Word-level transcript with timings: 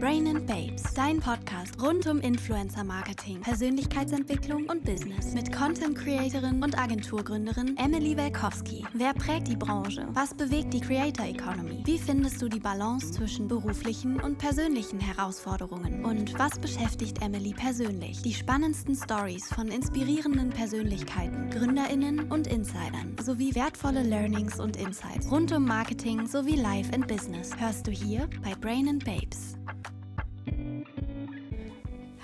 Brain 0.00 0.26
and 0.28 0.46
Babes, 0.46 0.94
dein 0.94 1.20
Podcast 1.20 1.78
rund 1.78 2.06
um 2.06 2.20
Influencer 2.20 2.82
Marketing, 2.84 3.42
Persönlichkeitsentwicklung 3.42 4.64
und 4.64 4.82
Business 4.82 5.34
mit 5.34 5.52
Content 5.52 5.94
Creatorin 5.94 6.62
und 6.62 6.78
Agenturgründerin 6.78 7.76
Emily 7.76 8.16
Welkowski. 8.16 8.86
Wer 8.94 9.12
prägt 9.12 9.48
die 9.48 9.56
Branche? 9.56 10.08
Was 10.14 10.32
bewegt 10.32 10.72
die 10.72 10.80
Creator 10.80 11.26
Economy? 11.26 11.82
Wie 11.84 11.98
findest 11.98 12.40
du 12.40 12.48
die 12.48 12.60
Balance 12.60 13.12
zwischen 13.12 13.46
beruflichen 13.46 14.18
und 14.18 14.38
persönlichen 14.38 15.00
Herausforderungen? 15.00 16.02
Und 16.02 16.38
was 16.38 16.58
beschäftigt 16.58 17.20
Emily 17.20 17.52
persönlich? 17.52 18.22
Die 18.22 18.32
spannendsten 18.32 18.96
Stories 18.96 19.48
von 19.52 19.68
inspirierenden 19.68 20.48
Persönlichkeiten, 20.48 21.50
Gründerinnen 21.50 22.32
und 22.32 22.46
Insidern 22.46 23.16
sowie 23.22 23.54
wertvolle 23.54 24.02
Learnings 24.02 24.60
und 24.60 24.78
Insights 24.78 25.30
rund 25.30 25.52
um 25.52 25.66
Marketing 25.66 26.26
sowie 26.26 26.56
Life 26.56 26.90
and 26.94 27.06
Business 27.06 27.50
hörst 27.58 27.86
du 27.86 27.90
hier 27.90 28.30
bei 28.42 28.54
Brain 28.54 28.88
and 28.88 29.04
Babes. 29.04 29.59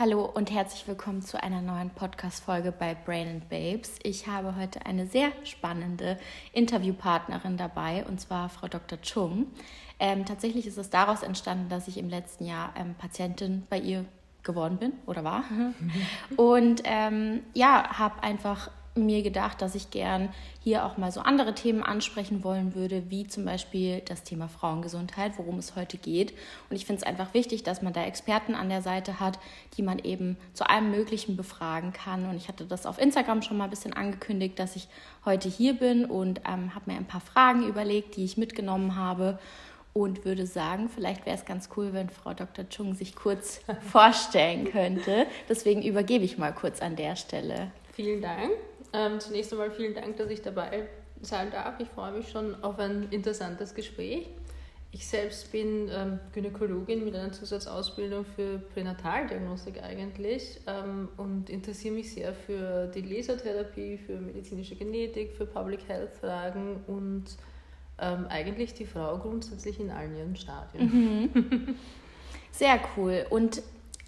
Hallo 0.06 0.24
und 0.24 0.52
herzlich 0.52 0.86
willkommen 0.86 1.20
zu 1.20 1.42
einer 1.42 1.60
neuen 1.60 1.90
Podcast-Folge 1.90 2.70
bei 2.70 2.94
Brain 2.94 3.26
and 3.26 3.48
Babes. 3.48 3.96
Ich 4.04 4.28
habe 4.28 4.54
heute 4.54 4.86
eine 4.86 5.08
sehr 5.08 5.32
spannende 5.42 6.16
Interviewpartnerin 6.52 7.56
dabei 7.56 8.04
und 8.06 8.20
zwar 8.20 8.48
Frau 8.48 8.68
Dr. 8.68 9.00
Chung. 9.02 9.48
Ähm, 9.98 10.24
tatsächlich 10.24 10.64
ist 10.68 10.78
es 10.78 10.90
daraus 10.90 11.24
entstanden, 11.24 11.68
dass 11.68 11.88
ich 11.88 11.98
im 11.98 12.08
letzten 12.08 12.46
Jahr 12.46 12.72
ähm, 12.76 12.94
Patientin 12.94 13.66
bei 13.68 13.80
ihr 13.80 14.04
geworden 14.44 14.76
bin 14.78 14.92
oder 15.06 15.24
war. 15.24 15.42
Und 16.36 16.82
ähm, 16.84 17.42
ja, 17.52 17.98
habe 17.98 18.22
einfach 18.22 18.70
mir 18.96 19.22
gedacht, 19.22 19.60
dass 19.60 19.74
ich 19.74 19.90
gern 19.90 20.30
hier 20.60 20.84
auch 20.84 20.96
mal 20.96 21.12
so 21.12 21.20
andere 21.20 21.54
Themen 21.54 21.82
ansprechen 21.82 22.42
wollen 22.42 22.74
würde, 22.74 23.10
wie 23.10 23.26
zum 23.26 23.44
Beispiel 23.44 24.00
das 24.00 24.22
Thema 24.22 24.48
Frauengesundheit, 24.48 25.38
worum 25.38 25.58
es 25.58 25.76
heute 25.76 25.96
geht. 25.96 26.32
Und 26.70 26.76
ich 26.76 26.86
finde 26.86 27.02
es 27.02 27.06
einfach 27.06 27.34
wichtig, 27.34 27.62
dass 27.62 27.82
man 27.82 27.92
da 27.92 28.04
Experten 28.04 28.54
an 28.54 28.68
der 28.68 28.82
Seite 28.82 29.20
hat, 29.20 29.38
die 29.76 29.82
man 29.82 29.98
eben 29.98 30.36
zu 30.54 30.68
allem 30.68 30.90
Möglichen 30.90 31.36
befragen 31.36 31.92
kann. 31.92 32.28
Und 32.28 32.36
ich 32.36 32.48
hatte 32.48 32.64
das 32.64 32.86
auf 32.86 32.98
Instagram 32.98 33.42
schon 33.42 33.56
mal 33.56 33.64
ein 33.64 33.70
bisschen 33.70 33.92
angekündigt, 33.92 34.58
dass 34.58 34.76
ich 34.76 34.88
heute 35.24 35.48
hier 35.48 35.74
bin 35.74 36.04
und 36.04 36.40
ähm, 36.46 36.74
habe 36.74 36.90
mir 36.90 36.96
ein 36.96 37.06
paar 37.06 37.20
Fragen 37.20 37.66
überlegt, 37.68 38.16
die 38.16 38.24
ich 38.24 38.36
mitgenommen 38.36 38.96
habe. 38.96 39.38
Und 39.92 40.26
würde 40.26 40.46
sagen, 40.46 40.90
vielleicht 40.94 41.24
wäre 41.24 41.36
es 41.36 41.46
ganz 41.46 41.70
cool, 41.74 41.94
wenn 41.94 42.10
Frau 42.10 42.34
Dr. 42.34 42.68
Chung 42.68 42.92
sich 42.92 43.16
kurz 43.16 43.62
vorstellen 43.80 44.70
könnte. 44.70 45.26
Deswegen 45.48 45.80
übergebe 45.80 46.22
ich 46.22 46.36
mal 46.36 46.52
kurz 46.52 46.82
an 46.82 46.96
der 46.96 47.16
Stelle. 47.16 47.70
Vielen 47.94 48.20
Dank. 48.20 48.50
Ähm, 48.96 49.20
zunächst 49.20 49.52
einmal 49.52 49.70
vielen 49.70 49.94
Dank, 49.94 50.16
dass 50.16 50.30
ich 50.30 50.40
dabei 50.40 50.88
sein 51.20 51.50
darf. 51.50 51.78
Ich 51.80 51.88
freue 51.88 52.12
mich 52.12 52.30
schon 52.30 52.62
auf 52.64 52.78
ein 52.78 53.08
interessantes 53.10 53.74
Gespräch. 53.74 54.28
Ich 54.90 55.06
selbst 55.06 55.52
bin 55.52 55.90
ähm, 55.92 56.18
Gynäkologin 56.32 57.04
mit 57.04 57.14
einer 57.14 57.30
Zusatzausbildung 57.30 58.24
für 58.24 58.58
Pränataldiagnostik 58.72 59.82
eigentlich 59.82 60.60
ähm, 60.66 61.10
und 61.18 61.50
interessiere 61.50 61.94
mich 61.94 62.14
sehr 62.14 62.32
für 62.32 62.86
die 62.86 63.02
Lasertherapie, 63.02 63.98
für 63.98 64.18
medizinische 64.18 64.76
Genetik, 64.76 65.32
für 65.32 65.44
Public 65.44 65.86
Health 65.88 66.14
Fragen 66.14 66.82
und 66.86 67.24
ähm, 67.98 68.26
eigentlich 68.30 68.72
die 68.72 68.86
Frau 68.86 69.18
grundsätzlich 69.18 69.78
in 69.78 69.90
allen 69.90 70.16
ihren 70.16 70.36
Stadien. 70.36 71.30
Mhm. 71.34 71.74
Sehr 72.52 72.80
cool. 72.96 73.26
Und 73.28 73.60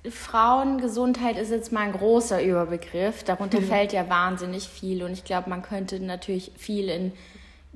Frauengesundheit 0.09 1.37
ist 1.37 1.51
jetzt 1.51 1.73
mal 1.73 1.81
ein 1.81 1.93
großer 1.93 2.43
Überbegriff. 2.43 3.25
Darunter 3.25 3.61
mhm. 3.61 3.65
fällt 3.65 3.93
ja 3.93 4.09
wahnsinnig 4.09 4.69
viel. 4.69 5.03
Und 5.03 5.13
ich 5.13 5.25
glaube, 5.25 5.51
man 5.51 5.63
könnte 5.63 6.01
natürlich 6.01 6.53
viel 6.57 6.89
in 6.89 7.13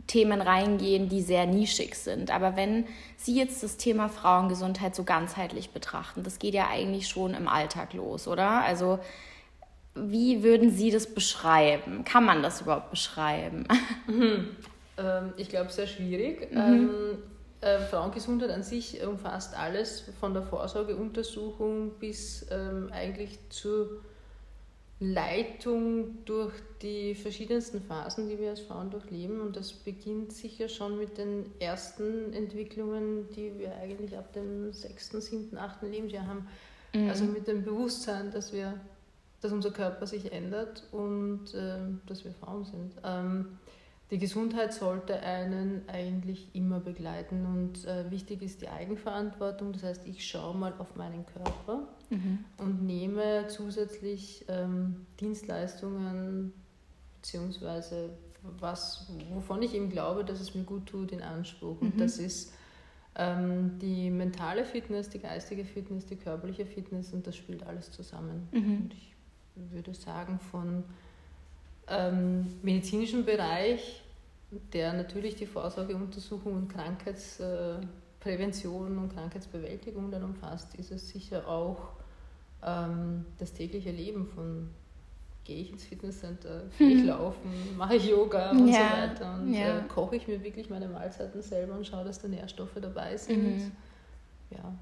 Themen 0.07 0.41
reingehen, 0.41 1.09
die 1.09 1.21
sehr 1.21 1.47
nischig 1.47 1.95
sind. 1.95 2.31
Aber 2.31 2.57
wenn 2.57 2.87
Sie 3.17 3.37
jetzt 3.37 3.63
das 3.63 3.77
Thema 3.77 4.09
Frauengesundheit 4.09 4.95
so 4.95 5.05
ganzheitlich 5.05 5.71
betrachten, 5.71 6.23
das 6.23 6.39
geht 6.39 6.55
ja 6.55 6.69
eigentlich 6.69 7.09
schon 7.09 7.35
im 7.35 7.49
Alltag 7.49 7.93
los, 7.93 8.27
oder? 8.27 8.63
Also 8.63 8.99
wie 9.95 10.43
würden 10.43 10.71
Sie 10.71 10.91
das 10.91 11.13
beschreiben? 11.13 12.05
Kann 12.05 12.25
man 12.25 12.43
das 12.43 12.63
überhaupt 12.63 12.91
beschreiben? 12.91 13.67
Mhm. 14.07 14.57
Ähm, 14.99 15.33
ich 15.37 15.49
glaube, 15.49 15.71
sehr 15.71 15.87
schwierig. 15.87 16.51
Mhm. 16.53 16.59
Ähm, 16.59 16.91
äh, 17.63 17.79
Frauengesundheit 17.79 18.51
an 18.51 18.63
sich 18.63 19.05
umfasst 19.07 19.57
alles, 19.57 20.05
von 20.21 20.35
der 20.35 20.43
Vorsorgeuntersuchung 20.43 21.93
bis 21.99 22.47
ähm, 22.51 22.91
eigentlich 22.93 23.39
zur 23.51 24.03
Leitung 24.99 26.25
durch 26.25 26.53
die 26.81 27.15
verschiedensten 27.15 27.81
Phasen, 27.83 28.29
die 28.29 28.39
wir 28.39 28.51
als 28.51 28.61
Frauen 28.61 28.91
durchleben. 28.91 29.41
Und 29.41 29.57
das 29.57 29.73
beginnt 29.73 30.33
sicher 30.33 30.69
schon 30.69 30.99
mit 30.99 31.19
den 31.19 31.47
ersten 31.59 32.33
Entwicklungen, 32.33 33.29
die 33.31 33.59
wir 33.59 33.77
eigentlich 33.77 34.17
ab 34.17 34.33
dem 34.33 34.73
sechsten, 34.73 35.21
siebten, 35.21 35.57
achten 35.57 35.91
Lebensjahr 35.91 36.27
haben. 36.27 36.47
Mhm. 36.95 37.09
Also 37.09 37.25
mit 37.25 37.49
dem 37.49 37.65
Bewusstsein, 37.65 38.31
dass 38.31 38.53
wir, 38.53 38.75
dass 39.41 39.51
unser 39.51 39.73
Körper 39.73 40.07
sich 40.07 40.33
ändert 40.33 40.85
und 40.93 41.53
äh, 41.55 41.79
dass 42.07 42.25
wir 42.25 42.33
Frauen 42.33 42.65
sind. 42.65 42.93
Ähm, 43.05 43.59
die 44.13 44.19
Gesundheit 44.19 44.75
sollte 44.75 45.21
einen 45.21 45.89
eigentlich 45.89 46.55
immer 46.55 46.81
begleiten 46.81 47.47
und 47.47 47.87
äh, 47.87 48.11
wichtig 48.11 48.43
ist 48.43 48.61
die 48.61 48.69
Eigenverantwortung. 48.69 49.73
Das 49.73 49.83
heißt, 49.85 50.07
ich 50.07 50.29
schaue 50.29 50.55
mal 50.55 50.75
auf 50.79 50.97
meinen 50.97 51.25
Körper 51.25 51.89
mhm. 52.11 52.45
und 52.59 52.83
nehme 52.85 53.47
zusätzlich 53.49 54.45
ähm, 54.49 55.07
Dienstleistungen 55.19 56.53
beziehungsweise 57.17 58.11
was, 58.61 59.11
wovon 59.33 59.63
ich 59.63 59.75
eben 59.75 59.89
glaube, 59.89 60.27
dass 60.27 60.41
es 60.41 60.55
mir 60.55 60.65
gut 60.65 60.85
tut, 60.87 61.11
in 61.11 61.23
Anspruch. 61.23 61.81
Mhm. 61.81 61.93
Und 61.93 62.01
das 62.01 62.19
ist 62.19 62.53
ähm, 63.17 63.79
die 63.79 64.11
mentale 64.11 64.67
Fitness, 64.67 65.09
die 65.09 65.21
geistige 65.21 65.65
Fitness, 65.65 66.05
die 66.05 66.17
körperliche 66.17 66.67
Fitness 66.67 67.15
und 67.15 67.27
das 67.27 67.35
spielt 67.35 67.63
alles 67.67 67.91
zusammen. 67.91 68.47
Mhm. 68.53 68.77
Und 68.77 68.95
ich 68.95 69.15
würde 69.55 69.95
sagen, 69.95 70.39
von 70.39 70.85
ähm, 71.93 72.59
medizinischen 72.63 73.25
Bereich 73.25 74.03
der 74.73 74.93
natürlich 74.93 75.37
die 75.37 75.47
Vorsorgeuntersuchung 75.47 76.55
und 76.55 76.69
Krankheitsprävention 76.69 78.99
und 78.99 79.15
Krankheitsbewältigung 79.15 80.11
dann 80.11 80.25
umfasst, 80.25 80.75
ist 80.75 80.91
es 80.91 81.09
sicher 81.09 81.49
auch 81.49 81.93
ähm, 82.65 83.25
das 83.39 83.55
tägliche 83.55 83.91
Leben 83.91 84.27
von 84.27 84.69
gehe 85.45 85.63
ich 85.63 85.73
ins 85.73 85.85
Fitnesscenter, 85.85 86.63
gehe 86.79 86.91
ich 86.91 87.01
hm. 87.01 87.09
laufen, 87.09 87.77
mache 87.77 87.97
ich 87.97 88.07
Yoga 88.07 88.51
und 88.53 88.69
ja, 88.69 88.75
so 88.75 88.81
weiter 88.97 89.35
und 89.35 89.53
ja. 89.53 89.79
äh, 89.79 89.83
koche 89.89 90.15
ich 90.17 90.29
mir 90.29 90.45
wirklich 90.45 90.71
meine 90.71 90.87
Mahlzeiten 90.87 91.43
selber 91.43 91.75
und 91.75 91.85
schaue, 91.87 92.05
dass 92.05 92.21
da 92.21 92.29
Nährstoffe 92.29 92.79
dabei 92.81 93.17
sind. 93.17 93.57
Mhm. 93.57 93.73
Ja. 94.51 94.73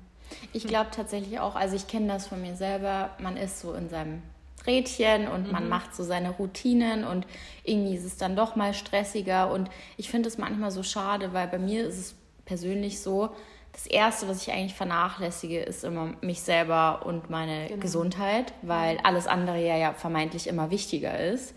Ich 0.52 0.66
glaube 0.66 0.90
tatsächlich 0.90 1.40
auch, 1.40 1.56
also 1.56 1.76
ich 1.76 1.86
kenne 1.86 2.08
das 2.08 2.26
von 2.26 2.42
mir 2.42 2.56
selber, 2.56 3.16
man 3.20 3.38
ist 3.38 3.60
so 3.60 3.72
in 3.72 3.88
seinem 3.88 4.20
Rädchen 4.66 5.28
und 5.28 5.46
mhm. 5.46 5.52
man 5.52 5.68
macht 5.68 5.94
so 5.94 6.04
seine 6.04 6.30
Routinen 6.30 7.04
und 7.04 7.26
irgendwie 7.64 7.94
ist 7.94 8.04
es 8.04 8.16
dann 8.16 8.36
doch 8.36 8.56
mal 8.56 8.74
stressiger 8.74 9.50
und 9.50 9.70
ich 9.96 10.10
finde 10.10 10.28
es 10.28 10.38
manchmal 10.38 10.70
so 10.70 10.82
schade, 10.82 11.32
weil 11.32 11.48
bei 11.48 11.58
mir 11.58 11.86
ist 11.86 11.98
es 11.98 12.14
persönlich 12.44 13.00
so, 13.00 13.30
das 13.72 13.86
Erste, 13.86 14.28
was 14.28 14.42
ich 14.42 14.52
eigentlich 14.52 14.74
vernachlässige, 14.74 15.60
ist 15.60 15.84
immer 15.84 16.14
mich 16.20 16.40
selber 16.40 17.02
und 17.06 17.30
meine 17.30 17.68
genau. 17.68 17.80
Gesundheit, 17.80 18.52
weil 18.62 18.98
alles 19.04 19.26
andere 19.26 19.64
ja, 19.64 19.76
ja 19.76 19.92
vermeintlich 19.92 20.48
immer 20.48 20.70
wichtiger 20.70 21.18
ist. 21.18 21.54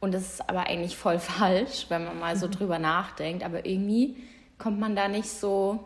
Und 0.00 0.12
das 0.12 0.22
ist 0.34 0.48
aber 0.48 0.66
eigentlich 0.66 0.96
voll 0.96 1.18
falsch, 1.20 1.86
wenn 1.88 2.04
man 2.04 2.18
mal 2.18 2.36
so 2.36 2.46
mhm. 2.46 2.52
drüber 2.52 2.78
nachdenkt. 2.78 3.44
Aber 3.44 3.64
irgendwie 3.64 4.16
kommt 4.58 4.80
man 4.80 4.96
da 4.96 5.08
nicht 5.08 5.28
so, 5.28 5.78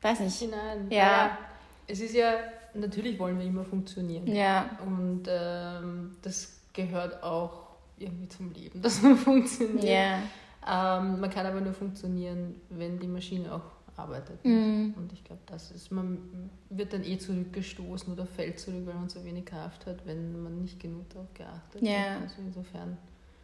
weiß 0.00 0.20
nicht. 0.20 0.38
Hinein. 0.38 0.88
Ja. 0.90 0.98
ja. 0.98 1.38
Es 1.86 2.00
ist 2.00 2.14
ja 2.14 2.34
natürlich 2.74 3.18
wollen 3.18 3.38
wir 3.38 3.46
immer 3.46 3.64
funktionieren. 3.64 4.26
Ja. 4.26 4.78
Und 4.84 5.24
ähm, 5.28 6.16
das 6.22 6.60
gehört 6.72 7.22
auch 7.22 7.68
irgendwie 7.98 8.28
zum 8.28 8.52
Leben, 8.52 8.82
dass 8.82 9.02
man 9.02 9.16
funktioniert. 9.16 9.84
Ja. 9.84 10.18
Ähm, 10.66 11.20
man 11.20 11.30
kann 11.30 11.46
aber 11.46 11.60
nur 11.60 11.72
funktionieren, 11.72 12.54
wenn 12.70 12.98
die 12.98 13.08
Maschine 13.08 13.52
auch 13.52 13.62
arbeitet. 13.96 14.44
Mhm. 14.44 14.94
Und 14.96 15.12
ich 15.12 15.22
glaube, 15.24 15.42
das 15.46 15.70
ist, 15.70 15.90
man 15.90 16.50
wird 16.70 16.92
dann 16.92 17.04
eh 17.04 17.18
zurückgestoßen 17.18 18.12
oder 18.12 18.26
fällt 18.26 18.58
zurück, 18.58 18.82
weil 18.86 18.94
man 18.94 19.08
so 19.08 19.24
wenig 19.24 19.44
Kraft 19.44 19.86
hat, 19.86 20.06
wenn 20.06 20.42
man 20.42 20.62
nicht 20.62 20.80
genug 20.80 21.08
darauf 21.10 21.32
geachtet 21.34 21.82
ja. 21.82 22.14
hat. 22.14 22.22
Also 22.22 22.36
insofern. 22.38 22.96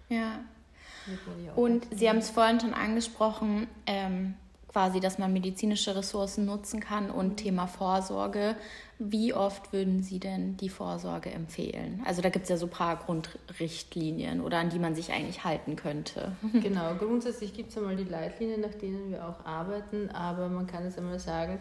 Ja. 0.09 0.41
Und 1.57 1.87
Sie 1.95 2.09
haben 2.09 2.19
es 2.19 2.31
vorhin 2.31 2.61
schon 2.61 2.75
angesprochen, 2.75 3.67
ähm, 3.87 4.35
quasi, 4.69 5.01
dass 5.01 5.19
man 5.19 5.33
medizinische 5.33 5.97
Ressourcen 5.97 6.45
nutzen 6.45 6.81
kann 6.81 7.11
und 7.11 7.39
Thema 7.39 7.67
Vorsorge. 7.67 8.55
Wie 8.99 9.33
oft 9.33 9.73
würden 9.73 10.03
Sie 10.03 10.19
denn 10.19 10.57
die 10.57 10.69
Vorsorge 10.69 11.31
empfehlen? 11.31 12.03
Also 12.05 12.21
da 12.21 12.29
gibt 12.29 12.45
es 12.45 12.51
ja 12.51 12.57
so 12.57 12.67
ein 12.67 12.71
paar 12.71 12.97
Grundrichtlinien 12.97 14.41
oder 14.41 14.59
an 14.59 14.71
die 14.71 14.79
man 14.79 14.95
sich 14.95 15.13
eigentlich 15.13 15.45
halten 15.45 15.77
könnte. 15.77 16.33
Genau, 16.53 16.95
grundsätzlich 16.97 17.55
gibt 17.55 17.71
es 17.71 17.79
einmal 17.79 17.97
die 17.97 18.05
Leitlinien, 18.05 18.61
nach 18.61 18.75
denen 18.75 19.11
wir 19.11 19.27
auch 19.27 19.45
arbeiten, 19.47 20.11
aber 20.11 20.49
man 20.49 20.67
kann 20.67 20.85
es 20.85 20.99
einmal 20.99 21.19
sagen, 21.19 21.59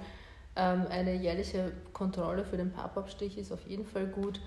ähm, 0.56 0.86
eine 0.90 1.16
jährliche 1.16 1.72
Kontrolle 1.94 2.44
für 2.44 2.58
den 2.58 2.72
Pappabstich 2.72 3.38
ist 3.38 3.52
auf 3.52 3.66
jeden 3.68 3.86
Fall 3.86 4.08
gut. 4.08 4.42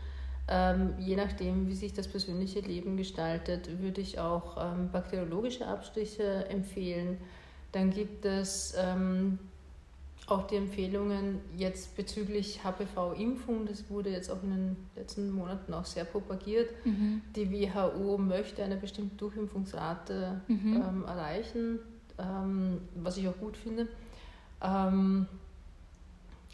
Ähm, 0.48 0.94
je 0.98 1.14
nachdem, 1.14 1.68
wie 1.68 1.74
sich 1.74 1.92
das 1.92 2.08
persönliche 2.08 2.60
Leben 2.60 2.96
gestaltet, 2.96 3.80
würde 3.80 4.00
ich 4.00 4.18
auch 4.18 4.56
ähm, 4.60 4.90
bakteriologische 4.90 5.66
Abstriche 5.66 6.46
empfehlen 6.48 7.18
dann 7.72 7.90
gibt 7.90 8.24
es 8.24 8.74
ähm, 8.76 9.38
auch 10.26 10.46
die 10.46 10.56
Empfehlungen 10.56 11.40
jetzt 11.56 11.96
bezüglich 11.96 12.62
HPV-Impfung, 12.62 13.66
das 13.66 13.90
wurde 13.90 14.10
jetzt 14.10 14.30
auch 14.30 14.42
in 14.42 14.50
den 14.50 14.76
letzten 14.94 15.30
Monaten 15.30 15.74
auch 15.74 15.84
sehr 15.84 16.04
propagiert. 16.04 16.70
Mhm. 16.84 17.22
Die 17.34 17.50
WHO 17.50 18.16
möchte 18.18 18.62
eine 18.62 18.76
bestimmte 18.76 19.16
Durchimpfungsrate 19.16 20.40
mhm. 20.46 20.76
ähm, 20.76 21.04
erreichen, 21.04 21.80
ähm, 22.18 22.82
was 22.94 23.16
ich 23.16 23.26
auch 23.28 23.38
gut 23.38 23.56
finde. 23.56 23.88
Ähm, 24.62 25.26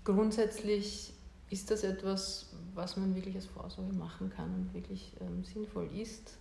grundsätzlich 0.04 1.12
ist 1.50 1.70
das 1.70 1.84
etwas, 1.84 2.50
was 2.74 2.96
man 2.96 3.14
wirklich 3.14 3.34
als 3.34 3.46
Vorsorge 3.46 3.92
machen 3.92 4.30
kann 4.30 4.54
und 4.54 4.74
wirklich 4.74 5.12
ähm, 5.20 5.44
sinnvoll 5.44 5.88
ist, 5.94 6.38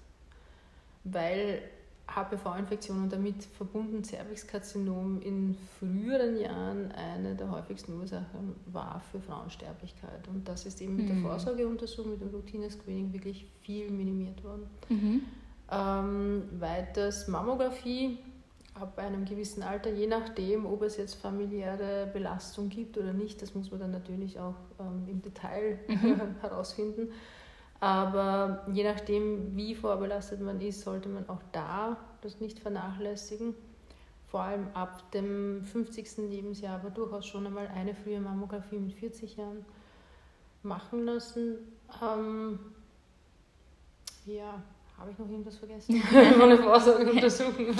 weil 1.04 1.62
HPV-Infektion 2.08 3.04
und 3.04 3.12
damit 3.12 3.44
verbunden 3.44 4.04
Cervixkarzinom 4.04 5.22
in 5.22 5.58
früheren 5.80 6.38
Jahren 6.38 6.92
eine 6.92 7.36
der 7.36 7.50
häufigsten 7.50 7.94
Ursachen 8.00 8.56
war 8.68 9.02
für 9.12 9.20
Frauensterblichkeit. 9.20 10.28
Und 10.28 10.48
das 10.48 10.66
ist 10.66 10.82
eben 10.82 10.96
mit 10.96 11.10
der 11.10 11.16
mhm. 11.16 11.24
Vorsorgeuntersuchung, 11.24 12.12
mit 12.12 12.22
dem 12.22 12.30
Routine-Screening 12.30 13.12
wirklich 13.14 13.48
viel 13.62 13.90
minimiert 13.90 14.44
worden. 14.44 14.68
Mhm. 14.90 15.22
Ähm, 15.72 16.44
weiters 16.60 17.28
Mammographie 17.28 18.20
ab 18.76 19.00
einem 19.00 19.26
gewissen 19.26 19.64
Alter, 19.64 19.92
je 19.92 20.06
nachdem, 20.06 20.66
ob 20.66 20.84
es 20.84 20.98
jetzt 20.98 21.16
familiäre 21.16 22.10
Belastung 22.12 22.70
gibt 22.70 22.98
oder 22.98 23.14
nicht, 23.14 23.42
das 23.42 23.56
muss 23.56 23.72
man 23.72 23.80
dann 23.80 23.92
natürlich 23.92 24.40
auch 24.40 24.56
ähm, 24.80 25.08
im 25.08 25.22
Detail 25.22 25.80
mhm. 25.88 26.20
herausfinden. 26.42 27.10
Aber 27.80 28.66
je 28.72 28.84
nachdem, 28.84 29.56
wie 29.56 29.76
vorbelastet 29.76 30.42
man 30.42 30.62
ist, 30.62 30.82
sollte 30.82 31.10
man 31.10 31.28
auch 31.30 31.42
da 31.52 31.98
das 32.22 32.40
nicht 32.40 32.60
vernachlässigen. 32.60 33.54
Vor 34.28 34.42
allem 34.42 34.68
ab 34.74 35.12
dem 35.12 35.64
50. 35.64 36.18
Lebensjahr, 36.30 36.76
aber 36.76 36.90
durchaus 36.90 37.26
schon 37.26 37.46
einmal 37.46 37.68
eine 37.68 37.94
frühe 37.96 38.20
Mammographie 38.20 38.80
mit 38.80 38.94
40 38.94 39.38
Jahren 39.38 39.66
machen 40.64 41.06
lassen. 41.06 41.58
Ähm, 42.02 42.60
ja, 44.26 44.64
habe 44.98 45.12
ich 45.12 45.18
noch 45.18 45.30
irgendwas 45.30 45.58
vergessen? 45.58 46.02
Meine 46.40 46.58
Vorsorgeuntersuchungen. 46.58 47.76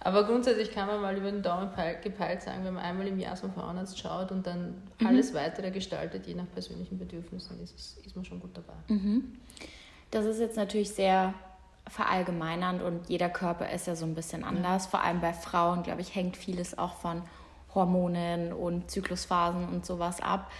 Aber 0.00 0.24
grundsätzlich 0.24 0.70
kann 0.72 0.86
man 0.86 1.00
mal 1.00 1.16
über 1.16 1.30
den 1.30 1.42
Daumen 1.42 1.70
gepeilt 2.02 2.42
sagen, 2.42 2.64
wenn 2.64 2.74
man 2.74 2.84
einmal 2.84 3.08
im 3.08 3.18
Jahr 3.18 3.34
zum 3.34 3.52
Frauenarzt 3.52 3.98
schaut 3.98 4.30
und 4.30 4.46
dann 4.46 4.82
mhm. 5.00 5.06
alles 5.06 5.34
weitere 5.34 5.70
gestaltet, 5.70 6.26
je 6.26 6.34
nach 6.34 6.50
persönlichen 6.52 6.98
Bedürfnissen, 6.98 7.60
ist, 7.62 7.98
ist 8.04 8.16
man 8.16 8.24
schon 8.24 8.40
gut 8.40 8.56
dabei. 8.56 8.74
Mhm. 8.88 9.36
Das 10.10 10.24
ist 10.24 10.38
jetzt 10.38 10.56
natürlich 10.56 10.90
sehr 10.90 11.34
verallgemeinernd 11.88 12.82
und 12.82 13.08
jeder 13.08 13.28
Körper 13.28 13.70
ist 13.70 13.86
ja 13.86 13.96
so 13.96 14.06
ein 14.06 14.14
bisschen 14.14 14.44
anders. 14.44 14.84
Ja. 14.84 14.90
Vor 14.90 15.02
allem 15.02 15.20
bei 15.20 15.32
Frauen, 15.32 15.82
glaube 15.82 16.00
ich, 16.00 16.14
hängt 16.14 16.36
vieles 16.36 16.78
auch 16.78 16.94
von 16.94 17.22
Hormonen 17.74 18.52
und 18.52 18.90
Zyklusphasen 18.90 19.68
und 19.68 19.84
sowas 19.84 20.20
ab. 20.20 20.50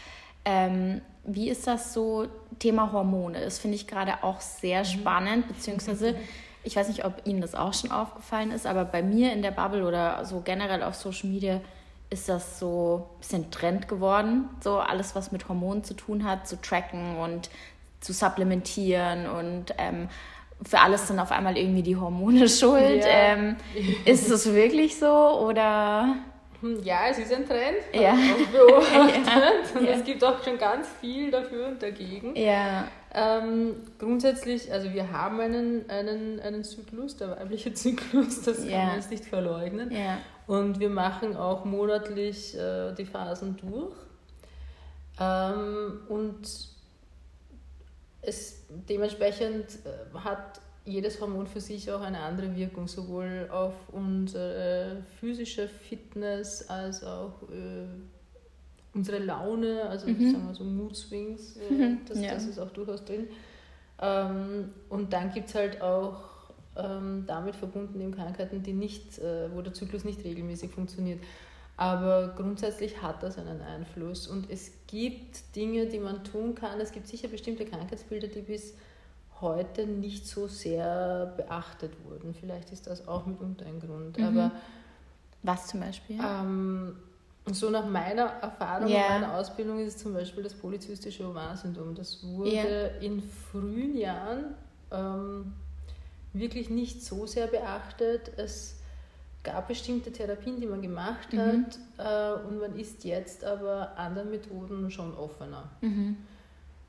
Ähm, 0.44 1.00
wie 1.24 1.50
ist 1.50 1.66
das 1.66 1.92
so? 1.92 2.26
Thema 2.58 2.92
Hormone 2.92 3.40
Das 3.40 3.58
finde 3.58 3.76
ich 3.76 3.86
gerade 3.86 4.22
auch 4.22 4.40
sehr 4.40 4.80
mhm. 4.80 4.84
spannend, 4.84 5.48
beziehungsweise 5.48 6.16
ich 6.64 6.76
weiß 6.76 6.88
nicht, 6.88 7.04
ob 7.04 7.22
Ihnen 7.24 7.40
das 7.40 7.54
auch 7.54 7.74
schon 7.74 7.90
aufgefallen 7.90 8.50
ist, 8.50 8.66
aber 8.66 8.84
bei 8.84 9.02
mir 9.02 9.32
in 9.32 9.42
der 9.42 9.50
Bubble 9.50 9.86
oder 9.86 10.24
so 10.24 10.40
generell 10.40 10.82
auf 10.82 10.94
Social 10.94 11.28
Media 11.28 11.60
ist 12.10 12.28
das 12.28 12.58
so 12.58 13.06
ein 13.06 13.18
bisschen 13.20 13.50
Trend 13.50 13.88
geworden. 13.88 14.48
So 14.60 14.78
alles, 14.78 15.14
was 15.14 15.30
mit 15.30 15.48
Hormonen 15.48 15.84
zu 15.84 15.94
tun 15.94 16.24
hat, 16.24 16.48
zu 16.48 16.60
tracken 16.60 17.18
und 17.18 17.50
zu 18.00 18.12
supplementieren 18.12 19.26
und 19.26 19.74
ähm, 19.76 20.08
für 20.64 20.80
alles 20.80 21.06
sind 21.06 21.20
auf 21.20 21.30
einmal 21.30 21.56
irgendwie 21.56 21.82
die 21.82 21.96
Hormone 21.96 22.48
schuld. 22.48 23.04
Ja. 23.04 23.34
Ähm, 23.34 23.56
ist 24.04 24.30
es 24.30 24.52
wirklich 24.52 24.98
so 24.98 25.40
oder? 25.46 26.16
Hm, 26.60 26.82
ja, 26.82 27.08
es 27.08 27.18
ist 27.18 27.32
ein 27.32 27.46
Trend, 27.46 27.78
ja. 27.92 28.16
beobachtet. 28.52 29.26
ja. 29.26 29.78
Und 29.78 29.86
es 29.86 30.04
gibt 30.04 30.24
auch 30.24 30.42
schon 30.42 30.58
ganz 30.58 30.88
viel 31.00 31.30
dafür 31.30 31.68
und 31.68 31.82
dagegen. 31.82 32.34
Ja. 32.34 32.88
Ähm, 33.14 33.76
grundsätzlich, 33.98 34.72
also 34.72 34.92
wir 34.92 35.10
haben 35.12 35.40
einen, 35.40 35.88
einen, 35.88 36.40
einen 36.40 36.64
Zyklus, 36.64 37.16
der 37.16 37.30
weibliche 37.30 37.72
Zyklus, 37.74 38.42
das 38.42 38.58
kann 38.58 38.86
man 38.86 38.96
jetzt 38.96 39.10
nicht 39.10 39.24
verleugnen. 39.24 39.90
Ja. 39.92 40.18
Und 40.46 40.80
wir 40.80 40.90
machen 40.90 41.36
auch 41.36 41.64
monatlich 41.64 42.56
äh, 42.56 42.92
die 42.94 43.04
Phasen 43.04 43.56
durch. 43.56 43.94
Ähm, 45.20 46.00
und 46.08 46.40
es 48.22 48.66
dementsprechend 48.68 49.78
äh, 49.84 50.18
hat 50.18 50.60
jedes 50.88 51.20
Hormon 51.20 51.46
für 51.46 51.60
sich 51.60 51.90
auch 51.90 52.00
eine 52.00 52.20
andere 52.20 52.56
Wirkung, 52.56 52.88
sowohl 52.88 53.48
auf 53.50 53.74
unsere 53.92 55.04
physische 55.20 55.68
Fitness 55.68 56.68
als 56.68 57.04
auch 57.04 57.42
äh, 57.50 57.86
unsere 58.94 59.18
Laune, 59.18 59.82
also 59.88 60.08
mhm. 60.08 60.32
sagen 60.32 60.46
wir 60.48 60.54
so 60.54 60.64
Mood 60.64 60.96
Swings, 60.96 61.56
äh, 61.56 61.72
mhm. 61.72 61.98
das, 62.08 62.20
ja. 62.20 62.34
das, 62.34 62.46
ist 62.46 62.58
auch 62.58 62.70
durchaus 62.70 63.04
drin. 63.04 63.28
Ähm, 64.00 64.70
und 64.88 65.12
dann 65.12 65.32
gibt 65.32 65.48
es 65.48 65.54
halt 65.54 65.82
auch 65.82 66.20
ähm, 66.76 67.24
damit 67.26 67.56
verbundene 67.56 68.10
Krankheiten, 68.10 68.62
die 68.62 68.72
nicht, 68.72 69.18
äh, 69.18 69.54
wo 69.54 69.62
der 69.62 69.74
Zyklus 69.74 70.04
nicht 70.04 70.24
regelmäßig 70.24 70.70
funktioniert. 70.70 71.20
Aber 71.76 72.34
grundsätzlich 72.36 73.02
hat 73.02 73.22
das 73.22 73.38
einen 73.38 73.60
Einfluss 73.60 74.26
und 74.26 74.50
es 74.50 74.72
gibt 74.88 75.54
Dinge, 75.54 75.86
die 75.86 76.00
man 76.00 76.24
tun 76.24 76.56
kann. 76.56 76.80
Es 76.80 76.90
gibt 76.90 77.06
sicher 77.06 77.28
bestimmte 77.28 77.64
Krankheitsbilder, 77.64 78.26
die 78.26 78.40
bis 78.40 78.74
heute 79.40 79.86
nicht 79.86 80.26
so 80.26 80.46
sehr 80.46 81.32
beachtet 81.36 81.92
wurden. 82.04 82.34
Vielleicht 82.34 82.70
ist 82.70 82.86
das 82.86 83.06
auch 83.06 83.26
mitunter 83.26 83.66
ein 83.66 83.80
Grund. 83.80 84.18
Mhm. 84.18 84.24
Aber 84.24 84.52
was 85.42 85.68
zum 85.68 85.80
Beispiel? 85.80 86.18
Ähm, 86.20 86.96
so 87.46 87.70
nach 87.70 87.86
meiner 87.86 88.24
Erfahrung 88.24 88.86
und 88.86 88.92
meiner 88.92 89.34
Ausbildung 89.34 89.78
ist 89.78 89.96
es 89.96 90.02
zum 90.02 90.12
Beispiel 90.12 90.42
das 90.42 90.54
polyzystische 90.54 91.28
Ovarsyndrom. 91.28 91.94
Das 91.94 92.22
wurde 92.22 92.50
yeah. 92.50 92.86
in 93.00 93.22
frühen 93.22 93.96
Jahren 93.96 94.54
ähm, 94.90 95.52
wirklich 96.32 96.70
nicht 96.70 97.02
so 97.04 97.26
sehr 97.26 97.46
beachtet. 97.46 98.32
Es 98.36 98.76
gab 99.42 99.68
bestimmte 99.68 100.12
Therapien, 100.12 100.60
die 100.60 100.66
man 100.66 100.82
gemacht 100.82 101.32
mhm. 101.32 101.64
hat 101.96 102.38
äh, 102.42 102.46
und 102.46 102.58
man 102.58 102.78
ist 102.78 103.04
jetzt 103.04 103.44
aber 103.44 103.96
anderen 103.96 104.30
Methoden 104.30 104.90
schon 104.90 105.14
offener. 105.16 105.70
Mhm. 105.80 106.16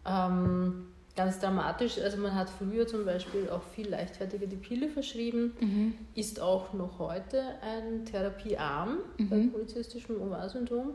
Ähm, 0.05 0.87
ganz 1.19 1.37
dramatisch. 1.39 1.99
Also 1.99 2.17
man 2.17 2.33
hat 2.33 2.49
früher 2.49 2.87
zum 2.87 3.03
Beispiel 3.03 3.49
auch 3.49 3.63
viel 3.75 3.89
leichtfertiger 3.89 4.47
die 4.47 4.55
Pille 4.55 4.87
verschrieben, 4.87 5.53
mhm. 5.59 5.93
ist 6.15 6.39
auch 6.39 6.71
noch 6.71 6.97
heute 6.97 7.43
ein 7.61 8.05
Therapiearm 8.05 8.99
mhm. 9.17 9.29
bei 9.29 9.47
polyzystischem 9.51 10.21
Ovarsyndrom. 10.21 10.93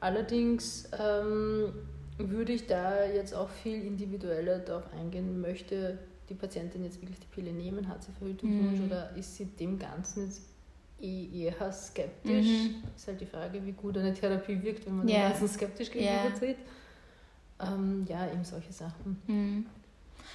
Allerdings 0.00 0.90
ähm, 0.98 1.72
würde 2.18 2.52
ich 2.52 2.66
da 2.66 3.04
jetzt 3.04 3.32
auch 3.32 3.48
viel 3.48 3.84
individueller 3.84 4.58
darauf 4.58 4.92
eingehen, 4.92 5.40
möchte 5.40 5.98
die 6.28 6.34
Patientin 6.34 6.82
jetzt 6.82 7.00
wirklich 7.00 7.20
die 7.20 7.28
Pille 7.32 7.52
nehmen, 7.52 7.86
hat 7.88 8.02
sie 8.02 8.10
Verhütungswunsch 8.18 8.80
mhm. 8.80 8.86
oder 8.86 9.14
ist 9.16 9.36
sie 9.36 9.44
dem 9.44 9.78
Ganzen 9.78 10.24
jetzt 10.24 10.42
eh 11.00 11.44
eher 11.44 11.72
skeptisch? 11.72 12.46
Mhm. 12.46 12.82
Ist 12.96 13.06
halt 13.06 13.20
die 13.20 13.26
Frage, 13.26 13.64
wie 13.64 13.72
gut 13.72 13.96
eine 13.98 14.14
Therapie 14.14 14.60
wirkt, 14.60 14.84
wenn 14.86 14.96
man 14.96 15.08
yeah. 15.08 15.28
dem 15.28 15.30
Ganzen 15.30 15.48
skeptisch 15.48 15.92
gegenübertritt. 15.92 16.58
Yeah. 16.58 16.79
Ähm, 17.62 18.06
ja, 18.08 18.26
eben 18.26 18.44
solche 18.44 18.72
Sachen. 18.72 19.22
Mhm. 19.26 19.66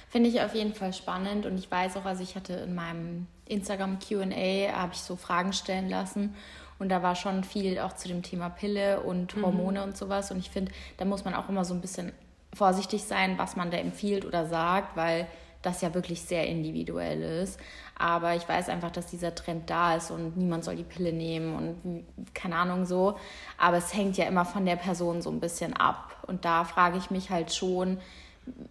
Finde 0.08 0.28
ich 0.28 0.40
auf 0.40 0.54
jeden 0.54 0.74
Fall 0.74 0.92
spannend 0.92 1.46
und 1.46 1.58
ich 1.58 1.70
weiß 1.70 1.96
auch, 1.96 2.04
also 2.04 2.22
ich 2.22 2.36
hatte 2.36 2.52
in 2.54 2.74
meinem 2.74 3.26
Instagram 3.46 3.98
QA, 3.98 4.72
habe 4.72 4.92
ich 4.92 5.00
so 5.00 5.16
Fragen 5.16 5.52
stellen 5.52 5.88
lassen 5.88 6.34
und 6.78 6.90
da 6.90 7.02
war 7.02 7.16
schon 7.16 7.44
viel 7.44 7.78
auch 7.78 7.94
zu 7.94 8.08
dem 8.08 8.22
Thema 8.22 8.48
Pille 8.48 9.00
und 9.00 9.36
mhm. 9.36 9.44
Hormone 9.44 9.80
mhm. 9.80 9.84
und 9.86 9.96
sowas 9.96 10.30
und 10.30 10.38
ich 10.38 10.50
finde, 10.50 10.72
da 10.98 11.04
muss 11.04 11.24
man 11.24 11.34
auch 11.34 11.48
immer 11.48 11.64
so 11.64 11.74
ein 11.74 11.80
bisschen 11.80 12.12
vorsichtig 12.52 13.04
sein, 13.04 13.38
was 13.38 13.56
man 13.56 13.70
da 13.70 13.78
empfiehlt 13.78 14.24
oder 14.24 14.46
sagt, 14.46 14.96
weil 14.96 15.26
das 15.66 15.80
ja 15.80 15.92
wirklich 15.94 16.22
sehr 16.22 16.46
individuell 16.46 17.42
ist. 17.42 17.58
Aber 17.98 18.34
ich 18.34 18.48
weiß 18.48 18.68
einfach, 18.68 18.90
dass 18.90 19.06
dieser 19.06 19.34
Trend 19.34 19.68
da 19.70 19.96
ist 19.96 20.10
und 20.10 20.36
niemand 20.36 20.64
soll 20.64 20.76
die 20.76 20.84
Pille 20.84 21.12
nehmen 21.12 21.56
und 21.56 22.04
keine 22.34 22.56
Ahnung 22.56 22.84
so. 22.84 23.16
Aber 23.58 23.78
es 23.78 23.94
hängt 23.94 24.16
ja 24.16 24.26
immer 24.26 24.44
von 24.44 24.64
der 24.64 24.76
Person 24.76 25.22
so 25.22 25.30
ein 25.30 25.40
bisschen 25.40 25.72
ab. 25.72 26.16
Und 26.26 26.44
da 26.44 26.64
frage 26.64 26.98
ich 26.98 27.10
mich 27.10 27.30
halt 27.30 27.52
schon, 27.52 27.98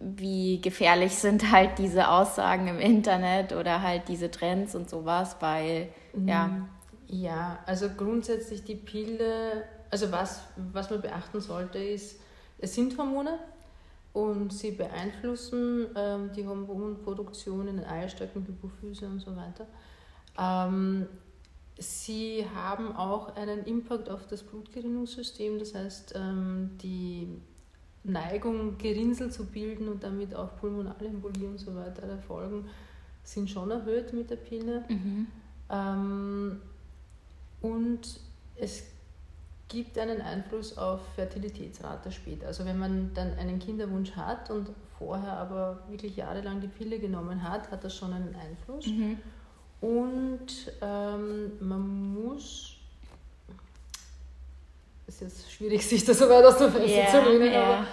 wie 0.00 0.60
gefährlich 0.60 1.14
sind 1.16 1.50
halt 1.52 1.78
diese 1.78 2.08
Aussagen 2.08 2.68
im 2.68 2.78
Internet 2.78 3.52
oder 3.52 3.82
halt 3.82 4.08
diese 4.08 4.30
Trends 4.30 4.74
und 4.74 4.88
sowas, 4.88 5.36
weil 5.40 5.88
ja. 6.14 6.46
Mm, 6.46 6.68
ja, 7.08 7.58
also 7.66 7.88
grundsätzlich 7.90 8.64
die 8.64 8.74
Pille, 8.74 9.64
also 9.90 10.10
was, 10.10 10.40
was 10.72 10.90
man 10.90 11.02
beachten 11.02 11.40
sollte, 11.40 11.78
ist, 11.78 12.20
es 12.58 12.74
sind 12.74 12.98
Hormone, 12.98 13.38
und 14.16 14.50
sie 14.50 14.70
beeinflussen 14.70 15.88
ähm, 15.94 16.30
die 16.34 16.46
Hormonproduktion 16.46 17.68
in 17.68 17.76
den 17.76 17.84
Eierstöcken, 17.84 18.46
Hypophyse 18.46 19.06
und 19.06 19.20
so 19.20 19.36
weiter. 19.36 19.66
Ähm, 20.38 21.06
sie 21.76 22.46
haben 22.54 22.96
auch 22.96 23.36
einen 23.36 23.66
Impact 23.66 24.08
auf 24.08 24.26
das 24.26 24.42
Blutgerinnungssystem, 24.42 25.58
das 25.58 25.74
heißt, 25.74 26.14
ähm, 26.16 26.70
die 26.82 27.28
Neigung, 28.04 28.78
Gerinnsel 28.78 29.30
zu 29.30 29.44
bilden 29.44 29.86
und 29.86 30.02
damit 30.02 30.34
auch 30.34 30.56
pulmonale 30.56 31.08
Embolie 31.08 31.46
und 31.46 31.58
so 31.58 31.76
weiter 31.76 32.04
erfolgen, 32.04 32.64
sind 33.22 33.50
schon 33.50 33.70
erhöht 33.70 34.14
mit 34.14 34.30
der 34.30 34.36
Pille. 34.36 34.82
Mhm. 34.88 35.26
Ähm, 35.68 36.60
und 37.60 38.20
es 38.56 38.82
gibt 39.68 39.98
einen 39.98 40.20
Einfluss 40.20 40.76
auf 40.78 41.00
Fertilitätsrate 41.14 42.12
später. 42.12 42.46
Also 42.46 42.64
wenn 42.64 42.78
man 42.78 43.12
dann 43.14 43.36
einen 43.38 43.58
Kinderwunsch 43.58 44.12
hat 44.12 44.50
und 44.50 44.70
vorher 44.98 45.32
aber 45.32 45.82
wirklich 45.88 46.16
jahrelang 46.16 46.60
die 46.60 46.68
Pille 46.68 46.98
genommen 46.98 47.42
hat, 47.42 47.70
hat 47.70 47.84
das 47.84 47.96
schon 47.96 48.12
einen 48.12 48.34
Einfluss. 48.36 48.86
Mhm. 48.86 49.18
Und 49.80 50.72
ähm, 50.80 51.52
man 51.60 52.14
muss, 52.14 52.76
es 55.06 55.14
ist 55.16 55.20
jetzt 55.20 55.52
schwierig, 55.52 55.86
sich 55.88 56.04
das 56.04 56.18
so 56.18 56.28
weit 56.28 56.44
aus 56.44 56.58
der 56.58 56.70
Fresse 56.70 56.94
yeah, 56.94 57.10
zu 57.10 57.28
lehnen, 57.28 57.50
yeah. 57.50 57.64
aber 57.64 57.86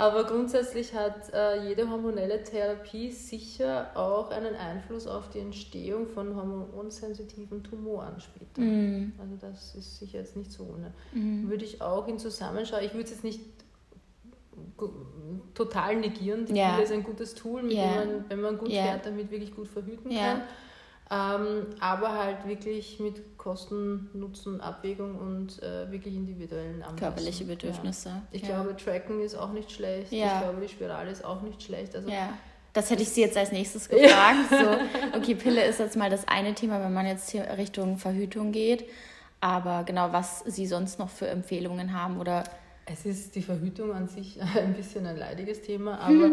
aber 0.00 0.24
grundsätzlich 0.24 0.94
hat 0.94 1.30
äh, 1.34 1.68
jede 1.68 1.90
hormonelle 1.90 2.42
Therapie 2.42 3.10
sicher 3.10 3.90
auch 3.94 4.30
einen 4.30 4.54
Einfluss 4.54 5.06
auf 5.06 5.28
die 5.28 5.40
Entstehung 5.40 6.06
von 6.08 6.34
hormonsensitiven 6.34 7.62
Tumoren 7.62 8.18
später. 8.18 8.62
Mm. 8.62 9.12
Also 9.20 9.36
das 9.38 9.74
ist 9.74 9.98
sicher 9.98 10.20
jetzt 10.20 10.38
nicht 10.38 10.52
so 10.52 10.64
ohne. 10.64 10.94
Mm. 11.12 11.50
Würde 11.50 11.66
ich 11.66 11.82
auch 11.82 12.08
in 12.08 12.18
Zusammenschau, 12.18 12.78
ich 12.78 12.94
würde 12.94 13.04
es 13.04 13.10
jetzt 13.10 13.24
nicht 13.24 13.40
total 15.52 15.96
negieren. 15.96 16.46
Die 16.46 16.54
yeah. 16.54 16.70
Pille 16.70 16.84
ist 16.84 16.92
ein 16.92 17.04
gutes 17.04 17.34
Tool, 17.34 17.62
mit 17.62 17.74
yeah. 17.74 18.00
dem 18.00 18.12
man, 18.12 18.24
wenn 18.30 18.40
man 18.40 18.56
gut 18.56 18.70
yeah. 18.70 18.84
fährt, 18.84 19.04
damit 19.04 19.30
wirklich 19.30 19.54
gut 19.54 19.68
verhüten 19.68 20.10
kann. 20.10 20.40
Ähm, 21.12 21.66
aber 21.80 22.16
halt 22.16 22.46
wirklich 22.46 23.00
mit 23.00 23.36
Kosten-Nutzen-Abwägung 23.36 25.16
und 25.16 25.60
äh, 25.60 25.90
wirklich 25.90 26.14
individuellen 26.14 26.82
Anpassungen. 26.82 26.98
Körperliche 26.98 27.44
Bedürfnisse. 27.44 28.08
Ja. 28.10 28.22
Ich 28.30 28.42
ja. 28.42 28.48
glaube, 28.48 28.76
Tracken 28.76 29.20
ist 29.20 29.34
auch 29.34 29.52
nicht 29.52 29.72
schlecht. 29.72 30.12
Ja. 30.12 30.26
Ich 30.26 30.40
glaube, 30.42 30.60
die 30.60 30.68
Spirale 30.68 31.10
ist 31.10 31.24
auch 31.24 31.42
nicht 31.42 31.62
schlecht. 31.62 31.96
Also 31.96 32.08
ja. 32.08 32.28
Das 32.72 32.90
hätte 32.90 33.02
ich 33.02 33.08
Sie 33.08 33.22
jetzt 33.22 33.36
als 33.36 33.50
nächstes 33.50 33.88
gefragt. 33.88 34.50
So, 34.50 35.16
okay, 35.18 35.34
Pille 35.34 35.64
ist 35.64 35.80
jetzt 35.80 35.96
mal 35.96 36.10
das 36.10 36.28
eine 36.28 36.54
Thema, 36.54 36.80
wenn 36.80 36.92
man 36.92 37.06
jetzt 37.06 37.30
hier 37.30 37.44
Richtung 37.58 37.98
Verhütung 37.98 38.52
geht. 38.52 38.88
Aber 39.40 39.82
genau, 39.82 40.12
was 40.12 40.40
Sie 40.46 40.66
sonst 40.66 41.00
noch 41.00 41.08
für 41.08 41.26
Empfehlungen 41.26 41.92
haben 41.92 42.20
oder 42.20 42.44
es 42.92 43.06
ist 43.06 43.34
die 43.34 43.42
Verhütung 43.42 43.92
an 43.92 44.08
sich 44.08 44.40
ein 44.56 44.74
bisschen 44.74 45.06
ein 45.06 45.16
leidiges 45.16 45.62
Thema, 45.62 45.98
aber 46.00 46.32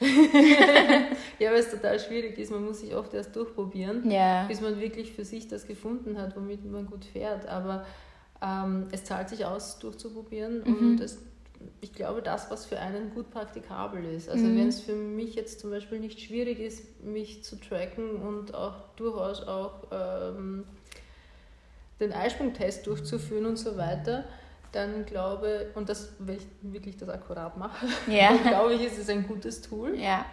ja, 1.38 1.50
weil 1.50 1.58
es 1.58 1.70
total 1.70 1.98
schwierig 1.98 2.38
ist. 2.38 2.50
Man 2.50 2.64
muss 2.64 2.80
sich 2.80 2.94
oft 2.94 3.12
erst 3.14 3.34
durchprobieren, 3.34 4.10
ja. 4.10 4.44
bis 4.46 4.60
man 4.60 4.80
wirklich 4.80 5.12
für 5.12 5.24
sich 5.24 5.48
das 5.48 5.66
gefunden 5.66 6.18
hat, 6.18 6.36
womit 6.36 6.64
man 6.70 6.86
gut 6.86 7.04
fährt. 7.04 7.46
Aber 7.48 7.84
ähm, 8.42 8.86
es 8.92 9.04
zahlt 9.04 9.28
sich 9.28 9.44
aus, 9.44 9.78
durchzuprobieren 9.80 10.62
mhm. 10.64 10.76
und 10.76 11.00
es, 11.00 11.18
ich 11.80 11.92
glaube, 11.92 12.22
das, 12.22 12.50
was 12.50 12.66
für 12.66 12.78
einen 12.78 13.12
gut 13.12 13.30
praktikabel 13.30 14.04
ist. 14.04 14.28
Also 14.28 14.44
mhm. 14.44 14.58
wenn 14.58 14.68
es 14.68 14.80
für 14.80 14.94
mich 14.94 15.34
jetzt 15.34 15.60
zum 15.60 15.70
Beispiel 15.70 15.98
nicht 15.98 16.20
schwierig 16.20 16.60
ist, 16.60 17.02
mich 17.04 17.42
zu 17.42 17.56
tracken 17.56 18.16
und 18.16 18.54
auch 18.54 18.74
durchaus 18.96 19.42
auch 19.42 19.88
ähm, 19.90 20.64
den 22.00 22.12
Eisprungtest 22.12 22.86
durchzuführen 22.86 23.46
und 23.46 23.56
so 23.56 23.76
weiter, 23.76 24.24
dann 24.72 25.04
glaube 25.06 25.70
und 25.74 25.88
das, 25.88 26.14
wenn 26.18 26.36
ich 26.36 26.46
wirklich 26.62 26.96
das 26.96 27.08
akkurat 27.08 27.56
mache, 27.56 27.86
ja. 28.06 28.28
dann 28.42 28.42
glaube 28.42 28.74
ich, 28.74 28.84
ist 28.84 28.98
es 28.98 29.08
ein 29.08 29.26
gutes 29.26 29.62
Tool. 29.62 29.98
Ja. 29.98 30.24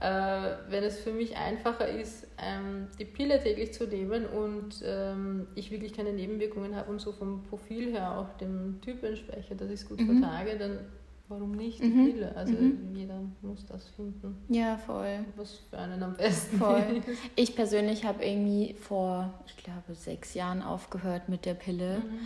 Äh, 0.00 0.56
wenn 0.68 0.82
es 0.82 0.98
für 0.98 1.12
mich 1.12 1.36
einfacher 1.36 1.86
ist, 1.86 2.26
ähm, 2.36 2.88
die 2.98 3.04
Pille 3.04 3.40
täglich 3.40 3.72
zu 3.72 3.86
nehmen 3.86 4.26
und 4.26 4.82
ähm, 4.84 5.46
ich 5.54 5.70
wirklich 5.70 5.92
keine 5.92 6.12
Nebenwirkungen 6.12 6.74
habe 6.74 6.90
und 6.90 7.00
so 7.00 7.12
vom 7.12 7.44
Profil 7.44 7.92
her 7.92 8.18
auch 8.18 8.36
dem 8.38 8.80
Typ 8.80 9.04
entspreche, 9.04 9.54
dass 9.54 9.68
ich 9.68 9.80
es 9.80 9.88
gut 9.88 10.00
mhm. 10.00 10.20
vertrage, 10.20 10.58
dann 10.58 10.80
warum 11.28 11.52
nicht 11.52 11.80
die 11.80 11.86
mhm. 11.86 12.12
Pille? 12.12 12.36
Also 12.36 12.52
mhm. 12.52 12.94
jeder 12.94 13.20
muss 13.42 13.64
das 13.66 13.88
finden. 13.90 14.36
Ja, 14.48 14.76
voll. 14.76 15.24
Was 15.36 15.60
für 15.70 15.78
einen 15.78 16.02
am 16.02 16.14
besten 16.14 16.58
voll. 16.58 17.02
Ich 17.36 17.54
persönlich 17.54 18.04
habe 18.04 18.24
irgendwie 18.24 18.74
vor, 18.74 19.32
ich 19.46 19.56
glaube, 19.56 19.94
sechs 19.94 20.34
Jahren 20.34 20.62
aufgehört 20.62 21.28
mit 21.28 21.44
der 21.44 21.54
Pille. 21.54 21.98
Mhm. 21.98 22.18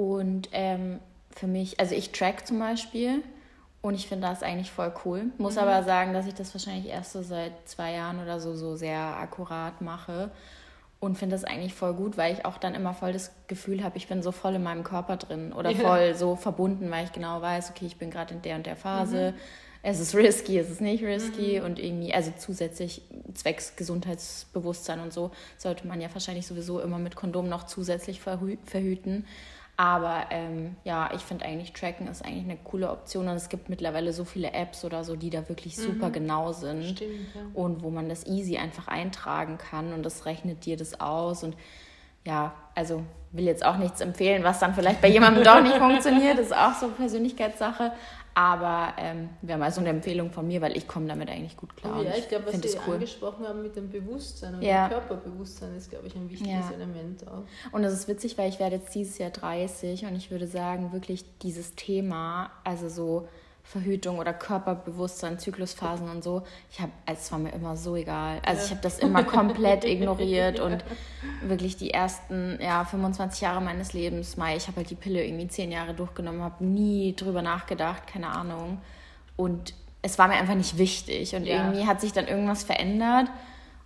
Und 0.00 0.48
ähm, 0.52 0.98
für 1.30 1.46
mich, 1.46 1.78
also 1.78 1.94
ich 1.94 2.10
track 2.10 2.46
zum 2.46 2.58
Beispiel 2.58 3.22
und 3.82 3.92
ich 3.92 4.08
finde 4.08 4.28
das 4.28 4.42
eigentlich 4.42 4.70
voll 4.70 4.94
cool. 5.04 5.24
Muss 5.36 5.56
mhm. 5.56 5.60
aber 5.60 5.82
sagen, 5.82 6.14
dass 6.14 6.26
ich 6.26 6.32
das 6.32 6.54
wahrscheinlich 6.54 6.86
erst 6.86 7.12
so 7.12 7.20
seit 7.20 7.52
zwei 7.66 7.92
Jahren 7.92 8.18
oder 8.18 8.40
so, 8.40 8.54
so 8.54 8.76
sehr 8.76 8.98
akkurat 8.98 9.82
mache 9.82 10.30
und 11.00 11.18
finde 11.18 11.36
das 11.36 11.44
eigentlich 11.44 11.74
voll 11.74 11.92
gut, 11.92 12.16
weil 12.16 12.32
ich 12.32 12.46
auch 12.46 12.56
dann 12.56 12.74
immer 12.74 12.94
voll 12.94 13.12
das 13.12 13.30
Gefühl 13.46 13.84
habe, 13.84 13.98
ich 13.98 14.08
bin 14.08 14.22
so 14.22 14.32
voll 14.32 14.54
in 14.54 14.62
meinem 14.62 14.84
Körper 14.84 15.18
drin 15.18 15.52
oder 15.52 15.68
ja. 15.68 15.78
voll 15.78 16.14
so 16.14 16.34
verbunden, 16.34 16.90
weil 16.90 17.04
ich 17.04 17.12
genau 17.12 17.42
weiß, 17.42 17.68
okay, 17.68 17.84
ich 17.84 17.98
bin 17.98 18.10
gerade 18.10 18.32
in 18.32 18.40
der 18.40 18.56
und 18.56 18.64
der 18.64 18.76
Phase. 18.76 19.32
Mhm. 19.32 19.40
Es 19.82 20.00
ist 20.00 20.14
risky, 20.14 20.58
es 20.58 20.70
ist 20.70 20.80
nicht 20.80 21.04
risky 21.04 21.58
mhm. 21.58 21.66
und 21.66 21.78
irgendwie, 21.78 22.14
also 22.14 22.32
zusätzlich 22.38 23.02
zwecks 23.34 23.76
Gesundheitsbewusstsein 23.76 25.00
und 25.00 25.12
so, 25.12 25.30
sollte 25.58 25.86
man 25.86 26.00
ja 26.00 26.08
wahrscheinlich 26.10 26.46
sowieso 26.46 26.80
immer 26.80 26.98
mit 26.98 27.16
Kondom 27.16 27.50
noch 27.50 27.64
zusätzlich 27.64 28.22
verhü 28.22 28.56
verhüten. 28.64 29.26
Aber 29.80 30.26
ähm, 30.28 30.76
ja, 30.84 31.08
ich 31.14 31.22
finde 31.22 31.46
eigentlich 31.46 31.72
Tracken 31.72 32.06
ist 32.06 32.22
eigentlich 32.22 32.44
eine 32.44 32.58
coole 32.58 32.90
Option 32.90 33.28
und 33.28 33.36
es 33.36 33.48
gibt 33.48 33.70
mittlerweile 33.70 34.12
so 34.12 34.26
viele 34.26 34.52
Apps 34.52 34.84
oder 34.84 35.04
so, 35.04 35.16
die 35.16 35.30
da 35.30 35.48
wirklich 35.48 35.78
mhm. 35.78 35.82
super 35.82 36.10
genau 36.10 36.52
sind 36.52 36.84
Stimmt, 36.84 37.34
ja. 37.34 37.40
und 37.54 37.82
wo 37.82 37.88
man 37.88 38.06
das 38.06 38.26
easy 38.26 38.58
einfach 38.58 38.88
eintragen 38.88 39.56
kann 39.56 39.94
und 39.94 40.02
das 40.02 40.26
rechnet 40.26 40.66
dir 40.66 40.76
das 40.76 41.00
aus 41.00 41.44
und 41.44 41.56
ja, 42.26 42.52
also 42.74 43.04
will 43.32 43.46
jetzt 43.46 43.64
auch 43.64 43.78
nichts 43.78 44.02
empfehlen, 44.02 44.44
was 44.44 44.58
dann 44.58 44.74
vielleicht 44.74 45.00
bei 45.00 45.08
jemandem 45.08 45.44
doch 45.44 45.62
nicht 45.62 45.76
funktioniert, 45.78 46.38
das 46.38 46.48
ist 46.48 46.56
auch 46.56 46.74
so 46.74 46.88
Persönlichkeitssache, 46.88 47.92
aber 48.34 48.94
ähm, 48.98 49.30
wäre 49.42 49.58
mal 49.58 49.72
so 49.72 49.80
eine 49.80 49.90
Empfehlung 49.90 50.30
von 50.30 50.46
mir, 50.46 50.60
weil 50.60 50.76
ich 50.76 50.86
komme 50.86 51.06
damit 51.06 51.28
eigentlich 51.28 51.56
gut 51.56 51.76
klar. 51.76 51.98
Oh 51.98 52.02
ja, 52.02 52.14
ich 52.16 52.28
glaube, 52.28 52.46
was 52.46 52.60
Sie 52.60 52.78
cool. 52.86 52.94
angesprochen 52.94 53.46
haben 53.46 53.62
mit 53.62 53.76
dem 53.76 53.90
Bewusstsein 53.90 54.54
und 54.54 54.62
ja. 54.62 54.88
dem 54.88 54.92
Körperbewusstsein 54.92 55.76
ist, 55.76 55.90
glaube 55.90 56.06
ich, 56.06 56.14
ein 56.14 56.30
wichtiges 56.30 56.70
ja. 56.70 56.74
Element 56.74 57.26
auch. 57.26 57.42
Und 57.72 57.82
das 57.82 57.92
ist 57.92 58.08
witzig, 58.08 58.38
weil 58.38 58.48
ich 58.48 58.60
werde 58.60 58.76
jetzt 58.76 58.94
dieses 58.94 59.18
Jahr 59.18 59.30
30 59.30 60.06
und 60.06 60.16
ich 60.16 60.30
würde 60.30 60.46
sagen, 60.46 60.92
wirklich 60.92 61.24
dieses 61.38 61.74
Thema, 61.74 62.50
also 62.64 62.88
so 62.88 63.28
Verhütung 63.62 64.18
oder 64.18 64.32
Körperbewusstsein, 64.32 65.38
Zyklusphasen 65.38 66.08
und 66.10 66.24
so. 66.24 66.42
Ich 66.70 66.80
habe, 66.80 66.92
also 67.06 67.20
es 67.20 67.32
war 67.32 67.38
mir 67.38 67.52
immer 67.52 67.76
so 67.76 67.94
egal. 67.96 68.40
Also 68.44 68.64
ich 68.64 68.70
habe 68.70 68.80
das 68.80 68.98
immer 68.98 69.22
komplett 69.22 69.84
ignoriert 69.84 70.58
und 70.60 70.84
wirklich 71.42 71.76
die 71.76 71.90
ersten 71.90 72.58
ja, 72.60 72.84
25 72.84 73.40
Jahre 73.40 73.60
meines 73.60 73.92
Lebens, 73.92 74.36
Mai, 74.36 74.56
ich 74.56 74.66
habe 74.66 74.78
halt 74.78 74.90
die 74.90 74.96
Pille 74.96 75.24
irgendwie 75.24 75.48
zehn 75.48 75.70
Jahre 75.70 75.94
durchgenommen, 75.94 76.42
habe 76.42 76.64
nie 76.64 77.14
drüber 77.14 77.42
nachgedacht, 77.42 78.06
keine 78.06 78.28
Ahnung. 78.28 78.78
Und 79.36 79.74
es 80.02 80.18
war 80.18 80.28
mir 80.28 80.34
einfach 80.34 80.54
nicht 80.54 80.78
wichtig 80.78 81.34
und 81.34 81.44
ja. 81.44 81.56
irgendwie 81.56 81.86
hat 81.86 82.00
sich 82.00 82.12
dann 82.12 82.26
irgendwas 82.26 82.64
verändert 82.64 83.28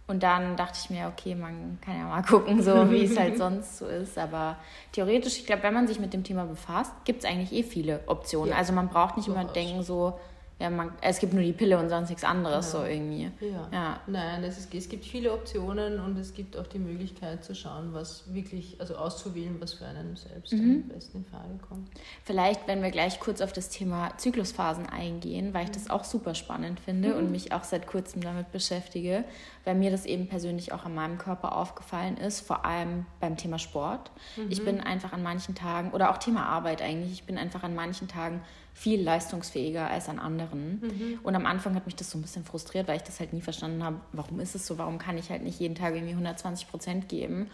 und 0.06 0.22
dann 0.22 0.56
dachte 0.56 0.78
ich 0.82 0.90
mir, 0.90 1.06
okay, 1.06 1.34
man 1.34 1.78
kann 1.80 1.98
ja 1.98 2.04
mal 2.06 2.22
gucken, 2.28 2.62
so 2.62 2.90
wie 2.90 3.04
es 3.04 3.18
halt 3.18 3.38
sonst 3.38 3.78
so 3.78 3.86
ist. 3.86 4.18
Aber 4.18 4.56
theoretisch, 4.92 5.38
ich 5.38 5.46
glaube, 5.46 5.62
wenn 5.62 5.74
man 5.74 5.86
sich 5.86 5.98
mit 5.98 6.12
dem 6.12 6.24
Thema 6.24 6.44
befasst, 6.44 6.92
gibt 7.04 7.24
es 7.24 7.30
eigentlich 7.30 7.52
eh 7.52 7.62
viele 7.62 8.00
Optionen. 8.06 8.50
Ja. 8.50 8.56
Also 8.56 8.72
man 8.72 8.88
braucht 8.88 9.16
nicht 9.16 9.28
immer 9.28 9.44
denken, 9.44 9.82
so, 9.82 10.18
ja, 10.60 10.70
man, 10.70 10.92
es 11.00 11.18
gibt 11.18 11.32
nur 11.32 11.42
die 11.42 11.52
Pille 11.52 11.76
und 11.78 11.88
sonst 11.88 12.10
nichts 12.10 12.22
anderes, 12.22 12.72
ja. 12.72 12.80
so 12.80 12.86
irgendwie. 12.86 13.28
Ja. 13.40 13.68
ja. 13.72 14.00
Nein, 14.06 14.44
es, 14.44 14.56
ist, 14.56 14.72
es 14.72 14.88
gibt 14.88 15.04
viele 15.04 15.32
Optionen 15.32 15.98
und 15.98 16.16
es 16.16 16.32
gibt 16.32 16.56
auch 16.56 16.66
die 16.68 16.78
Möglichkeit 16.78 17.44
zu 17.44 17.56
schauen, 17.56 17.92
was 17.92 18.32
wirklich, 18.32 18.80
also 18.80 18.94
auszuwählen, 18.94 19.56
was 19.58 19.74
für 19.74 19.84
einen 19.84 20.14
selbst 20.14 20.52
mhm. 20.52 20.84
am 20.84 20.94
besten 20.94 21.18
in 21.18 21.24
Frage 21.24 21.58
kommt. 21.68 21.88
Vielleicht, 22.22 22.68
wenn 22.68 22.82
wir 22.82 22.92
gleich 22.92 23.18
kurz 23.18 23.40
auf 23.40 23.52
das 23.52 23.68
Thema 23.68 24.16
Zyklusphasen 24.16 24.88
eingehen, 24.88 25.54
weil 25.54 25.64
ich 25.64 25.72
das 25.72 25.90
auch 25.90 26.04
super 26.04 26.36
spannend 26.36 26.78
finde 26.78 27.10
mhm. 27.10 27.16
und 27.16 27.30
mich 27.32 27.52
auch 27.52 27.64
seit 27.64 27.88
kurzem 27.88 28.22
damit 28.22 28.52
beschäftige, 28.52 29.24
weil 29.64 29.74
mir 29.74 29.90
das 29.90 30.06
eben 30.06 30.28
persönlich 30.28 30.72
auch 30.72 30.84
an 30.84 30.94
meinem 30.94 31.18
Körper 31.18 31.56
aufgefallen 31.56 32.16
ist, 32.16 32.40
vor 32.40 32.64
allem 32.64 33.06
beim 33.18 33.36
Thema 33.36 33.58
Sport. 33.58 34.12
Mhm. 34.36 34.46
Ich 34.50 34.64
bin 34.64 34.80
einfach 34.80 35.12
an 35.12 35.24
manchen 35.24 35.56
Tagen, 35.56 35.90
oder 35.90 36.10
auch 36.10 36.18
Thema 36.18 36.46
Arbeit 36.46 36.80
eigentlich, 36.80 37.12
ich 37.12 37.24
bin 37.24 37.38
einfach 37.38 37.64
an 37.64 37.74
manchen 37.74 38.06
Tagen 38.06 38.40
viel 38.74 39.00
leistungsfähiger 39.00 39.88
als 39.88 40.08
an 40.08 40.18
anderen. 40.18 40.80
Mhm. 40.80 41.20
Und 41.22 41.36
am 41.36 41.46
Anfang 41.46 41.76
hat 41.76 41.86
mich 41.86 41.94
das 41.94 42.10
so 42.10 42.18
ein 42.18 42.22
bisschen 42.22 42.44
frustriert, 42.44 42.88
weil 42.88 42.96
ich 42.96 43.04
das 43.04 43.20
halt 43.20 43.32
nie 43.32 43.40
verstanden 43.40 43.84
habe, 43.84 44.00
warum 44.12 44.40
ist 44.40 44.54
es 44.56 44.66
so, 44.66 44.76
warum 44.78 44.98
kann 44.98 45.16
ich 45.16 45.30
halt 45.30 45.42
nicht 45.42 45.60
jeden 45.60 45.76
Tag 45.76 45.94
irgendwie 45.94 46.12
120 46.12 46.68
Prozent 46.68 47.08
geben. 47.08 47.48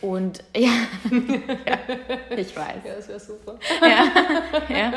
Und 0.00 0.42
ja, 0.56 0.70
ja, 1.66 1.78
ich 2.36 2.56
weiß. 2.56 2.82
Ja, 2.84 2.94
das 2.96 3.08
wäre 3.08 3.20
super. 3.20 3.58
ja, 3.82 4.06
ja, 4.74 4.92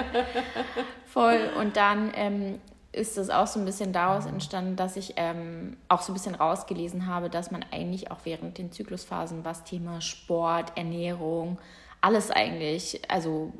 voll. 1.06 1.50
Und 1.60 1.76
dann 1.76 2.12
ähm, 2.16 2.60
ist 2.94 3.18
das 3.18 3.30
auch 3.30 3.48
so 3.48 3.60
ein 3.60 3.66
bisschen 3.66 3.92
daraus 3.92 4.26
entstanden, 4.26 4.78
dass 4.78 4.96
ich 4.96 5.14
ähm, 5.18 5.76
auch 5.90 6.02
so 6.02 6.14
ein 6.14 6.16
bisschen 6.16 6.36
rausgelesen 6.36 7.08
habe, 7.08 7.30
dass 7.30 7.52
man 7.52 7.64
eigentlich 7.72 8.10
auch 8.10 8.20
während 8.24 8.58
den 8.58 8.72
Zyklusphasen, 8.72 9.44
was 9.44 9.66
Thema 9.66 10.00
Sport, 10.00 10.72
Ernährung, 10.76 11.60
alles 12.00 12.32
eigentlich, 12.32 13.02
also 13.10 13.52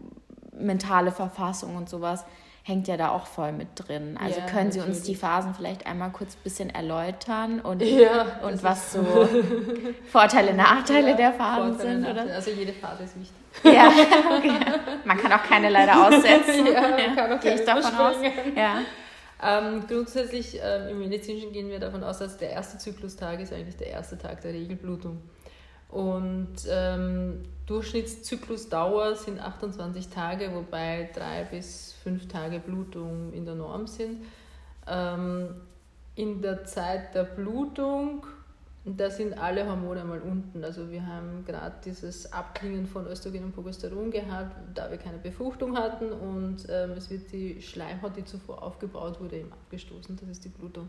mentale 0.60 1.12
Verfassung 1.12 1.76
und 1.76 1.90
sowas 1.90 2.26
hängt 2.68 2.90
ja 2.90 2.98
da 2.98 3.10
auch 3.10 3.28
voll 3.28 3.54
mit 3.54 3.70
drin. 3.76 4.20
Also 4.22 4.42
ja, 4.42 4.46
können 4.46 4.74
Sie 4.74 4.80
natürlich. 4.80 4.98
uns 4.98 5.08
die 5.08 5.16
Phasen 5.16 5.54
vielleicht 5.56 5.88
einmal 5.88 6.12
kurz 6.12 6.36
ein 6.36 6.44
bisschen 6.44 6.70
erläutern 6.70 7.62
und, 7.62 7.82
ja, 7.82 8.40
und 8.44 8.62
was 8.62 8.92
so 8.92 9.00
Vorteile, 10.12 10.54
Nachteile 10.54 11.12
ja, 11.12 11.16
der 11.16 11.34
Phasen 11.34 11.76
Vorteile, 11.76 12.02
sind? 12.02 12.08
Oder? 12.10 12.34
Also 12.34 12.52
jede 12.52 12.74
Phase 12.74 13.04
ist 13.04 13.18
wichtig. 13.18 13.38
Ja, 13.64 13.88
okay. 14.38 14.52
Man 15.06 15.18
kann 15.18 15.32
auch 15.32 15.44
keine 15.44 15.70
leider 15.70 16.08
aussetzen. 16.08 16.66
ja, 16.66 16.82
man 16.82 17.16
kann 17.16 17.32
auch 17.32 17.40
Gehe 17.40 17.56
ich 17.56 17.64
davon 17.64 17.96
aus. 17.96 18.16
Ja. 18.54 18.82
Ähm, 19.42 19.86
grundsätzlich 19.88 20.60
ähm, 20.62 20.90
im 20.90 21.00
Medizinischen 21.00 21.54
gehen 21.54 21.70
wir 21.70 21.80
davon 21.80 22.04
aus, 22.04 22.18
dass 22.18 22.38
der 22.38 22.50
erste 22.50 22.80
Zyklustag 22.80 23.40
ist 23.40 23.54
eigentlich 23.54 23.78
der 23.78 23.88
erste 23.88 24.18
Tag 24.18 24.42
der 24.42 24.52
Regelblutung. 24.52 25.22
Und 25.90 26.56
ähm, 26.70 27.44
Durchschnittszyklusdauer 27.68 29.16
sind 29.16 29.42
28 29.42 30.08
Tage, 30.08 30.56
wobei 30.56 31.10
drei 31.14 31.44
bis 31.44 31.94
fünf 32.02 32.28
Tage 32.30 32.60
Blutung 32.60 33.34
in 33.34 33.46
der 33.46 33.56
Norm 33.56 33.88
sind. 33.88 34.24
Ähm, 34.88 35.50
in 36.16 36.42
der 36.42 36.64
Zeit 36.64 37.14
der 37.14 37.26
Blutung, 37.26 38.26
da 38.86 39.10
sind 39.10 39.38
alle 39.38 39.68
Hormone 39.70 40.06
mal 40.06 40.22
unten. 40.22 40.64
Also 40.64 40.90
wir 40.90 41.06
haben 41.06 41.44
gerade 41.46 41.76
dieses 41.84 42.32
Abklingen 42.32 42.88
von 42.88 43.06
Östrogen 43.06 43.44
und 43.44 43.54
Progesteron 43.54 44.12
gehabt, 44.12 44.56
da 44.74 44.90
wir 44.90 44.98
keine 44.98 45.18
Befruchtung 45.18 45.78
hatten 45.78 46.14
und 46.14 46.66
ähm, 46.70 46.92
es 46.92 47.10
wird 47.10 47.32
die 47.34 47.62
Schleimhaut, 47.62 48.16
die 48.16 48.24
zuvor 48.24 48.64
aufgebaut 48.64 49.20
wurde, 49.20 49.40
eben 49.40 49.52
abgestoßen. 49.52 50.16
Das 50.16 50.30
ist 50.30 50.46
die 50.46 50.50
Blutung. 50.50 50.88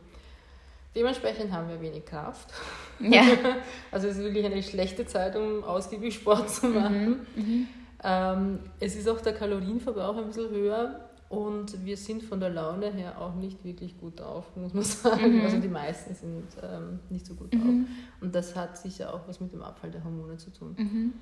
Dementsprechend 0.98 1.52
haben 1.52 1.68
wir 1.68 1.80
wenig 1.80 2.04
Kraft. 2.04 2.52
Ja. 2.98 3.22
Also 3.92 4.08
es 4.08 4.18
ist 4.18 4.24
wirklich 4.24 4.44
eine 4.44 4.62
schlechte 4.62 5.06
Zeit, 5.06 5.36
um 5.36 5.62
ausgiebig 5.62 6.14
Sport 6.14 6.50
zu 6.50 6.66
machen. 6.66 7.20
Mhm. 7.36 7.42
Mhm. 7.42 7.68
Ähm, 8.02 8.58
es 8.80 8.96
ist 8.96 9.08
auch 9.08 9.20
der 9.20 9.32
Kalorienverbrauch 9.32 10.16
ein 10.16 10.26
bisschen 10.26 10.50
höher 10.50 11.08
und 11.28 11.84
wir 11.84 11.96
sind 11.96 12.24
von 12.24 12.40
der 12.40 12.50
Laune 12.50 12.92
her 12.92 13.20
auch 13.20 13.34
nicht 13.34 13.64
wirklich 13.64 13.98
gut 13.98 14.18
drauf, 14.18 14.44
muss 14.56 14.74
man 14.74 14.82
sagen. 14.84 15.38
Mhm. 15.38 15.44
Also 15.44 15.58
die 15.58 15.68
meisten 15.68 16.14
sind 16.14 16.46
ähm, 16.62 16.98
nicht 17.10 17.26
so 17.26 17.34
gut 17.34 17.54
drauf. 17.54 17.62
Mhm. 17.62 17.86
Und 18.20 18.34
das 18.34 18.56
hat 18.56 18.76
sicher 18.76 19.14
auch 19.14 19.20
was 19.28 19.40
mit 19.40 19.52
dem 19.52 19.62
Abfall 19.62 19.92
der 19.92 20.02
Hormone 20.02 20.36
zu 20.36 20.50
tun. 20.50 20.74
Mhm. 20.76 21.12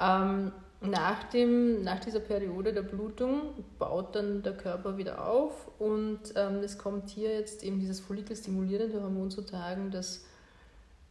Ähm, 0.00 0.52
nach, 0.80 1.24
dem, 1.24 1.82
nach 1.82 2.00
dieser 2.00 2.20
Periode 2.20 2.72
der 2.72 2.82
Blutung 2.82 3.42
baut 3.78 4.14
dann 4.14 4.42
der 4.42 4.56
Körper 4.56 4.96
wieder 4.96 5.26
auf 5.26 5.68
und 5.78 6.20
ähm, 6.36 6.60
es 6.62 6.78
kommt 6.78 7.10
hier 7.10 7.34
jetzt 7.34 7.62
eben 7.62 7.78
dieses 7.78 8.00
follikelstimulierende 8.00 9.02
Hormon 9.02 9.30
zu 9.30 9.42
tragen, 9.42 9.90
das 9.90 10.24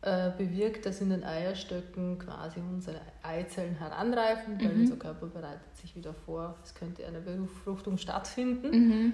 äh, 0.01 0.31
bewirkt, 0.37 0.87
dass 0.87 1.01
in 1.01 1.11
den 1.11 1.23
Eierstöcken 1.23 2.17
quasi 2.17 2.59
unsere 2.59 2.99
Eizellen 3.21 3.75
heranreifen, 3.75 4.59
weil 4.59 4.73
mhm. 4.73 4.81
unser 4.81 4.95
Körper 4.95 5.27
bereitet 5.27 5.77
sich 5.77 5.95
wieder 5.95 6.13
vor, 6.13 6.55
es 6.63 6.73
könnte 6.73 7.05
eine 7.05 7.19
Befruchtung 7.19 7.97
stattfinden. 7.97 8.69
Mhm. 8.71 9.13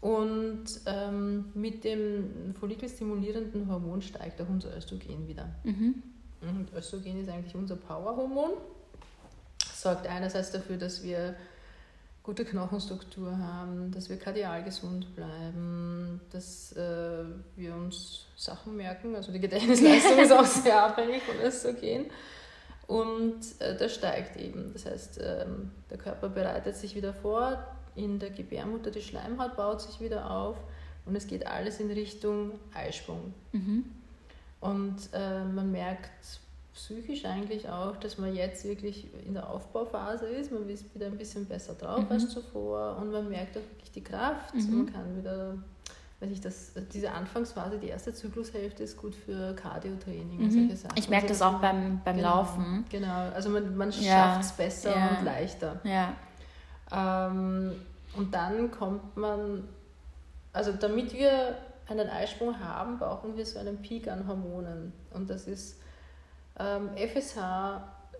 Und 0.00 0.64
ähm, 0.86 1.46
mit 1.52 1.84
dem 1.84 2.54
follikelstimulierenden 2.58 3.70
Hormon 3.70 4.00
steigt 4.00 4.40
auch 4.40 4.48
unser 4.48 4.74
Östrogen 4.74 5.28
wieder. 5.28 5.50
Mhm. 5.64 6.02
Und 6.40 6.72
Östrogen 6.74 7.20
ist 7.20 7.28
eigentlich 7.28 7.54
unser 7.54 7.76
Powerhormon 7.76 8.52
sorgt 9.80 10.06
einerseits 10.06 10.50
dafür, 10.50 10.76
dass 10.76 11.02
wir 11.02 11.34
gute 12.22 12.44
Knochenstruktur 12.44 13.36
haben, 13.38 13.90
dass 13.92 14.08
wir 14.10 14.18
kardial 14.18 14.62
gesund 14.62 15.14
bleiben, 15.16 16.20
dass 16.30 16.72
äh, 16.72 17.24
wir 17.56 17.74
uns 17.74 18.26
Sachen 18.36 18.76
merken. 18.76 19.16
Also 19.16 19.32
die 19.32 19.40
Gedächtnisleistung 19.40 20.18
ist 20.22 20.32
auch 20.32 20.44
sehr 20.44 20.84
abhängig 20.84 21.22
von 21.22 21.36
Östrogen. 21.40 22.06
Und 22.86 23.40
äh, 23.60 23.76
das 23.76 23.94
steigt 23.94 24.36
eben. 24.36 24.72
Das 24.72 24.84
heißt, 24.84 25.20
ähm, 25.22 25.70
der 25.88 25.98
Körper 25.98 26.28
bereitet 26.28 26.76
sich 26.76 26.94
wieder 26.94 27.14
vor, 27.14 27.58
in 27.94 28.18
der 28.18 28.30
Gebärmutter 28.30 28.90
die 28.90 29.02
Schleimhaut 29.02 29.56
baut 29.56 29.80
sich 29.80 30.00
wieder 30.00 30.30
auf 30.30 30.56
und 31.06 31.16
es 31.16 31.26
geht 31.26 31.46
alles 31.46 31.80
in 31.80 31.90
Richtung 31.90 32.52
Eisprung. 32.74 33.34
Mhm. 33.52 33.84
Und 34.60 34.96
äh, 35.12 35.44
man 35.44 35.72
merkt 35.72 36.40
psychisch 36.80 37.24
eigentlich 37.26 37.68
auch, 37.68 37.96
dass 37.96 38.16
man 38.16 38.34
jetzt 38.34 38.64
wirklich 38.64 39.06
in 39.26 39.34
der 39.34 39.48
Aufbauphase 39.48 40.26
ist. 40.26 40.50
Man 40.50 40.68
ist 40.68 40.94
wieder 40.94 41.06
ein 41.06 41.18
bisschen 41.18 41.44
besser 41.44 41.74
drauf 41.74 42.00
mhm. 42.00 42.12
als 42.12 42.28
zuvor 42.30 42.96
und 43.00 43.12
man 43.12 43.28
merkt 43.28 43.56
auch 43.56 43.62
wirklich 43.72 43.92
die 43.92 44.02
Kraft. 44.02 44.54
Mhm. 44.54 44.76
man 44.76 44.92
kann 44.92 45.16
wieder, 45.16 45.54
weiß 46.20 46.30
ich, 46.30 46.40
das, 46.40 46.72
diese 46.92 47.12
Anfangsphase, 47.12 47.78
die 47.78 47.88
erste 47.88 48.14
Zyklushälfte 48.14 48.82
ist 48.82 48.96
gut 48.96 49.14
für 49.14 49.54
Cardio-Training 49.54 50.38
mhm. 50.38 50.44
und 50.44 50.50
solche 50.50 50.76
Sachen. 50.76 50.96
Ich 50.96 51.10
merke 51.10 51.28
also, 51.28 51.44
das 51.44 51.54
auch 51.54 51.60
beim, 51.60 52.00
beim 52.02 52.16
genau, 52.16 52.36
Laufen. 52.36 52.84
Genau, 52.88 53.28
also 53.34 53.50
man, 53.50 53.76
man 53.76 53.90
ja. 53.90 54.00
schafft 54.00 54.44
es 54.44 54.52
besser 54.52 54.96
ja. 54.96 55.18
und 55.18 55.24
leichter. 55.24 55.80
Ja. 55.84 56.14
Ähm, 56.92 57.72
und 58.16 58.34
dann 58.34 58.70
kommt 58.70 59.16
man, 59.16 59.68
also 60.52 60.72
damit 60.72 61.12
wir 61.12 61.58
einen 61.88 62.08
Eisprung 62.08 62.58
haben, 62.58 62.98
brauchen 62.98 63.36
wir 63.36 63.44
so 63.44 63.58
einen 63.58 63.82
Peak 63.82 64.08
an 64.08 64.26
Hormonen. 64.26 64.92
Und 65.12 65.28
das 65.28 65.46
ist 65.46 65.80
FSH, 66.96 67.38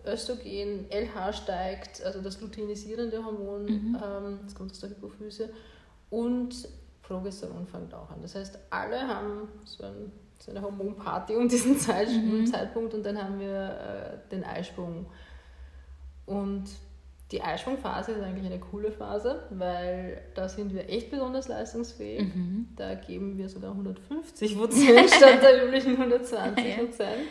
Östrogen, 0.05 0.87
LH 0.89 1.33
steigt, 1.33 2.03
also 2.03 2.21
das 2.21 2.41
luteinisierende 2.41 3.23
Hormon, 3.23 3.65
mhm. 3.65 3.97
ähm, 4.03 4.39
das 4.43 4.55
kommt 4.55 4.71
aus 4.71 4.79
der 4.79 4.89
Hypophyse, 4.89 5.49
und 6.09 6.67
Progesteron 7.03 7.67
fängt 7.67 7.93
auch 7.93 8.09
an. 8.09 8.21
Das 8.21 8.35
heißt, 8.35 8.57
alle 8.69 9.07
haben 9.07 9.49
so, 9.65 9.83
ein, 9.83 10.11
so 10.39 10.51
eine 10.51 10.61
Hormonparty 10.61 11.35
um 11.35 11.47
diesen 11.47 11.77
Zeit, 11.77 12.09
mhm. 12.09 12.45
Zeitpunkt 12.47 12.93
und 12.93 13.05
dann 13.05 13.21
haben 13.21 13.39
wir 13.39 14.23
äh, 14.25 14.29
den 14.29 14.43
Eisprung. 14.43 15.05
Und 16.25 16.65
die 17.31 17.41
Eisprungphase 17.41 18.13
ist 18.13 18.21
eigentlich 18.21 18.45
eine 18.45 18.59
coole 18.59 18.91
Phase, 18.91 19.43
weil 19.51 20.21
da 20.35 20.49
sind 20.49 20.73
wir 20.73 20.89
echt 20.89 21.11
besonders 21.11 21.47
leistungsfähig. 21.47 22.33
Mhm. 22.33 22.67
Da 22.75 22.95
geben 22.95 23.37
wir 23.37 23.47
sogar 23.49 23.71
150 23.71 24.57
Prozent 24.57 25.09
statt 25.09 25.41
der 25.41 25.65
üblichen 25.65 25.97
120 25.97 26.77
Prozent 26.77 27.27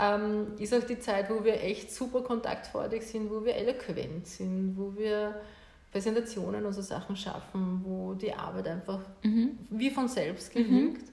ähm, 0.00 0.46
ist 0.58 0.72
auch 0.74 0.84
die 0.84 0.98
Zeit, 0.98 1.28
wo 1.30 1.44
wir 1.44 1.62
echt 1.62 1.92
super 1.92 2.22
kontaktfreudig 2.22 3.02
sind, 3.02 3.30
wo 3.30 3.44
wir 3.44 3.54
eloquent 3.54 4.26
sind, 4.26 4.74
wo 4.76 4.96
wir 4.96 5.40
Präsentationen 5.92 6.64
und 6.64 6.72
so 6.72 6.82
Sachen 6.82 7.16
schaffen, 7.16 7.82
wo 7.84 8.14
die 8.14 8.32
Arbeit 8.32 8.68
einfach 8.68 9.00
mhm. 9.22 9.58
wie 9.70 9.90
von 9.90 10.08
selbst 10.08 10.52
gelingt. 10.52 10.98
Mhm. 10.98 11.10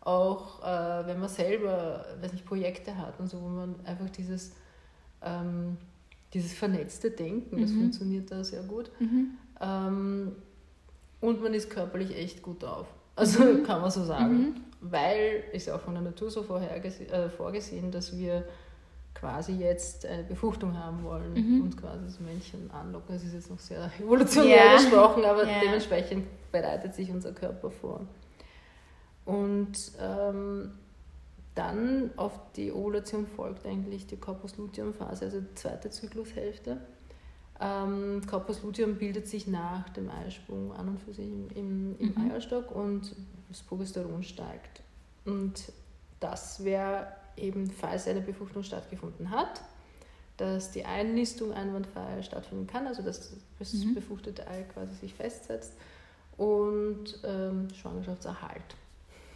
Auch 0.00 0.62
äh, 0.62 1.06
wenn 1.06 1.18
man 1.18 1.28
selber 1.28 2.04
weiß 2.20 2.32
nicht, 2.32 2.44
Projekte 2.44 2.96
hat 2.96 3.18
und 3.18 3.28
so, 3.28 3.40
wo 3.40 3.48
man 3.48 3.74
einfach 3.84 4.10
dieses, 4.10 4.52
ähm, 5.22 5.76
dieses 6.32 6.52
vernetzte 6.52 7.10
Denken, 7.10 7.60
das 7.60 7.70
mhm. 7.70 7.80
funktioniert 7.80 8.30
da 8.30 8.44
sehr 8.44 8.62
gut. 8.62 8.90
Mhm. 9.00 9.30
Ähm, 9.60 10.32
und 11.20 11.42
man 11.42 11.54
ist 11.54 11.70
körperlich 11.70 12.14
echt 12.16 12.42
gut 12.42 12.62
drauf. 12.62 12.86
Also 13.16 13.42
mhm. 13.42 13.62
kann 13.62 13.80
man 13.80 13.90
so 13.90 14.04
sagen. 14.04 14.56
Weil 14.90 15.44
ist 15.52 15.66
ja 15.66 15.76
auch 15.76 15.80
von 15.80 15.94
der 15.94 16.02
Natur 16.02 16.30
so 16.30 16.40
äh, 16.40 17.28
vorgesehen, 17.30 17.90
dass 17.90 18.16
wir 18.16 18.44
quasi 19.14 19.52
jetzt 19.52 20.04
eine 20.04 20.24
Befruchtung 20.24 20.76
haben 20.76 21.02
wollen 21.02 21.32
mhm. 21.32 21.62
und 21.62 21.76
quasi 21.76 22.04
das 22.04 22.20
Männchen 22.20 22.70
anlocken. 22.70 23.14
Das 23.14 23.24
ist 23.24 23.32
jetzt 23.32 23.50
noch 23.50 23.58
sehr 23.58 23.90
evolutionär 24.00 24.56
yeah. 24.56 24.76
gesprochen, 24.76 25.24
aber 25.24 25.46
yeah. 25.46 25.60
dementsprechend 25.62 26.26
bereitet 26.52 26.94
sich 26.94 27.10
unser 27.10 27.32
Körper 27.32 27.70
vor. 27.70 28.02
Und 29.24 29.76
ähm, 30.00 30.72
dann 31.54 32.10
auf 32.16 32.38
die 32.54 32.70
Ovulation 32.70 33.26
folgt 33.26 33.66
eigentlich 33.66 34.06
die 34.06 34.16
Corpus 34.16 34.56
Luteum-Phase, 34.58 35.24
also 35.24 35.40
die 35.40 35.54
zweite 35.54 35.90
Zyklushälfte. 35.90 36.78
Ähm, 37.60 38.22
Corpus 38.26 38.62
luteum 38.62 38.96
bildet 38.96 39.28
sich 39.28 39.46
nach 39.46 39.88
dem 39.90 40.10
Eisprung 40.10 40.72
an 40.74 40.88
und 40.88 41.00
für 41.00 41.14
sich 41.14 41.26
im, 41.26 41.48
im, 41.54 41.96
im 41.98 42.14
mhm. 42.14 42.30
Eierstock 42.30 42.70
und 42.70 43.14
das 43.48 43.62
Progesteron 43.62 44.22
steigt. 44.22 44.82
Und 45.24 45.72
das 46.20 46.64
wäre 46.64 47.08
eben, 47.36 47.70
falls 47.70 48.06
eine 48.06 48.20
Befruchtung 48.20 48.62
stattgefunden 48.62 49.30
hat, 49.30 49.62
dass 50.36 50.70
die 50.70 50.84
Einnistung 50.84 51.52
einwandfrei 51.52 52.22
stattfinden 52.22 52.66
kann, 52.66 52.86
also 52.86 53.02
dass 53.02 53.32
das 53.58 53.72
mhm. 53.72 53.94
befruchtete 53.94 54.46
Ei 54.46 54.62
quasi 54.64 54.94
sich 54.96 55.14
festsetzt 55.14 55.72
und 56.36 57.18
ähm, 57.24 57.68
Schwangerschaftserhalt. 57.74 58.76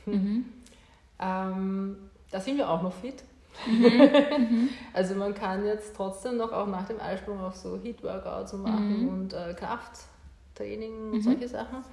Mhm. 0.04 0.44
ähm, 1.18 1.96
da 2.30 2.40
sind 2.40 2.58
wir 2.58 2.68
auch 2.68 2.82
noch 2.82 2.92
fit. 2.92 3.24
Mhm. 3.66 4.70
also 4.94 5.14
man 5.14 5.34
kann 5.34 5.66
jetzt 5.66 5.94
trotzdem 5.94 6.36
noch 6.38 6.52
auch 6.52 6.66
nach 6.66 6.86
dem 6.86 7.00
Eisprung 7.00 7.40
auch 7.40 7.54
so 7.54 7.78
Heat-Workouts 7.82 8.54
machen 8.54 9.02
mhm. 9.02 9.08
und 9.08 9.32
äh, 9.34 9.54
Krafttraining 9.54 11.10
und 11.10 11.18
mhm. 11.18 11.20
solche 11.20 11.48
Sachen. 11.48 11.84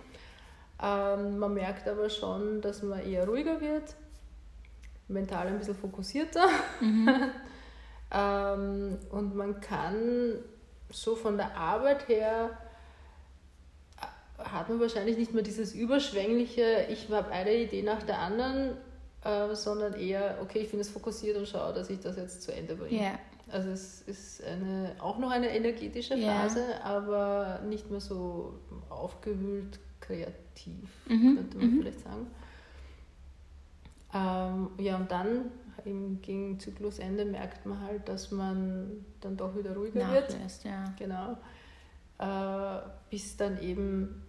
Ähm, 0.81 1.39
man 1.39 1.53
merkt 1.53 1.87
aber 1.87 2.09
schon, 2.09 2.61
dass 2.61 2.83
man 2.83 2.99
eher 2.99 3.27
ruhiger 3.27 3.59
wird, 3.59 3.95
mental 5.07 5.47
ein 5.47 5.57
bisschen 5.57 5.75
fokussierter. 5.75 6.47
Mhm. 6.79 7.09
ähm, 8.11 8.97
und 9.09 9.35
man 9.35 9.59
kann 9.59 10.35
so 10.89 11.15
von 11.15 11.37
der 11.37 11.55
Arbeit 11.57 12.07
her 12.07 12.51
äh, 13.99 14.43
hat 14.43 14.69
man 14.69 14.79
wahrscheinlich 14.79 15.17
nicht 15.17 15.33
mehr 15.33 15.43
dieses 15.43 15.73
überschwängliche, 15.73 16.85
ich 16.89 17.09
habe 17.11 17.31
eine 17.31 17.55
Idee 17.55 17.81
nach 17.81 18.03
der 18.03 18.19
anderen, 18.19 18.77
äh, 19.27 19.55
sondern 19.55 19.93
eher, 19.93 20.37
okay, 20.41 20.59
ich 20.59 20.71
bin 20.71 20.79
jetzt 20.79 20.91
fokussiert 20.91 21.37
und 21.37 21.47
schaue, 21.47 21.73
dass 21.73 21.89
ich 21.89 21.99
das 21.99 22.15
jetzt 22.15 22.43
zu 22.43 22.53
Ende 22.53 22.75
bringe. 22.75 22.97
Yeah. 22.97 23.19
Also 23.49 23.69
es 23.69 24.01
ist 24.01 24.43
eine, 24.43 24.95
auch 24.99 25.17
noch 25.17 25.31
eine 25.31 25.49
energetische 25.55 26.17
Phase, 26.17 26.59
yeah. 26.59 26.83
aber 26.83 27.61
nicht 27.67 27.89
mehr 27.91 27.99
so 27.99 28.59
aufgewühlt, 28.89 29.79
kreativ, 29.99 30.89
mhm. 31.07 31.35
könnte 31.35 31.57
man 31.57 31.67
mhm. 31.67 31.79
vielleicht 31.81 31.99
sagen. 31.99 32.27
Ähm, 34.13 34.69
ja, 34.85 34.95
und 34.95 35.11
dann 35.11 35.51
im, 35.83 36.21
gegen 36.21 36.59
Zyklusende 36.59 37.25
merkt 37.25 37.65
man 37.65 37.81
halt, 37.81 38.07
dass 38.07 38.31
man 38.31 39.05
dann 39.19 39.35
doch 39.35 39.55
wieder 39.57 39.75
ruhiger 39.75 39.99
Nachlässt, 39.99 40.63
wird. 40.63 40.73
Ja. 40.73 40.93
Genau. 40.97 41.37
Äh, 42.19 42.81
bis 43.09 43.37
dann 43.37 43.61
eben 43.61 44.23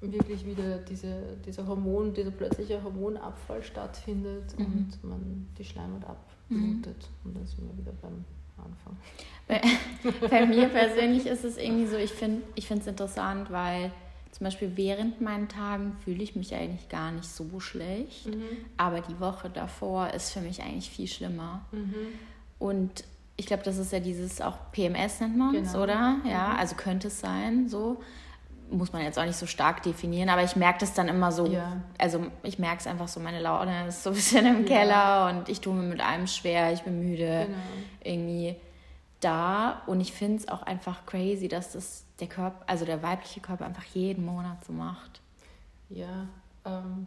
wirklich 0.00 0.46
wieder 0.46 0.78
diese, 0.78 1.36
dieser 1.44 1.66
Hormon, 1.66 2.14
dieser 2.14 2.30
plötzliche 2.30 2.82
Hormonabfall 2.82 3.62
stattfindet 3.62 4.58
mhm. 4.58 4.64
und 4.64 5.04
man 5.04 5.48
die 5.58 5.64
Schleimhaut 5.64 6.04
abblutet. 6.04 7.08
Mhm. 7.22 7.28
Und 7.28 7.36
dann 7.36 7.46
sind 7.46 7.68
wir 7.68 7.78
wieder 7.78 7.92
beim 8.00 8.24
Anfang. 8.56 8.96
Bei, 9.46 9.60
bei 10.28 10.46
mir 10.46 10.68
persönlich 10.68 11.26
ist 11.26 11.44
es 11.44 11.58
irgendwie 11.58 11.86
so, 11.86 11.96
ich 11.96 12.12
finde 12.12 12.42
es 12.56 12.86
interessant, 12.86 13.50
weil 13.50 13.92
zum 14.32 14.44
Beispiel 14.44 14.72
während 14.76 15.20
meinen 15.20 15.48
Tagen 15.48 15.96
fühle 16.04 16.22
ich 16.22 16.36
mich 16.36 16.54
eigentlich 16.54 16.88
gar 16.88 17.12
nicht 17.12 17.28
so 17.28 17.60
schlecht, 17.60 18.26
mhm. 18.26 18.42
aber 18.76 19.00
die 19.00 19.18
Woche 19.20 19.50
davor 19.50 20.10
ist 20.10 20.30
für 20.30 20.40
mich 20.40 20.62
eigentlich 20.62 20.88
viel 20.88 21.08
schlimmer. 21.08 21.66
Mhm. 21.72 21.94
Und 22.58 23.04
ich 23.36 23.46
glaube, 23.46 23.62
das 23.64 23.78
ist 23.78 23.92
ja 23.92 24.00
dieses 24.00 24.40
auch 24.40 24.56
PMS 24.72 25.20
nennt 25.20 25.36
man 25.36 25.54
es, 25.54 25.72
genau. 25.72 25.84
oder? 25.84 26.20
Ja, 26.24 26.52
mhm. 26.52 26.58
also 26.58 26.76
könnte 26.76 27.08
es 27.08 27.20
sein, 27.20 27.68
so 27.68 28.00
muss 28.70 28.92
man 28.92 29.02
jetzt 29.02 29.18
auch 29.18 29.24
nicht 29.24 29.36
so 29.36 29.46
stark 29.46 29.82
definieren, 29.82 30.28
aber 30.28 30.42
ich 30.42 30.56
merke 30.56 30.80
das 30.80 30.94
dann 30.94 31.08
immer 31.08 31.32
so, 31.32 31.46
ja. 31.46 31.80
also 31.98 32.26
ich 32.42 32.58
merke 32.58 32.78
es 32.78 32.86
einfach 32.86 33.08
so, 33.08 33.20
meine 33.20 33.40
Laune 33.40 33.86
ist 33.88 34.02
so 34.02 34.10
ein 34.10 34.16
bisschen 34.16 34.46
im 34.46 34.66
ja. 34.66 34.76
Keller 34.76 35.28
und 35.30 35.48
ich 35.48 35.60
tue 35.60 35.74
mir 35.74 35.82
mit 35.82 36.00
allem 36.00 36.26
schwer, 36.26 36.72
ich 36.72 36.82
bin 36.82 36.98
müde, 37.00 37.46
genau. 37.46 37.58
irgendwie 38.02 38.56
da 39.20 39.82
und 39.86 40.00
ich 40.00 40.12
finde 40.12 40.38
es 40.38 40.48
auch 40.48 40.62
einfach 40.62 41.04
crazy, 41.06 41.48
dass 41.48 41.72
das 41.72 42.04
der 42.20 42.28
Körper, 42.28 42.64
also 42.66 42.84
der 42.84 43.02
weibliche 43.02 43.40
Körper 43.40 43.66
einfach 43.66 43.84
jeden 43.84 44.24
Monat 44.24 44.64
so 44.64 44.72
macht. 44.72 45.20
Ja, 45.88 46.26
ähm, 46.64 47.06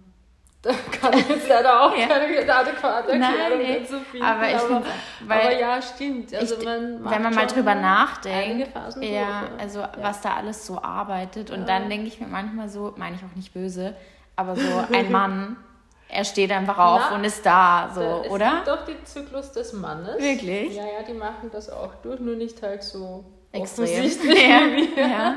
da 0.64 0.72
kann 0.72 1.14
ich 1.18 1.28
jetzt 1.28 1.50
leider 1.50 1.82
auch 1.82 1.98
ja. 1.98 2.08
keine 2.08 2.56
adäquate 2.56 3.12
Erklärung 3.12 3.20
Nein, 3.20 3.78
dazu 3.82 4.00
finden. 4.00 4.26
Aber, 4.26 4.50
ich 4.50 4.56
aber, 4.56 4.84
weil 5.26 5.42
aber 5.42 5.60
ja, 5.60 5.82
stimmt. 5.82 6.34
Also 6.34 6.56
ich, 6.58 6.64
man 6.64 7.04
wenn 7.04 7.22
man 7.22 7.36
mal 7.36 7.48
drüber 7.48 7.76
nachdenkt, 7.76 8.70
ja, 9.02 9.44
also 9.60 9.82
ja. 9.82 9.92
was 10.00 10.22
da 10.22 10.36
alles 10.36 10.66
so 10.66 10.82
arbeitet 10.82 11.52
und 11.52 11.68
dann 11.68 11.90
denke 11.90 12.08
ich 12.08 12.20
mir 12.20 12.28
manchmal 12.28 12.70
so, 12.70 12.94
meine 12.96 13.18
ich 13.18 13.22
auch 13.24 13.36
nicht 13.36 13.54
böse, 13.54 13.96
aber 14.38 14.56
so 14.56 14.84
ein 14.92 15.12
Mann 15.12 15.58
er 16.14 16.26
steht 16.26 16.52
einfach 16.52 16.78
auf 16.78 17.02
Na, 17.10 17.16
und 17.16 17.24
ist 17.24 17.44
da, 17.44 17.92
so, 17.94 18.02
da, 18.02 18.22
es 18.22 18.30
oder? 18.30 18.52
Gibt 18.52 18.68
doch 18.68 18.86
den 18.86 19.04
Zyklus 19.06 19.52
des 19.52 19.74
Mannes. 19.74 20.20
Wirklich? 20.20 20.76
Ja, 20.76 20.84
ja, 20.84 21.02
die 21.08 21.14
machen 21.14 21.50
das 21.52 21.72
auch 21.72 21.96
durch, 22.04 22.20
nur 22.20 22.36
nicht 22.36 22.62
halt 22.62 22.84
so 22.84 23.26
Extrem. 23.52 23.86
offensichtlich 23.86 24.96
ja. 24.96 25.08
Ja. 25.08 25.36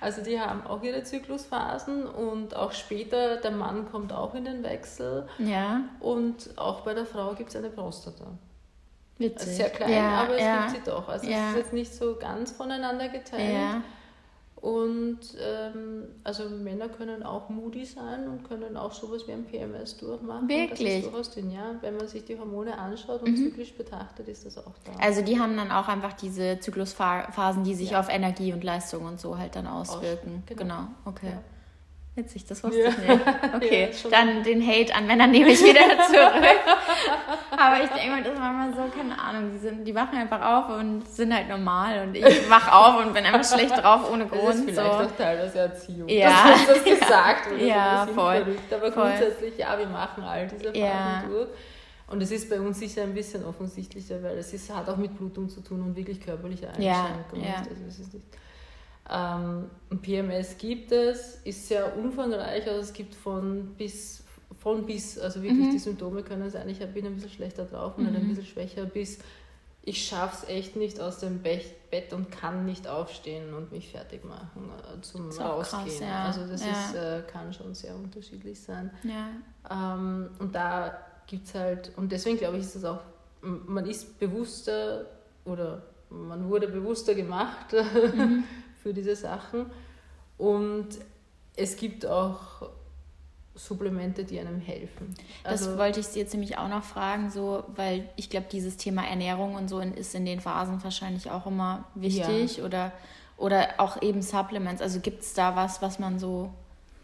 Also 0.00 0.22
die 0.22 0.40
haben 0.40 0.66
auch 0.66 0.82
ihre 0.82 1.02
Zyklusphasen 1.02 2.06
und 2.06 2.54
auch 2.54 2.72
später, 2.72 3.36
der 3.36 3.50
Mann 3.50 3.90
kommt 3.90 4.12
auch 4.12 4.34
in 4.34 4.44
den 4.44 4.62
Wechsel. 4.62 5.28
Ja. 5.38 5.82
Und 6.00 6.50
auch 6.56 6.80
bei 6.82 6.94
der 6.94 7.06
Frau 7.06 7.34
gibt 7.34 7.50
es 7.50 7.56
eine 7.56 7.70
Prostata. 7.70 8.26
Witzig. 9.18 9.56
Sehr 9.56 9.70
klein, 9.70 9.92
ja, 9.92 10.22
aber 10.22 10.34
es 10.34 10.42
ja. 10.42 10.66
gibt 10.66 10.76
sie 10.76 10.90
doch. 10.90 11.08
Also 11.08 11.26
es 11.26 11.32
ist 11.32 11.56
jetzt 11.56 11.72
nicht 11.72 11.94
so 11.94 12.16
ganz 12.16 12.50
voneinander 12.50 13.08
geteilt. 13.08 13.82
Und 14.66 15.20
ähm, 15.40 16.08
also 16.24 16.48
Männer 16.48 16.88
können 16.88 17.22
auch 17.22 17.48
moody 17.50 17.84
sein 17.84 18.26
und 18.26 18.42
können 18.48 18.76
auch 18.76 18.90
sowas 18.90 19.22
wie 19.28 19.32
ein 19.32 19.44
PMS 19.44 19.96
durchmachen. 19.96 20.48
Wirklich? 20.48 20.88
Das 20.88 20.96
ist 20.96 21.04
durchaus 21.04 21.30
drin, 21.30 21.52
ja. 21.52 21.76
Wenn 21.82 21.96
man 21.96 22.08
sich 22.08 22.24
die 22.24 22.36
Hormone 22.36 22.76
anschaut 22.76 23.22
und 23.22 23.30
mhm. 23.30 23.36
zyklisch 23.36 23.74
betrachtet, 23.74 24.26
ist 24.26 24.44
das 24.44 24.58
auch 24.58 24.74
da. 24.84 24.90
Also 24.98 25.22
die 25.22 25.38
haben 25.38 25.56
dann 25.56 25.70
auch 25.70 25.86
einfach 25.86 26.14
diese 26.14 26.58
Zyklusphasen, 26.58 27.62
die 27.62 27.76
sich 27.76 27.90
ja. 27.90 28.00
auf 28.00 28.08
Energie 28.08 28.52
und 28.52 28.64
Leistung 28.64 29.04
und 29.04 29.20
so 29.20 29.38
halt 29.38 29.54
dann 29.54 29.68
auswirken. 29.68 30.42
Aus, 30.42 30.56
genau. 30.56 30.64
genau. 30.64 30.88
okay. 31.04 31.30
Ja. 31.30 31.42
Witzig, 32.16 32.46
das 32.46 32.64
wusste 32.64 32.80
ja. 32.80 32.88
ich 32.88 32.96
nicht. 32.96 33.20
Okay, 33.54 33.90
ja, 33.92 34.08
dann 34.10 34.42
den 34.42 34.66
Hate 34.66 34.94
an 34.94 35.06
Männern 35.06 35.30
nehme 35.30 35.50
ich 35.50 35.62
wieder 35.62 35.80
zurück. 36.06 36.58
Aber 37.50 37.84
ich 37.84 37.90
denke 37.90 38.10
mal, 38.10 38.22
das 38.22 38.40
war 38.40 38.52
mal 38.54 38.72
so, 38.72 38.98
keine 38.98 39.18
Ahnung, 39.20 39.50
die, 39.52 39.58
sind, 39.58 39.84
die 39.84 39.94
wachen 39.94 40.16
einfach 40.16 40.40
auf 40.40 40.78
und 40.78 41.06
sind 41.06 41.34
halt 41.34 41.46
normal 41.46 42.06
und 42.06 42.14
ich 42.14 42.24
wach 42.50 42.72
auf 42.72 43.04
und 43.04 43.12
bin 43.12 43.22
einfach 43.26 43.44
schlecht 43.44 43.76
drauf 43.76 44.10
ohne 44.10 44.24
Grund. 44.24 44.48
Das 44.48 44.56
ist 44.56 44.64
vielleicht 44.64 44.92
so. 44.92 45.04
auch 45.04 45.16
teilweise 45.18 45.58
Erziehung, 45.58 46.08
ja. 46.08 46.52
dass 46.52 46.66
das 46.66 46.84
gesagt 46.84 47.50
wurde. 47.50 47.66
Ja, 47.66 48.06
voll. 48.06 48.44
Verrückt. 48.44 48.72
Aber 48.72 48.92
voll. 48.92 49.02
grundsätzlich, 49.02 49.58
ja, 49.58 49.78
wir 49.78 49.86
machen 49.86 50.24
all 50.24 50.46
diese 50.46 50.72
Phasen 50.72 50.80
ja. 50.80 51.24
durch. 51.28 51.48
Und 52.08 52.22
es 52.22 52.30
ist 52.30 52.48
bei 52.48 52.58
uns 52.58 52.78
sicher 52.78 53.02
ein 53.02 53.12
bisschen 53.12 53.44
offensichtlicher, 53.44 54.22
weil 54.22 54.38
es 54.38 54.54
ist, 54.54 54.74
hat 54.74 54.88
auch 54.88 54.96
mit 54.96 55.18
Blutung 55.18 55.50
zu 55.50 55.60
tun 55.60 55.82
und 55.82 55.94
wirklich 55.94 56.18
körperliche 56.18 56.68
Einschränkungen. 56.68 57.44
Ja, 57.44 57.50
ja. 57.50 57.58
Also 57.58 57.84
es 57.86 57.98
ist 57.98 58.14
nicht 58.14 58.24
ähm, 59.08 59.70
PMS 60.02 60.58
gibt 60.58 60.92
es, 60.92 61.36
ist 61.44 61.68
sehr 61.68 61.96
umfangreich, 61.96 62.66
also 62.66 62.80
es 62.80 62.92
gibt 62.92 63.14
von 63.14 63.74
bis, 63.76 64.24
von 64.58 64.84
bis, 64.84 65.18
also 65.18 65.42
wirklich 65.42 65.68
mhm. 65.68 65.72
die 65.72 65.78
Symptome 65.78 66.22
können 66.22 66.50
sein, 66.50 66.68
ich 66.68 66.78
bin 66.78 67.06
ein 67.06 67.14
bisschen 67.14 67.30
schlechter 67.30 67.64
drauf 67.64 67.96
und 67.96 68.10
mhm. 68.10 68.16
ein 68.16 68.28
bisschen 68.28 68.46
schwächer, 68.46 68.84
bis 68.84 69.18
ich 69.88 70.04
schaffe 70.04 70.44
es 70.44 70.48
echt 70.48 70.74
nicht 70.74 71.00
aus 71.00 71.18
dem 71.18 71.42
Bett 71.42 72.12
und 72.12 72.32
kann 72.32 72.66
nicht 72.66 72.88
aufstehen 72.88 73.54
und 73.54 73.70
mich 73.70 73.88
fertig 73.88 74.24
machen 74.24 74.70
äh, 74.98 75.00
zum 75.00 75.30
Rausgehen. 75.30 75.84
Krass, 75.84 76.00
ja. 76.00 76.24
Also 76.24 76.46
das 76.48 76.64
ja. 76.64 76.70
ist, 76.72 76.94
äh, 76.96 77.22
kann 77.30 77.52
schon 77.52 77.72
sehr 77.72 77.94
unterschiedlich 77.94 78.60
sein. 78.60 78.90
Ja. 79.04 79.28
Ähm, 79.70 80.30
und 80.40 80.52
da 80.52 80.98
gibt 81.28 81.46
es 81.46 81.54
halt, 81.54 81.92
und 81.96 82.10
deswegen 82.10 82.36
glaube 82.36 82.56
ich, 82.56 82.64
ist 82.64 82.74
das 82.74 82.84
auch, 82.84 83.00
man 83.42 83.86
ist 83.86 84.18
bewusster 84.18 85.06
oder 85.44 85.82
man 86.10 86.48
wurde 86.48 86.66
bewusster 86.66 87.14
gemacht 87.14 87.72
mhm. 87.72 88.42
für 88.86 88.94
diese 88.94 89.16
Sachen. 89.16 89.66
Und 90.38 90.86
es 91.56 91.76
gibt 91.76 92.06
auch 92.06 92.70
Supplemente, 93.56 94.22
die 94.22 94.38
einem 94.38 94.60
helfen. 94.60 95.12
Also, 95.42 95.70
das 95.70 95.78
wollte 95.78 95.98
ich 95.98 96.06
Sie 96.06 96.20
jetzt 96.20 96.32
nämlich 96.34 96.56
auch 96.56 96.68
noch 96.68 96.84
fragen, 96.84 97.30
so, 97.30 97.64
weil 97.74 98.08
ich 98.14 98.30
glaube, 98.30 98.46
dieses 98.52 98.76
Thema 98.76 99.04
Ernährung 99.04 99.56
und 99.56 99.68
so 99.68 99.80
ist 99.80 100.14
in 100.14 100.24
den 100.24 100.40
Phasen 100.40 100.84
wahrscheinlich 100.84 101.32
auch 101.32 101.46
immer 101.46 101.84
wichtig 101.96 102.58
ja. 102.58 102.64
oder, 102.64 102.92
oder 103.38 103.70
auch 103.78 104.00
eben 104.02 104.22
Supplements. 104.22 104.80
Also 104.80 105.00
gibt 105.00 105.22
es 105.22 105.34
da 105.34 105.56
was, 105.56 105.82
was 105.82 105.98
man 105.98 106.20
so 106.20 106.52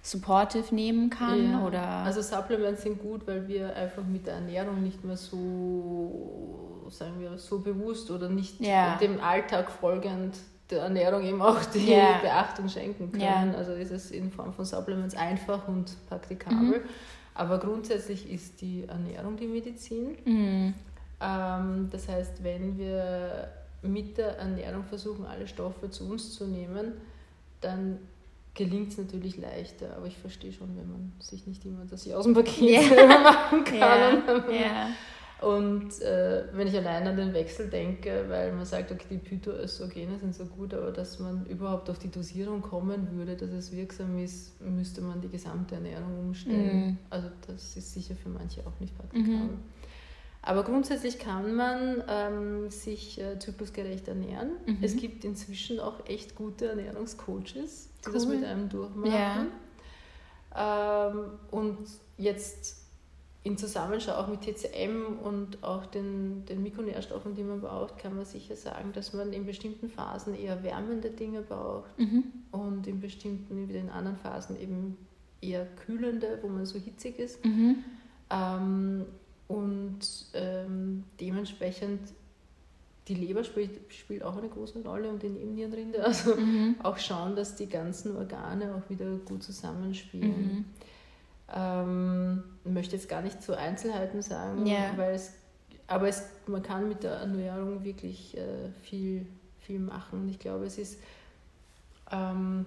supportive 0.03 0.73
nehmen 0.73 1.11
kann? 1.11 1.53
Ja. 1.53 1.67
Oder? 1.67 1.83
Also 1.83 2.23
Supplements 2.23 2.83
sind 2.83 3.03
gut, 3.03 3.27
weil 3.27 3.49
wir 3.49 3.75
einfach 3.75 4.05
mit 4.05 4.29
der 4.29 4.35
Ernährung 4.35 4.85
nicht 4.85 5.03
mehr 5.05 5.17
so, 5.17 6.87
sagen 6.91 7.19
wir, 7.19 7.39
so 7.39 7.59
bewusst 7.59 8.09
oder 8.13 8.29
nicht 8.29 8.61
ja. 8.61 8.99
dem 8.99 9.21
Alltag 9.21 9.69
folgend 9.69 10.37
der 10.73 10.83
Ernährung 10.83 11.23
eben 11.23 11.41
auch 11.43 11.65
die 11.67 11.91
yeah. 11.91 12.19
Beachtung 12.19 12.69
schenken 12.69 13.13
können. 13.13 13.23
Yeah. 13.23 13.55
Also 13.57 13.73
ist 13.73 13.91
es 13.91 14.11
in 14.11 14.31
Form 14.31 14.53
von 14.53 14.65
Supplements 14.65 15.15
einfach 15.15 15.69
und 15.69 15.97
praktikabel. 16.09 16.81
Mhm. 16.81 16.89
Aber 17.35 17.59
grundsätzlich 17.59 18.31
ist 18.31 18.61
die 18.61 18.85
Ernährung 18.89 19.37
die 19.37 19.47
Medizin. 19.47 20.17
Mhm. 20.25 20.75
Ähm, 21.21 21.89
das 21.91 22.09
heißt, 22.09 22.43
wenn 22.43 22.79
wir 22.79 23.49
mit 23.83 24.19
der 24.19 24.39
Ernährung 24.39 24.85
versuchen, 24.85 25.27
alle 25.27 25.47
Stoffe 25.47 25.91
zu 25.91 26.11
uns 26.11 26.33
zu 26.35 26.47
nehmen, 26.47 26.93
dann 27.61 27.99
gelingt 28.55 28.93
es 28.93 28.99
natürlich 28.99 29.37
leichter. 29.37 29.97
Aber 29.97 30.07
ich 30.07 30.19
verstehe 30.19 30.53
schon, 30.53 30.77
wenn 30.77 30.91
man 30.91 31.13
sich 31.21 31.47
nicht 31.47 31.65
immer 31.65 31.85
das 31.89 32.11
aus 32.11 32.25
dem 32.25 32.35
Paket 32.35 32.91
yeah. 32.91 33.19
machen 33.23 33.65
kann. 33.65 34.51
Yeah. 34.51 34.89
Und 35.43 36.01
äh, 36.03 36.45
wenn 36.53 36.69
ich 36.69 36.77
allein 36.77 37.05
an 37.05 37.17
den 37.17 37.35
Wechsel 37.35 37.69
denke, 37.69 38.27
weil 38.29 38.53
man 38.53 38.65
sagt, 38.65 38.93
okay, 38.93 39.07
die 39.11 39.19
Phytoöstrogene 39.19 40.17
sind 40.21 40.37
so 40.37 40.45
gut, 40.45 40.73
aber 40.73 40.93
dass 40.93 41.19
man 41.19 41.47
überhaupt 41.47 41.91
auf 41.91 41.99
die 41.99 42.11
Dosierung 42.11 42.63
kommen 42.63 43.09
würde, 43.17 43.35
dass 43.37 43.51
es 43.51 43.73
wirksam 43.73 44.19
ist, 44.19 44.61
müsste 44.61 45.01
man 45.01 45.21
die 45.21 45.29
gesamte 45.29 45.75
Ernährung 45.75 46.17
umstellen. 46.21 46.87
Mhm. 46.87 46.99
Also 47.11 47.29
das 47.49 47.77
ist 47.77 47.93
sicher 47.93 48.15
für 48.15 48.29
manche 48.29 48.65
auch 48.65 48.79
nicht 48.79 48.97
praktikabel. 48.97 49.35
Mhm. 49.35 49.59
Aber 50.43 50.63
grundsätzlich 50.63 51.19
kann 51.19 51.55
man 51.55 52.05
ähm, 52.09 52.71
sich 52.71 53.21
äh, 53.21 53.39
zyklusgerecht 53.39 54.07
ernähren. 54.07 54.51
Mhm. 54.67 54.79
Es 54.81 54.97
gibt 54.97 55.25
inzwischen 55.25 55.81
auch 55.81 56.07
echt 56.07 56.37
gute 56.37 56.67
Ernährungscoaches, 56.67 57.91
die 58.05 58.09
cool. 58.09 58.13
das 58.13 58.27
mit 58.27 58.45
einem 58.45 58.69
durchmachen. 58.69 59.49
Ja. 60.55 61.11
Ähm, 61.11 61.31
und 61.51 61.79
jetzt 62.17 62.82
in 63.45 63.59
Zusammenschau 63.59 64.13
auch 64.13 64.29
mit 64.29 64.43
TCM 64.43 65.19
und 65.23 65.65
auch 65.65 65.87
den, 65.87 66.45
den 66.47 66.63
Mikronährstoffen, 66.63 67.35
die 67.35 67.43
man 67.43 67.61
braucht, 67.61 67.99
kann 67.99 68.15
man 68.15 68.25
sicher 68.25 68.55
sagen, 68.55 68.93
dass 68.93 69.13
man 69.13 69.33
in 69.33 69.47
bestimmten 69.47 69.89
Phasen 69.89 70.35
eher 70.35 70.63
wärmende 70.63 71.11
Dinge 71.11 71.43
braucht 71.43 71.99
mhm. 71.99 72.25
und 72.53 72.87
in 72.87 73.01
bestimmten, 73.01 73.69
wie 73.69 73.73
den 73.73 73.91
anderen 73.91 74.17
Phasen 74.17 74.61
eben 74.61 74.97
eher 75.41 75.67
kühlende, 75.67 76.39
wo 76.43 76.49
man 76.49 76.67
so 76.67 76.79
hitzig 76.79 77.19
ist. 77.19 77.45
Mhm. 77.45 77.83
Ähm, 78.31 79.07
und 79.49 79.99
ähm, 80.35 81.05
dementsprechend 81.21 82.01
die 83.09 83.15
Leber 83.15 83.43
spielt, 83.43 83.93
spielt 83.93 84.23
auch 84.23 84.37
eine 84.37 84.49
große 84.49 84.83
Rolle 84.85 85.09
und 85.09 85.21
die 85.23 85.29
Nebennierenrinde. 85.29 85.99
Also 86.05 86.37
mhm. 86.37 86.77
auch 86.83 86.99
schauen, 86.99 87.35
dass 87.35 87.57
die 87.57 87.69
ganzen 87.69 88.17
Organe 88.17 88.75
auch 88.77 88.89
wieder 88.89 89.17
gut 89.25 89.43
zusammenspielen. 89.43 90.65
Ähm, 91.55 92.43
möchte 92.65 92.97
jetzt 92.97 93.09
gar 93.09 93.23
nicht 93.23 93.43
zu 93.43 93.57
Einzelheiten 93.57 94.23
sagen, 94.23 94.67
yeah. 94.67 94.97
weil 94.97 95.15
es, 95.15 95.33
aber 95.87 96.09
es, 96.09 96.25
man 96.47 96.63
kann 96.63 96.89
mit 96.89 97.03
der 97.03 97.13
Ernährung 97.13 97.85
wirklich 97.85 98.37
äh, 98.37 98.71
viel, 98.83 99.27
viel 99.61 99.79
machen. 99.79 100.29
Ich 100.29 100.39
glaube, 100.39 100.65
es 100.65 100.79
ist, 100.79 100.99
ähm, 102.11 102.65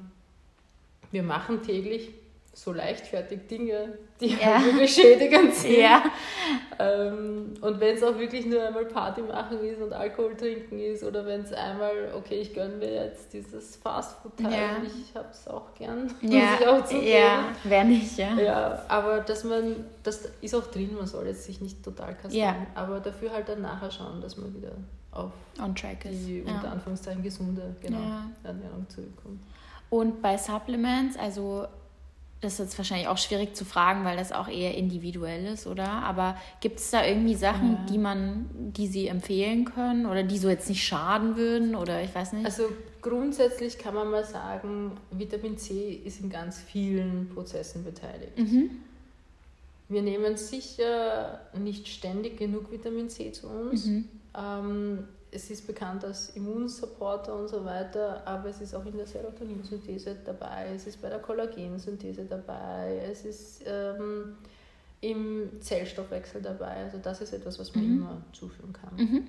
wir 1.12 1.24
machen 1.24 1.64
täglich 1.64 2.12
so 2.56 2.72
leichtfertig 2.72 3.48
Dinge, 3.48 3.98
die 4.22 4.28
ja. 4.28 4.64
wirklich 4.64 4.96
schädigend 4.96 5.54
sind. 5.54 5.78
Ja. 5.78 6.04
Ähm, 6.80 7.54
und 7.60 7.80
wenn 7.82 7.96
es 7.96 8.02
auch 8.02 8.18
wirklich 8.18 8.46
nur 8.46 8.66
einmal 8.66 8.86
Party 8.86 9.22
machen 9.22 9.60
ist 9.60 9.82
und 9.82 9.92
Alkohol 9.92 10.36
trinken 10.38 10.80
ist 10.80 11.04
oder 11.04 11.26
wenn 11.26 11.42
es 11.42 11.52
einmal, 11.52 12.14
okay, 12.16 12.36
ich 12.36 12.54
gönne 12.54 12.78
mir 12.78 12.94
jetzt 12.94 13.34
dieses 13.34 13.76
Fastfood-Teil 13.76 14.54
ja. 14.54 14.78
ich 14.84 15.14
habe 15.16 15.28
es 15.32 15.46
auch 15.50 15.74
gern, 15.78 16.10
ja. 16.22 16.30
muss 16.30 16.60
ich 16.62 16.68
auch 16.68 16.86
zugeben. 16.86 17.08
Ja, 17.08 17.46
wer 17.66 17.84
nicht, 17.84 18.18
ja. 18.18 18.34
Ja, 18.36 18.86
aber 18.88 19.20
dass 19.20 19.44
man, 19.44 19.84
das 20.04 20.30
ist 20.40 20.56
auch 20.56 20.68
drin, 20.68 20.96
man 20.96 21.08
soll 21.08 21.28
jetzt 21.28 21.44
sich 21.44 21.60
nicht 21.60 21.84
total 21.84 22.16
kassieren, 22.16 22.56
ja. 22.56 22.68
aber 22.74 23.02
dafür 23.02 23.34
halt 23.34 23.50
dann 23.50 23.64
nachher 23.64 23.92
schauen, 23.92 24.22
dass 24.22 24.38
man 24.38 24.56
wieder 24.56 24.72
auf 25.12 25.32
On 25.62 25.76
track 25.76 26.06
die 26.06 26.40
ist. 26.40 26.50
unter. 26.50 26.72
Anführungszeichen 26.72 27.22
gesunde 27.22 27.76
genau. 27.82 28.00
Ernährung 28.44 28.88
zurückkommt. 28.88 29.42
Und 29.90 30.22
bei 30.22 30.38
Supplements, 30.38 31.18
also 31.18 31.68
das 32.42 32.54
ist 32.54 32.60
jetzt 32.60 32.78
wahrscheinlich 32.78 33.08
auch 33.08 33.18
schwierig 33.18 33.56
zu 33.56 33.66
fragen, 33.66 34.04
weil 34.06 34.18
das 34.18 34.32
auch 34.32 34.48
eher 34.48 34.76
individuell 34.76 35.46
ist, 35.48 35.66
oder? 35.68 35.88
Aber 35.88 36.38
gibt 36.62 36.80
es 36.80 36.92
da 36.92 37.04
irgendwie 37.06 37.36
Sachen, 37.36 37.72
Ja. 37.74 37.86
die 37.90 37.98
man, 37.98 38.50
die 38.54 38.88
Sie 38.88 39.08
empfehlen 39.08 39.66
können 39.66 40.06
oder 40.06 40.22
die 40.24 40.38
so 40.38 40.50
jetzt 40.50 40.70
nicht 40.70 40.84
schaden 40.84 41.38
würden 41.38 41.76
oder 41.76 42.04
ich 42.04 42.14
weiß 42.14 42.34
nicht? 42.34 42.46
Also 42.46 42.64
grundsätzlich 43.02 43.78
kann 43.80 43.96
man 43.96 44.12
mal 44.12 44.24
sagen, 44.26 44.92
Vitamin 45.12 45.58
C 45.58 45.94
ist 46.06 46.22
in 46.22 46.30
ganz 46.30 46.60
vielen 46.60 47.30
Prozessen 47.30 47.84
beteiligt. 47.84 48.38
mhm. 48.38 48.70
Wir 49.88 50.02
nehmen 50.02 50.36
sicher 50.36 51.42
nicht 51.54 51.88
ständig 51.88 52.38
genug 52.38 52.72
Vitamin 52.72 53.08
C 53.10 53.32
zu 53.32 53.48
uns. 53.48 53.86
Mhm. 53.86 54.06
Ähm, 54.36 55.08
es 55.36 55.50
ist 55.52 55.68
bekannt 55.68 56.04
als 56.06 56.30
Immunsupporter 56.30 57.36
und 57.36 57.48
so 57.50 57.64
weiter, 57.66 58.26
aber 58.26 58.50
es 58.50 58.62
ist 58.62 58.74
auch 58.74 58.86
in 58.86 58.96
der 58.98 59.06
Serotoninsynthese 59.06 60.16
dabei, 60.26 60.68
es 60.74 60.88
ist 60.88 61.02
bei 61.02 61.10
der 61.10 61.20
Kollagensynthese 61.20 62.26
dabei, 62.26 63.02
es 63.12 63.26
ist 63.26 63.64
ähm, 63.68 64.38
im 65.02 65.50
Zellstoffwechsel 65.62 66.42
dabei. 66.42 66.86
Also 66.86 66.98
das 67.02 67.22
ist 67.22 67.34
etwas, 67.34 67.60
was 67.60 67.76
man 67.76 67.86
Mhm. 67.86 67.96
immer 67.98 68.22
zuführen 68.32 68.74
kann. 68.74 68.96
Mhm. 68.96 69.28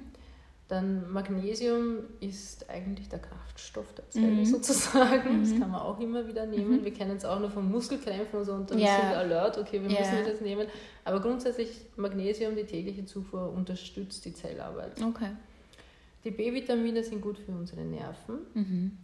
Dann 0.69 1.11
Magnesium 1.13 1.99
ist 2.21 2.69
eigentlich 2.69 3.09
der 3.09 3.21
Kraftstoff 3.21 3.93
der 3.95 4.09
Zelle 4.11 4.27
Mhm. 4.33 4.45
sozusagen. 4.47 5.41
Das 5.41 5.51
Mhm. 5.51 5.61
kann 5.61 5.71
man 5.71 5.81
auch 5.83 6.01
immer 6.01 6.27
wieder 6.27 6.45
nehmen. 6.47 6.85
Wir 6.85 6.93
kennen 6.93 7.17
es 7.17 7.25
auch 7.25 7.39
nur 7.39 7.51
von 7.51 7.71
Muskelkrämpfen 7.71 8.41
und 8.41 8.45
so 8.45 8.53
und 8.55 8.71
dann 8.71 8.79
Ja. 8.79 8.97
sind 8.97 9.11
wir 9.11 9.19
alert, 9.19 9.59
okay, 9.59 9.81
wir 9.83 9.91
Ja. 9.91 10.01
müssen 10.01 10.25
das 10.25 10.41
nehmen. 10.41 10.67
Aber 11.05 11.21
grundsätzlich 11.21 11.71
Magnesium, 11.97 12.57
die 12.57 12.65
tägliche 12.65 13.05
Zufuhr 13.05 13.53
unterstützt 13.53 14.25
die 14.25 14.33
Zellarbeit. 14.35 15.01
Okay. 15.03 15.31
Die 16.27 16.33
B-Vitamine 16.33 17.05
sind 17.05 17.21
gut 17.23 17.39
für 17.39 17.53
unsere 17.53 17.83
Nerven. 17.83 18.39
Mhm. 18.53 18.99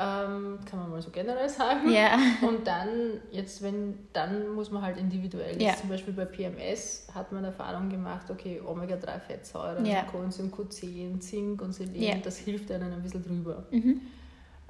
Ähm, 0.00 0.58
kann 0.64 0.78
man 0.78 0.90
mal 0.90 1.02
so 1.02 1.10
generell 1.10 1.48
sagen. 1.48 1.90
Ja. 1.90 2.18
Und 2.48 2.66
dann, 2.66 3.20
jetzt 3.30 3.60
wenn, 3.62 3.98
dann 4.14 4.48
muss 4.54 4.70
man 4.70 4.80
halt 4.80 4.96
individuell, 4.96 5.60
Ja. 5.60 5.76
zum 5.76 5.90
Beispiel 5.90 6.14
bei 6.14 6.24
PMS 6.24 7.08
hat 7.14 7.32
man 7.32 7.44
Erfahrung 7.44 7.90
gemacht, 7.90 8.30
okay, 8.30 8.62
Omega-3-Fettsäuren, 8.64 9.84
Ja. 9.84 10.04
Coenzym 10.04 10.50
Q10, 10.50 11.20
Zink 11.20 11.60
und 11.60 11.72
Selen, 11.74 11.94
Ja. 12.00 12.14
das 12.22 12.38
hilft 12.38 12.70
einem 12.72 12.92
ein 12.94 13.02
bisschen 13.02 13.22
drüber. 13.24 13.66
Mhm. 13.72 14.00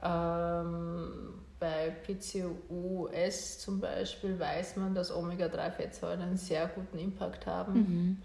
Ähm, 0.03 1.35
bei 1.61 1.91
PCOS 2.05 3.59
zum 3.61 3.81
Beispiel 3.81 4.39
weiß 4.39 4.77
man, 4.79 4.95
dass 4.95 5.15
Omega-3-Fettsäuren 5.15 6.23
einen 6.23 6.37
sehr 6.37 6.67
guten 6.69 6.99
Impact 6.99 7.47
haben. 7.47 7.75
Mhm. 7.75 8.17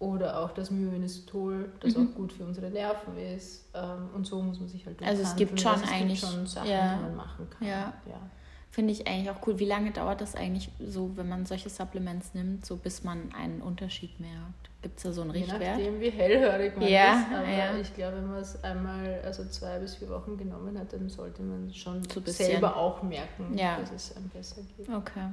Oder 0.00 0.38
auch 0.40 0.52
das 0.52 0.70
Myoinositol, 0.70 1.72
das 1.80 1.96
Mhm. 1.96 2.08
auch 2.08 2.14
gut 2.14 2.32
für 2.32 2.44
unsere 2.44 2.70
Nerven 2.70 3.16
ist. 3.18 3.64
Ähm, 3.74 4.08
und 4.14 4.26
so 4.26 4.40
muss 4.40 4.60
man 4.60 4.68
sich 4.68 4.86
halt 4.86 5.02
Also 5.02 5.22
es 5.22 5.34
gibt 5.34 5.60
schon 5.60 5.72
also 5.72 5.84
es 5.84 5.90
eigentlich- 5.90 6.20
Gibt 6.20 6.32
schon 6.32 6.46
Sachen, 6.46 6.70
ja. 6.70 6.94
die 6.96 7.02
man 7.02 7.16
machen 7.16 7.48
kann. 7.50 7.66
Ja. 7.66 7.92
ja. 8.06 8.20
Finde 8.70 8.92
ich 8.92 9.08
eigentlich 9.08 9.30
auch 9.30 9.44
cool. 9.46 9.58
Wie 9.58 9.64
lange 9.64 9.90
dauert 9.90 10.20
das 10.20 10.36
eigentlich 10.36 10.70
so, 10.78 11.16
wenn 11.16 11.28
man 11.28 11.46
solche 11.46 11.68
Supplements 11.68 12.34
nimmt, 12.34 12.64
so 12.66 12.76
bis 12.76 13.02
man 13.02 13.32
einen 13.34 13.60
Unterschied 13.62 14.20
merkt? 14.20 14.70
Gibt 14.82 14.98
es 14.98 15.02
da 15.02 15.12
so 15.12 15.22
einen 15.22 15.32
Je 15.34 15.40
Richtwert? 15.40 15.78
nachdem, 15.78 16.00
wie 16.00 16.10
hellhörig 16.10 16.76
man 16.76 16.86
Ja, 16.86 17.14
ist. 17.18 17.26
Aber 17.34 17.48
ja. 17.48 17.76
ich 17.80 17.92
glaube, 17.94 18.18
wenn 18.18 18.28
man 18.28 18.38
es 18.40 18.62
einmal, 18.62 19.20
also 19.24 19.44
zwei 19.46 19.78
bis 19.80 19.96
vier 19.96 20.08
Wochen 20.10 20.36
genommen 20.36 20.78
hat, 20.78 20.92
dann 20.92 21.08
sollte 21.08 21.42
man 21.42 21.72
schon 21.74 22.02
So 22.08 22.20
selber 22.26 22.76
auch 22.76 23.02
merken, 23.02 23.56
dass 23.56 23.90
es 23.90 24.16
einem 24.16 24.28
besser 24.28 24.60
geht. 24.76 24.88
Okay. 24.88 25.28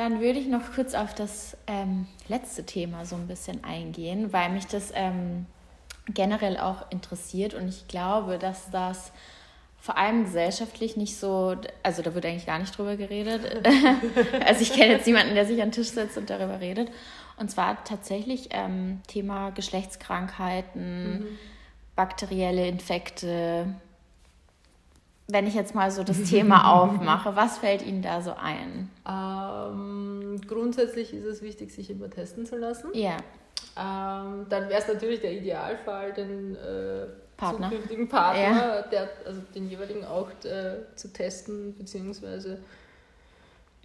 Dann 0.00 0.18
würde 0.22 0.38
ich 0.38 0.46
noch 0.46 0.72
kurz 0.74 0.94
auf 0.94 1.14
das 1.14 1.58
ähm, 1.66 2.06
letzte 2.26 2.64
Thema 2.64 3.04
so 3.04 3.16
ein 3.16 3.26
bisschen 3.26 3.62
eingehen, 3.64 4.32
weil 4.32 4.48
mich 4.48 4.66
das 4.66 4.92
ähm, 4.94 5.44
generell 6.08 6.56
auch 6.56 6.90
interessiert 6.90 7.52
und 7.52 7.68
ich 7.68 7.86
glaube, 7.86 8.38
dass 8.38 8.70
das 8.70 9.12
vor 9.78 9.98
allem 9.98 10.24
gesellschaftlich 10.24 10.96
nicht 10.96 11.18
so, 11.18 11.54
also 11.82 12.00
da 12.00 12.14
wird 12.14 12.24
eigentlich 12.24 12.46
gar 12.46 12.58
nicht 12.58 12.78
drüber 12.78 12.96
geredet. 12.96 13.42
also 14.46 14.62
ich 14.62 14.72
kenne 14.72 14.92
jetzt 14.94 15.06
niemanden, 15.06 15.34
der 15.34 15.44
sich 15.44 15.60
an 15.60 15.68
den 15.68 15.72
Tisch 15.72 15.88
setzt 15.88 16.16
und 16.16 16.30
darüber 16.30 16.60
redet. 16.60 16.90
Und 17.38 17.50
zwar 17.50 17.84
tatsächlich 17.84 18.48
ähm, 18.52 19.02
Thema 19.06 19.50
Geschlechtskrankheiten, 19.50 21.20
Mhm. 21.20 21.38
bakterielle 21.94 22.66
Infekte. 22.66 23.74
Wenn 25.32 25.46
ich 25.46 25.54
jetzt 25.54 25.74
mal 25.74 25.90
so 25.90 26.02
das 26.04 26.22
Thema 26.24 26.72
aufmache, 26.82 27.36
was 27.36 27.58
fällt 27.58 27.84
Ihnen 27.86 28.02
da 28.02 28.20
so 28.22 28.34
ein? 28.40 28.90
Ähm, 29.08 30.40
grundsätzlich 30.46 31.12
ist 31.12 31.24
es 31.24 31.42
wichtig, 31.42 31.72
sich 31.72 31.90
immer 31.90 32.10
testen 32.10 32.46
zu 32.46 32.56
lassen. 32.56 32.88
Ja, 32.94 33.16
Ähm, 33.76 34.46
dann 34.48 34.68
wäre 34.68 34.80
es 34.80 34.88
natürlich 34.88 35.20
der 35.20 35.32
Idealfall, 35.32 36.12
den 36.12 36.56
äh, 36.56 37.06
Partner. 37.36 37.70
zukünftigen 37.70 38.08
Partner, 38.08 38.82
der, 38.90 39.08
also 39.24 39.40
den 39.54 39.68
jeweiligen 39.70 40.04
auch 40.04 40.28
äh, 40.44 40.78
zu 40.96 41.12
testen, 41.12 41.74
beziehungsweise 41.76 42.58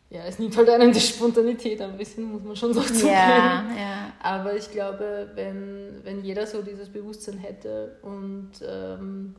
ja, 0.09 0.21
es 0.25 0.37
nimmt 0.39 0.55
halt 0.55 0.69
einen 0.69 0.91
die 0.93 0.99
Spontanität 0.99 1.81
ein 1.81 1.97
bisschen, 1.97 2.25
muss 2.31 2.43
man 2.43 2.55
schon 2.55 2.73
so 2.73 2.81
zugeben. 2.81 3.07
ja, 3.09 3.65
ja. 3.75 4.13
Aber 4.21 4.55
ich 4.55 4.71
glaube, 4.71 5.29
wenn, 5.35 5.99
wenn 6.03 6.23
jeder 6.23 6.45
so 6.45 6.61
dieses 6.61 6.89
Bewusstsein 6.89 7.37
hätte 7.37 7.97
und 8.01 8.51
ähm, 8.67 9.35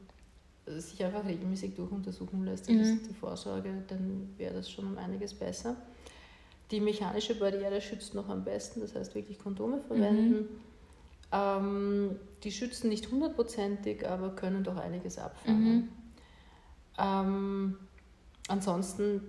sich 0.66 1.04
einfach 1.04 1.24
regelmäßig 1.24 1.74
durchuntersuchen 1.74 2.44
lässt, 2.44 2.68
das 2.68 2.74
Mhm. 2.76 2.82
ist 2.82 3.08
die 3.10 3.14
Vorsorge, 3.14 3.70
dann 3.88 4.30
wäre 4.36 4.54
das 4.54 4.70
schon 4.70 4.86
um 4.86 4.98
einiges 4.98 5.34
besser. 5.34 5.76
Die 6.70 6.80
mechanische 6.80 7.36
Barriere 7.36 7.80
schützt 7.80 8.14
noch 8.14 8.28
am 8.28 8.42
besten, 8.44 8.80
das 8.80 8.94
heißt 8.94 9.14
wirklich 9.14 9.38
Kondome 9.38 9.80
verwenden. 9.80 10.48
Ähm, 11.32 12.16
die 12.42 12.50
schützen 12.50 12.88
nicht 12.88 13.10
hundertprozentig, 13.10 14.06
aber 14.08 14.30
können 14.34 14.64
doch 14.64 14.76
einiges 14.76 15.18
abfangen. 15.18 15.74
Mhm. 15.76 15.88
Ähm, 16.98 17.76
ansonsten 18.48 19.20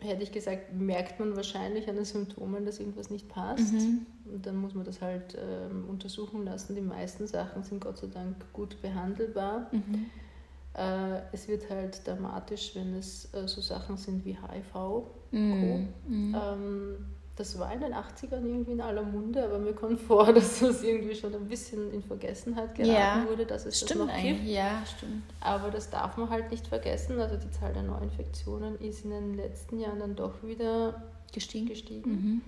hätte 0.00 0.22
ich 0.24 0.32
gesagt, 0.32 0.74
merkt 0.74 1.20
man 1.20 1.36
wahrscheinlich 1.36 1.88
an 1.88 1.94
den 1.96 2.04
Symptomen, 2.04 2.64
dass 2.64 2.80
irgendwas 2.80 3.10
nicht 3.10 3.28
passt. 3.28 3.72
Mhm. 3.72 4.06
Und 4.32 4.46
dann 4.46 4.56
muss 4.56 4.74
man 4.74 4.84
das 4.84 5.00
halt 5.00 5.36
ähm, 5.38 5.84
untersuchen 5.88 6.44
lassen. 6.44 6.74
Die 6.74 6.80
meisten 6.80 7.26
Sachen 7.26 7.62
sind 7.62 7.80
Gott 7.80 7.98
sei 7.98 8.08
Dank 8.08 8.36
gut 8.52 8.80
behandelbar. 8.82 9.68
Mhm. 9.72 10.06
Äh, 10.74 11.20
es 11.32 11.48
wird 11.48 11.68
halt 11.68 12.06
dramatisch, 12.06 12.74
wenn 12.74 12.94
es 12.94 13.32
äh, 13.34 13.46
so 13.46 13.60
Sachen 13.60 13.96
sind 13.96 14.24
wie 14.24 14.36
HIV. 14.36 15.04
Mhm. 15.30 15.88
Mhm. 16.08 16.34
Ähm, 16.34 17.06
das 17.36 17.58
war 17.58 17.72
in 17.72 17.80
den 17.80 17.92
80ern 17.94 18.44
irgendwie 18.44 18.72
in 18.72 18.80
aller 18.80 19.02
Munde, 19.02 19.42
aber 19.44 19.58
mir 19.58 19.72
kommt 19.74 20.00
vor, 20.08 20.32
dass 20.32 20.60
das 20.60 20.82
irgendwie 20.82 21.14
schon 21.14 21.34
ein 21.34 21.46
bisschen 21.48 21.92
in 21.92 22.02
Vergessenheit 22.02 22.74
geraten 22.74 22.92
Ja, 22.92 23.26
wurde, 23.28 23.44
dass 23.46 23.64
es 23.66 23.80
das 23.80 23.88
Stimmt 23.88 24.06
noch 24.06 24.14
eigentlich, 24.14 24.38
gibt. 24.38 24.48
ja, 24.50 24.82
stimmt. 24.96 25.22
Aber 25.40 25.70
das 25.70 25.90
darf 25.90 26.16
man 26.16 26.28
halt 26.30 26.50
nicht 26.50 26.66
vergessen. 26.66 27.18
Also 27.20 27.36
die 27.36 27.50
Zahl 27.50 27.72
der 27.72 27.82
Neuinfektionen 27.82 28.78
ist 28.80 29.04
in 29.04 29.10
den 29.10 29.34
letzten 29.34 29.78
Jahren 29.78 29.98
dann 30.00 30.14
doch 30.16 30.42
wieder 30.42 31.02
Gestiegen. 31.32 31.66
gestiegen. 31.66 32.10
Mhm. 32.10 32.42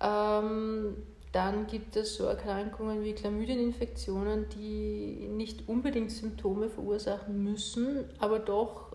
Ähm, 0.00 0.96
dann 1.32 1.66
gibt 1.66 1.96
es 1.96 2.16
so 2.16 2.24
Erkrankungen 2.24 3.02
wie 3.02 3.14
Chlamydieninfektionen, 3.14 4.48
die 4.50 5.28
nicht 5.30 5.68
unbedingt 5.68 6.10
Symptome 6.10 6.68
verursachen 6.68 7.42
müssen, 7.42 8.04
aber 8.18 8.38
doch 8.38 8.94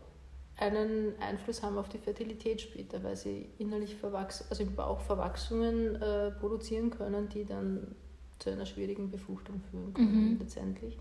einen 0.56 1.14
Einfluss 1.20 1.62
haben 1.64 1.78
auf 1.78 1.90
die 1.90 1.98
Fertilität 1.98 2.62
später, 2.62 3.04
weil 3.04 3.16
sie 3.16 3.50
innerlich 3.58 3.96
verwachs 3.96 4.46
also 4.50 4.64
im 4.64 4.76
Bauch 4.76 5.02
Verwachsungen 5.02 5.96
äh, 6.02 6.32
produzieren 6.32 6.90
können, 6.90 7.30
die 7.30 7.46
dann 7.46 7.96
zu 8.40 8.52
einer 8.52 8.66
schwierigen 8.66 9.10
Befruchtung 9.10 9.62
führen 9.72 9.94
können 9.94 10.34
Mhm. 10.34 10.38
letztendlich. 10.40 10.98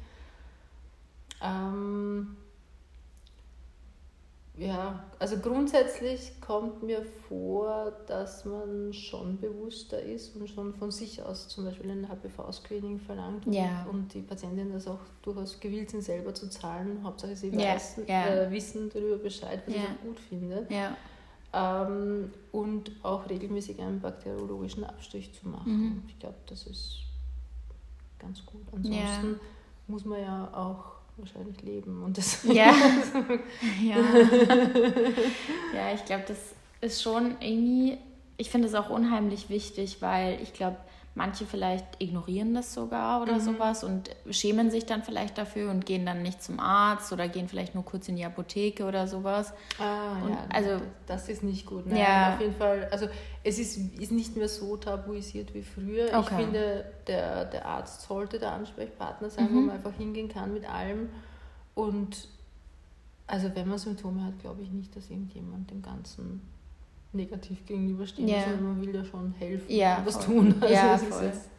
Ähm, 1.42 2.37
ja, 4.59 5.05
also 5.19 5.37
grundsätzlich 5.38 6.40
kommt 6.40 6.83
mir 6.83 7.03
vor, 7.29 7.92
dass 8.07 8.45
man 8.45 8.92
schon 8.92 9.38
bewusster 9.38 10.01
ist 10.01 10.35
und 10.37 10.49
schon 10.49 10.73
von 10.75 10.90
sich 10.90 11.23
aus 11.23 11.49
zum 11.49 11.64
Beispiel 11.66 11.90
ein 11.90 12.09
HPV-Screening 12.09 12.99
verlangt 12.99 13.47
und, 13.47 13.53
Ja. 13.53 13.87
und 13.90 14.12
die 14.14 14.23
Patientinnen 14.23 14.73
das 14.73 14.87
auch 14.88 14.99
durchaus 15.23 15.61
gewillt 15.61 15.90
sind, 15.90 16.03
selber 16.03 16.33
zu 16.33 16.49
zahlen. 16.49 17.01
Hauptsache 17.05 17.37
sie 17.37 17.49
Ja, 17.51 17.75
weiß, 17.75 18.01
ja. 18.07 18.27
Äh, 18.29 18.51
wissen 18.51 18.90
darüber 18.92 19.19
Bescheid, 19.19 19.62
was 19.66 19.75
Ja. 19.75 19.83
ich 19.83 19.88
auch 19.88 20.03
gut 20.03 20.21
finde. 20.21 20.66
Ja. 20.71 20.97
Ähm, 21.53 22.33
und 22.53 22.90
auch 23.03 23.29
regelmäßig 23.29 23.81
einen 23.81 24.01
bakteriologischen 24.01 24.85
Abstrich 24.85 25.33
zu 25.35 25.49
machen. 25.49 25.73
Mhm. 25.73 26.03
Ich 26.09 26.19
glaube, 26.19 26.37
das 26.47 26.66
ist 26.66 26.97
ganz 28.19 28.45
gut. 28.45 28.62
Ansonsten 28.75 29.38
muss 29.87 30.05
man 30.05 30.21
ja 30.21 30.51
auch 30.53 30.95
wahrscheinlich 31.16 31.62
leben 31.62 32.02
und 32.02 32.18
das 32.18 32.44
Ja. 32.44 32.74
ja. 33.83 33.96
ja, 35.74 35.94
ich 35.94 36.05
glaube, 36.05 36.24
das 36.29 36.38
ist 36.81 37.02
schon 37.02 37.37
irgendwie, 37.40 37.98
ich 38.37 38.50
finde 38.50 38.68
es 38.68 38.74
auch 38.74 38.90
unheimlich 38.90 39.48
wichtig, 39.48 39.98
weil 40.00 40.40
ich 40.42 40.52
glaube, 40.52 40.76
Manche 41.16 41.46
vielleicht 41.46 41.87
ignorieren 41.98 42.52
das 42.52 42.74
sogar 42.74 43.22
oder 43.22 43.37
mhm. 43.37 43.40
sowas 43.40 43.85
und 43.85 44.11
schämen 44.29 44.70
sich 44.70 44.85
dann 44.85 45.02
vielleicht 45.02 45.38
dafür 45.38 45.70
und 45.70 45.87
gehen 45.87 46.05
dann 46.05 46.20
nicht 46.20 46.42
zum 46.42 46.61
Arzt 46.61 47.11
oder 47.11 47.26
gehen 47.26 47.48
vielleicht 47.48 47.74
nur 47.74 47.87
kurz 47.87 48.07
in 48.09 48.16
die 48.16 48.24
Apotheke 48.26 48.85
oder 48.85 49.09
sowas. 49.09 49.55
Ah, 49.79 50.22
und 50.22 50.29
ja, 50.29 50.44
also 50.52 50.83
das 51.07 51.31
ist 51.31 51.42
nicht 51.42 51.64
gut. 51.64 51.87
Nein, 51.87 52.00
ja. 52.00 52.35
auf 52.35 52.40
jeden 52.42 52.55
Fall. 52.55 52.87
Also 52.92 53.09
es 53.42 53.59
ist, 53.59 53.79
ist 53.98 54.12
nicht 54.12 54.37
mehr 54.37 54.50
so 54.50 54.76
tabuisiert 54.76 55.55
wie 55.55 55.62
früher. 55.62 56.09
Okay. 56.09 56.18
Ich 56.20 56.44
finde, 56.44 56.85
der, 57.07 57.46
der 57.46 57.64
Arzt 57.64 58.02
sollte 58.02 58.38
der 58.38 58.52
Ansprechpartner 58.52 59.31
sein, 59.31 59.50
mhm. 59.50 59.57
wo 59.57 59.61
man 59.61 59.76
einfach 59.76 59.94
hingehen 59.94 60.29
kann 60.29 60.52
mit 60.52 60.68
allem. 60.68 61.09
Und 61.74 62.29
also 63.26 63.50
wenn 63.55 63.68
man 63.68 63.79
Symptome 63.79 64.22
hat, 64.22 64.38
glaube 64.38 64.61
ich 64.61 64.70
nicht, 64.70 64.94
dass 64.94 65.09
irgendjemand 65.09 65.70
dem 65.70 65.81
Ganzen 65.81 66.42
negativ 67.16 67.64
gegenüberstehen, 67.66 68.29
yeah. 68.29 68.44
sondern 68.44 68.64
man 68.64 68.81
will 68.87 68.94
ja 68.94 69.05
schon 69.05 69.33
helfen 69.38 69.70
ja, 69.70 69.98
und 69.98 70.07
was 70.07 70.18
tun. 70.20 70.55
Also, 70.61 70.74
ja, 70.74 70.98
voll. 70.98 71.24
Ist, 71.24 71.50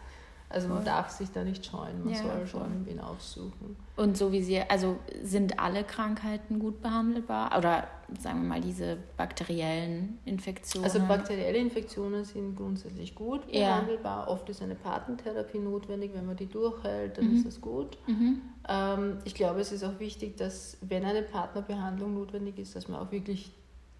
also 0.49 0.69
man 0.69 0.85
darf 0.85 1.09
sich 1.09 1.29
da 1.31 1.43
nicht 1.43 1.65
scheuen, 1.65 2.05
man 2.05 2.13
ja, 2.13 2.21
soll 2.21 2.31
voll. 2.31 2.47
schon 2.47 2.85
wen 2.85 3.01
aufsuchen. 3.01 3.75
Und 3.97 4.15
so 4.15 4.31
wie 4.31 4.41
sie, 4.41 4.61
also 4.61 4.97
sind 5.21 5.59
alle 5.59 5.83
Krankheiten 5.83 6.59
gut 6.59 6.81
behandelbar? 6.81 7.57
Oder 7.57 7.87
sagen 8.17 8.43
wir 8.43 8.47
mal 8.47 8.61
diese 8.61 8.97
bakteriellen 9.17 10.19
Infektionen? 10.23 10.85
Also 10.85 10.99
bakterielle 11.01 11.57
Infektionen 11.57 12.23
sind 12.23 12.55
grundsätzlich 12.55 13.13
gut 13.13 13.51
behandelbar. 13.51 14.25
Ja. 14.25 14.31
Oft 14.31 14.47
ist 14.47 14.61
eine 14.61 14.75
Patentherapie 14.75 15.59
notwendig, 15.59 16.11
wenn 16.13 16.25
man 16.25 16.37
die 16.37 16.47
durchhält, 16.47 17.17
dann 17.17 17.29
mhm. 17.29 17.35
ist 17.35 17.45
das 17.45 17.59
gut. 17.59 17.97
Mhm. 18.07 18.41
Ähm, 18.69 19.17
ich 19.25 19.35
glaube, 19.35 19.59
es 19.59 19.73
ist 19.73 19.83
auch 19.83 19.99
wichtig, 19.99 20.37
dass 20.37 20.77
wenn 20.79 21.03
eine 21.03 21.23
Partnerbehandlung 21.23 22.13
notwendig 22.13 22.57
ist, 22.57 22.73
dass 22.73 22.87
man 22.87 23.01
auch 23.01 23.11
wirklich 23.11 23.51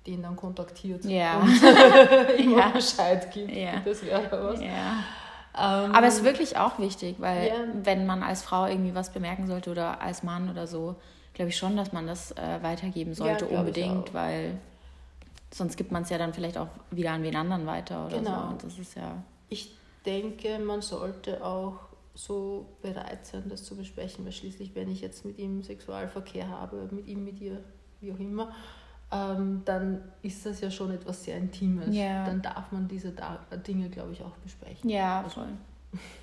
den 0.08 0.24
dann 0.24 0.36
kontaktiert 0.36 1.06
ja. 1.06 1.39
und 1.39 1.50
ihm 2.39 2.58
ja. 2.58 2.70
Bescheid 2.70 3.32
gibt. 3.32 3.52
Ja. 3.52 3.82
Das 3.84 4.04
wäre 4.06 4.30
was. 4.32 4.62
Ja. 4.62 5.04
Ähm, 5.58 5.91
Aber 5.93 6.08
es 6.08 6.17
ist 6.17 6.24
wirklich 6.24 6.58
auch 6.58 6.80
wichtig, 6.80 7.15
weil 7.20 7.48
ja. 7.48 7.54
wenn 7.84 8.06
man 8.06 8.24
als 8.24 8.43
Frau 8.43 8.65
irgendwie 8.65 8.96
was 8.96 9.12
bemerken 9.12 9.48
sollte 9.48 9.72
oder 9.72 10.02
als 10.02 10.24
Mann 10.24 10.50
oder 10.50 10.67
so, 10.67 10.96
glaube 11.34 11.50
ich 11.50 11.58
schon, 11.58 11.76
dass 11.76 11.93
man 11.93 12.08
das 12.08 12.32
äh, 12.32 12.60
weitergeben 12.62 13.13
sollte, 13.13 13.46
unbedingt, 13.48 14.13
weil 14.13 14.60
sonst 15.52 15.78
gibt 15.78 15.91
man 15.91 16.04
es 16.04 16.10
ja 16.10 16.17
dann 16.17 16.34
vielleicht 16.34 16.58
auch 16.58 16.67
wieder 16.91 17.12
an 17.12 17.24
wen 17.24 17.36
anderen 17.36 17.65
weiter 17.65 18.06
oder 18.06 18.17
genau. 18.17 18.41
so. 18.41 18.48
Und 18.50 18.63
das 18.63 18.80
ist 18.80 18.96
ja. 18.96 19.24
Ich 19.50 19.76
denke, 20.06 20.60
man 20.60 20.82
sollte 20.82 21.43
auch 21.43 21.80
so 22.13 22.65
bereit 22.82 23.26
sein, 23.26 23.43
das 23.50 23.63
zu 23.63 23.76
besprechen, 23.76 24.26
weil 24.26 24.32
schließlich, 24.32 24.74
wenn 24.76 24.89
ich 24.91 25.02
jetzt 25.02 25.26
mit 25.26 25.38
ihm 25.38 25.62
Sexualverkehr 25.63 26.50
habe, 26.50 26.88
mit 26.91 27.08
ihm, 27.08 27.24
mit 27.24 27.39
ihr, 27.39 27.63
wie 28.02 28.12
auch 28.12 28.20
immer, 28.20 28.52
ähm, 29.12 29.62
dann 29.65 30.02
ist 30.22 30.46
das 30.46 30.62
ja 30.62 30.70
schon 30.70 30.91
etwas 30.91 31.24
sehr 31.24 31.38
Intimes. 31.38 31.96
Ja. 31.96 32.26
Dann 32.26 32.41
darf 32.41 32.72
man 32.72 32.88
diese 32.88 33.13
Dinge, 33.65 33.89
glaube 33.89 34.13
ich, 34.13 34.22
auch 34.22 34.36
besprechen. 34.38 34.89
Ja, 34.89 35.22
also, 35.22 35.41
voll. 35.41 35.50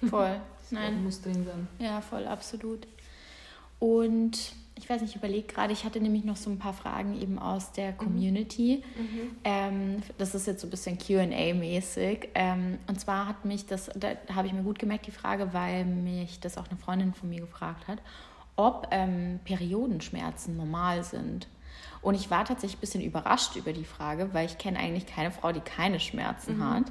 Voll. 0.11 0.41
Nein. 0.71 1.03
muss 1.03 1.23
drin 1.23 1.45
sein. 1.45 1.69
Ja, 1.79 2.01
voll, 2.01 2.27
absolut. 2.27 2.87
Und 3.79 4.53
ich 4.77 4.89
weiß 4.89 5.01
nicht, 5.01 5.11
ich 5.11 5.17
überlege 5.17 5.47
gerade, 5.47 5.73
ich 5.73 5.85
hatte 5.85 6.01
nämlich 6.01 6.25
noch 6.25 6.37
so 6.37 6.51
ein 6.51 6.59
paar 6.59 6.73
Fragen 6.73 7.21
eben 7.21 7.39
aus 7.39 7.73
der 7.73 7.93
mhm. 7.93 7.99
Community. 7.99 8.83
Mhm. 8.97 9.37
Ähm, 9.45 10.03
das 10.19 10.35
ist 10.35 10.47
jetzt 10.47 10.61
so 10.61 10.67
ein 10.67 10.71
bisschen 10.71 10.99
QA-mäßig. 10.99 12.29
Ähm, 12.35 12.79
und 12.87 13.01
zwar 13.01 13.29
hat 13.29 13.45
mich 13.45 13.67
das, 13.67 13.91
da 13.95 14.09
habe 14.35 14.49
ich 14.49 14.53
mir 14.53 14.63
gut 14.63 14.79
gemerkt, 14.79 15.07
die 15.07 15.13
Frage, 15.13 15.53
weil 15.53 15.85
mich 15.85 16.41
das 16.41 16.59
auch 16.59 16.69
eine 16.69 16.79
Freundin 16.79 17.15
von 17.15 17.29
mir 17.29 17.41
gefragt 17.41 17.87
hat, 17.89 17.99
ob 18.57 18.89
ähm, 18.91 19.41
Periodenschmerzen 19.45 20.57
normal 20.57 21.05
sind. 21.05 21.47
Und 22.05 22.15
ich 22.15 22.31
war 22.31 22.45
tatsächlich 22.45 22.77
ein 22.77 22.81
bisschen 22.81 23.01
überrascht 23.01 23.57
über 23.57 23.73
die 23.73 23.85
Frage, 23.85 24.35
weil 24.35 24.45
ich 24.45 24.59
kenne 24.59 24.79
eigentlich 24.79 25.07
keine 25.07 25.31
Frau, 25.31 25.53
die 25.53 25.61
keine 25.61 25.99
Schmerzen 25.99 26.59
mhm. 26.59 26.71
hat. 26.71 26.85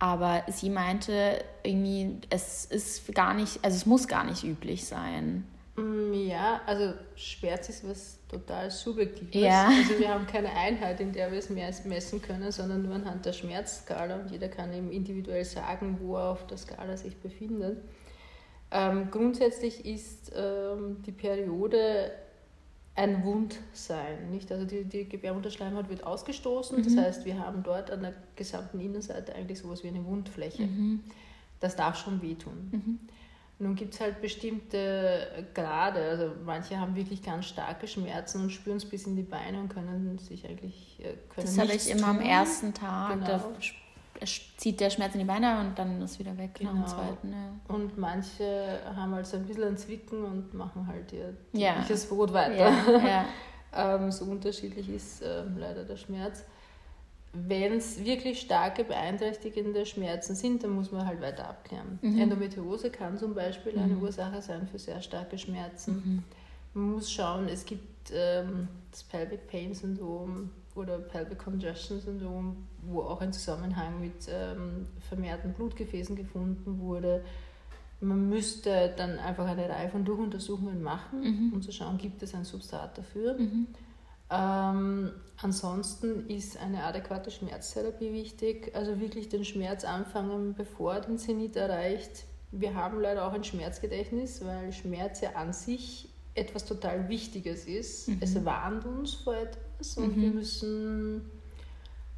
Aber 0.00 0.42
sie 0.48 0.68
meinte 0.68 1.42
irgendwie, 1.62 2.16
es 2.28 2.64
ist 2.64 3.14
gar 3.14 3.34
nicht, 3.34 3.60
also 3.62 3.76
es 3.76 3.86
muss 3.86 4.08
gar 4.08 4.24
nicht 4.24 4.42
üblich 4.42 4.84
sein. 4.84 5.46
Mm, 5.76 6.12
ja, 6.12 6.60
also 6.66 6.94
Schmerz 7.14 7.68
ist 7.68 7.88
was 7.88 8.18
total 8.28 8.70
Subjektives. 8.70 9.34
Ja. 9.34 9.68
Also 9.68 9.98
wir 9.98 10.08
haben 10.08 10.26
keine 10.26 10.50
Einheit, 10.50 11.00
in 11.00 11.12
der 11.12 11.30
wir 11.30 11.38
es 11.38 11.50
mehr 11.50 11.72
messen 11.84 12.20
können, 12.20 12.50
sondern 12.50 12.82
nur 12.82 12.96
anhand 12.96 13.26
der 13.26 13.32
Schmerzskala 13.32 14.16
und 14.16 14.30
jeder 14.30 14.48
kann 14.48 14.72
eben 14.72 14.90
individuell 14.90 15.44
sagen, 15.44 15.98
wo 16.00 16.16
er 16.16 16.30
auf 16.30 16.46
der 16.48 16.58
Skala 16.58 16.96
sich 16.96 17.16
befindet. 17.16 17.78
Ähm, 18.70 19.08
grundsätzlich 19.10 19.86
ist 19.86 20.32
ähm, 20.36 21.02
die 21.06 21.12
Periode 21.12 22.12
ein 22.98 23.24
Wundsein. 23.24 24.30
Nicht? 24.30 24.50
Also 24.50 24.66
die, 24.66 24.84
die 24.84 25.08
Gebärmutterschleimhaut 25.08 25.88
wird 25.88 26.04
ausgestoßen, 26.04 26.78
mhm. 26.78 26.82
das 26.82 26.96
heißt, 26.96 27.24
wir 27.24 27.38
haben 27.38 27.62
dort 27.62 27.90
an 27.90 28.02
der 28.02 28.14
gesamten 28.34 28.80
Innenseite 28.80 29.34
eigentlich 29.34 29.60
sowas 29.60 29.84
wie 29.84 29.88
eine 29.88 30.04
Wundfläche. 30.04 30.64
Mhm. 30.64 31.04
Das 31.60 31.76
darf 31.76 31.96
schon 31.96 32.20
wehtun. 32.20 32.68
Mhm. 32.72 32.98
Nun 33.60 33.74
gibt 33.74 33.94
es 33.94 34.00
halt 34.00 34.20
bestimmte 34.20 35.46
Grade, 35.52 36.00
also 36.00 36.32
manche 36.44 36.78
haben 36.78 36.94
wirklich 36.94 37.22
ganz 37.22 37.46
starke 37.46 37.88
Schmerzen 37.88 38.42
und 38.42 38.50
spüren 38.50 38.76
es 38.76 38.84
bis 38.84 39.04
in 39.06 39.16
die 39.16 39.22
Beine 39.22 39.58
und 39.60 39.68
können 39.68 40.16
sich 40.18 40.48
eigentlich 40.48 41.00
äh, 41.00 41.14
können 41.34 41.46
Das 41.46 41.58
habe 41.58 41.72
ich 41.72 41.90
immer 41.90 42.02
tun. 42.02 42.18
am 42.18 42.20
ersten 42.20 42.74
Tag. 42.74 43.14
Genau. 43.14 43.26
Da 43.26 43.44
zieht 44.26 44.80
der 44.80 44.90
Schmerz 44.90 45.14
in 45.14 45.20
die 45.20 45.26
Beine 45.26 45.60
und 45.60 45.78
dann 45.78 46.00
ist 46.02 46.18
wieder 46.18 46.36
weg 46.36 46.54
genau. 46.54 46.72
nach 46.72 46.80
dem 46.80 46.86
zweiten. 46.86 47.32
Ja. 47.32 47.74
Und 47.74 47.98
manche 47.98 48.80
haben 48.96 49.14
halt 49.14 49.26
so 49.26 49.36
ein 49.36 49.44
bisschen 49.44 49.64
ein 49.64 49.76
Zwicken 49.76 50.24
und 50.24 50.54
machen 50.54 50.86
halt 50.86 51.12
ihr 51.12 51.34
tägliches 51.52 52.04
ja. 52.04 52.14
Brot 52.14 52.32
weiter. 52.32 52.70
Ja. 53.06 53.24
ähm, 53.96 54.10
so 54.10 54.24
unterschiedlich 54.24 54.88
ist 54.88 55.22
ähm, 55.22 55.56
leider 55.58 55.84
der 55.84 55.96
Schmerz. 55.96 56.44
Wenn 57.32 57.74
es 57.74 58.02
wirklich 58.04 58.40
starke 58.40 58.84
beeinträchtigende 58.84 59.84
Schmerzen 59.84 60.34
sind, 60.34 60.64
dann 60.64 60.70
muss 60.70 60.90
man 60.90 61.06
halt 61.06 61.20
weiter 61.20 61.48
abklären. 61.48 61.98
Mhm. 62.00 62.20
Endometriose 62.20 62.90
kann 62.90 63.18
zum 63.18 63.34
Beispiel 63.34 63.72
mhm. 63.72 63.82
eine 63.82 63.96
Ursache 63.98 64.40
sein 64.40 64.66
für 64.66 64.78
sehr 64.78 65.00
starke 65.02 65.36
Schmerzen. 65.36 65.94
Mhm. 65.94 66.22
Man 66.74 66.92
muss 66.92 67.12
schauen, 67.12 67.48
es 67.48 67.64
gibt 67.64 68.10
ähm, 68.14 68.68
das 68.90 69.02
Pelvic 69.02 69.46
Pain 69.48 69.74
Syndrom, 69.74 70.50
oder 70.78 70.98
Pelvic 70.98 71.38
Congestion 71.38 72.00
Syndrom, 72.00 72.68
wo 72.82 73.02
auch 73.02 73.20
ein 73.20 73.32
Zusammenhang 73.32 74.00
mit 74.00 74.28
ähm, 74.28 74.86
vermehrten 75.08 75.52
Blutgefäßen 75.52 76.16
gefunden 76.16 76.78
wurde. 76.80 77.24
Man 78.00 78.28
müsste 78.28 78.94
dann 78.96 79.18
einfach 79.18 79.46
eine 79.46 79.68
Reihe 79.68 79.88
von 79.88 80.04
Durchuntersuchungen 80.04 80.82
machen, 80.82 81.20
mhm. 81.20 81.52
um 81.52 81.62
zu 81.62 81.72
schauen, 81.72 81.98
gibt 81.98 82.22
es 82.22 82.34
ein 82.34 82.44
Substrat 82.44 82.96
dafür. 82.96 83.36
Mhm. 83.38 83.66
Ähm, 84.30 85.10
ansonsten 85.40 86.28
ist 86.28 86.60
eine 86.60 86.84
adäquate 86.84 87.30
Schmerztherapie 87.30 88.12
wichtig, 88.12 88.74
also 88.74 89.00
wirklich 89.00 89.28
den 89.28 89.44
Schmerz 89.44 89.84
anfangen, 89.84 90.54
bevor 90.54 90.94
er 90.94 91.00
den 91.00 91.18
Zenit 91.18 91.56
erreicht. 91.56 92.24
Wir 92.50 92.74
haben 92.74 93.00
leider 93.00 93.26
auch 93.26 93.32
ein 93.32 93.44
Schmerzgedächtnis, 93.44 94.44
weil 94.44 94.72
Schmerz 94.72 95.20
ja 95.20 95.32
an 95.32 95.52
sich 95.52 96.08
etwas 96.34 96.64
total 96.64 97.08
Wichtiges 97.08 97.64
ist. 97.66 98.08
Mhm. 98.08 98.18
Es 98.20 98.44
warnt 98.44 98.84
uns 98.84 99.14
vor 99.14 99.34
etwas 99.34 99.67
und 99.96 100.16
mhm. 100.16 100.22
wir 100.22 100.30
müssen 100.30 101.30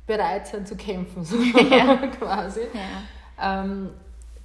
bereit 0.07 0.47
sein 0.47 0.67
zu 0.67 0.77
kämpfen, 0.77 1.25
so 1.25 1.37
ja. 1.71 1.97
quasi. 2.09 2.61
Ja. 2.73 3.63
Ähm, 3.63 3.91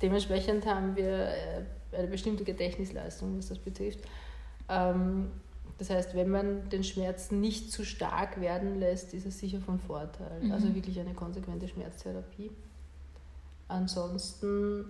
dementsprechend 0.02 0.66
haben 0.66 0.96
wir 0.96 1.30
äh, 1.30 1.98
eine 1.98 2.08
bestimmte 2.08 2.44
Gedächtnisleistung, 2.44 3.38
was 3.38 3.48
das 3.48 3.60
betrifft. 3.60 4.00
Ähm, 4.70 5.32
das 5.78 5.90
heißt, 5.90 6.16
wenn 6.16 6.30
man 6.30 6.70
den 6.70 6.84
Schmerz 6.84 7.32
nicht 7.32 7.72
zu 7.72 7.84
stark 7.84 8.40
werden 8.40 8.80
lässt, 8.80 9.14
ist 9.14 9.26
es 9.26 9.40
sicher 9.40 9.60
von 9.60 9.80
Vorteil. 9.80 10.42
Mhm. 10.42 10.52
Also 10.52 10.74
wirklich 10.74 11.00
eine 11.00 11.14
konsequente 11.14 11.68
Schmerztherapie. 11.68 12.52
Ansonsten 13.68 14.86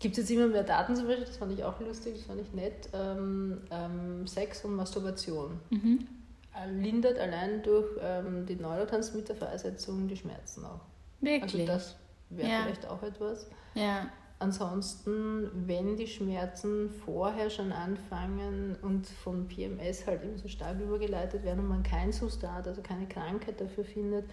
Gibt 0.00 0.16
es 0.16 0.30
jetzt 0.30 0.30
immer 0.30 0.46
mehr 0.46 0.62
Daten 0.62 0.96
zum 0.96 1.06
Beispiel, 1.06 1.26
das 1.26 1.36
fand 1.36 1.52
ich 1.52 1.62
auch 1.62 1.78
lustig, 1.78 2.14
das 2.14 2.22
fand 2.22 2.40
ich 2.40 2.50
nett, 2.54 2.88
ähm, 2.94 3.58
ähm, 3.70 4.26
Sex 4.26 4.64
und 4.64 4.74
Masturbation. 4.74 5.60
Mhm. 5.68 6.08
Äh, 6.54 6.70
lindert 6.70 7.18
allein 7.18 7.62
durch 7.62 7.88
ähm, 8.00 8.46
die 8.46 8.56
Neurotransmitterfreisetzung 8.56 10.08
die 10.08 10.16
Schmerzen 10.16 10.64
auch. 10.64 10.80
Wirklich? 11.20 11.68
Also 11.68 11.72
das 11.72 11.96
wäre 12.30 12.48
ja. 12.48 12.62
vielleicht 12.62 12.86
auch 12.86 13.02
etwas. 13.02 13.48
Ja. 13.74 14.08
Ansonsten, 14.38 15.50
wenn 15.66 15.96
die 15.96 16.06
Schmerzen 16.06 16.88
vorher 16.88 17.50
schon 17.50 17.72
anfangen 17.72 18.76
und 18.80 19.06
von 19.06 19.46
PMS 19.48 20.06
halt 20.06 20.22
immer 20.22 20.38
so 20.38 20.48
stark 20.48 20.80
übergeleitet 20.80 21.44
werden 21.44 21.60
und 21.60 21.68
man 21.68 21.82
kein 21.82 22.10
Substrat, 22.10 22.66
also 22.66 22.80
keine 22.80 23.06
Krankheit 23.06 23.60
dafür 23.60 23.84
findet, 23.84 24.24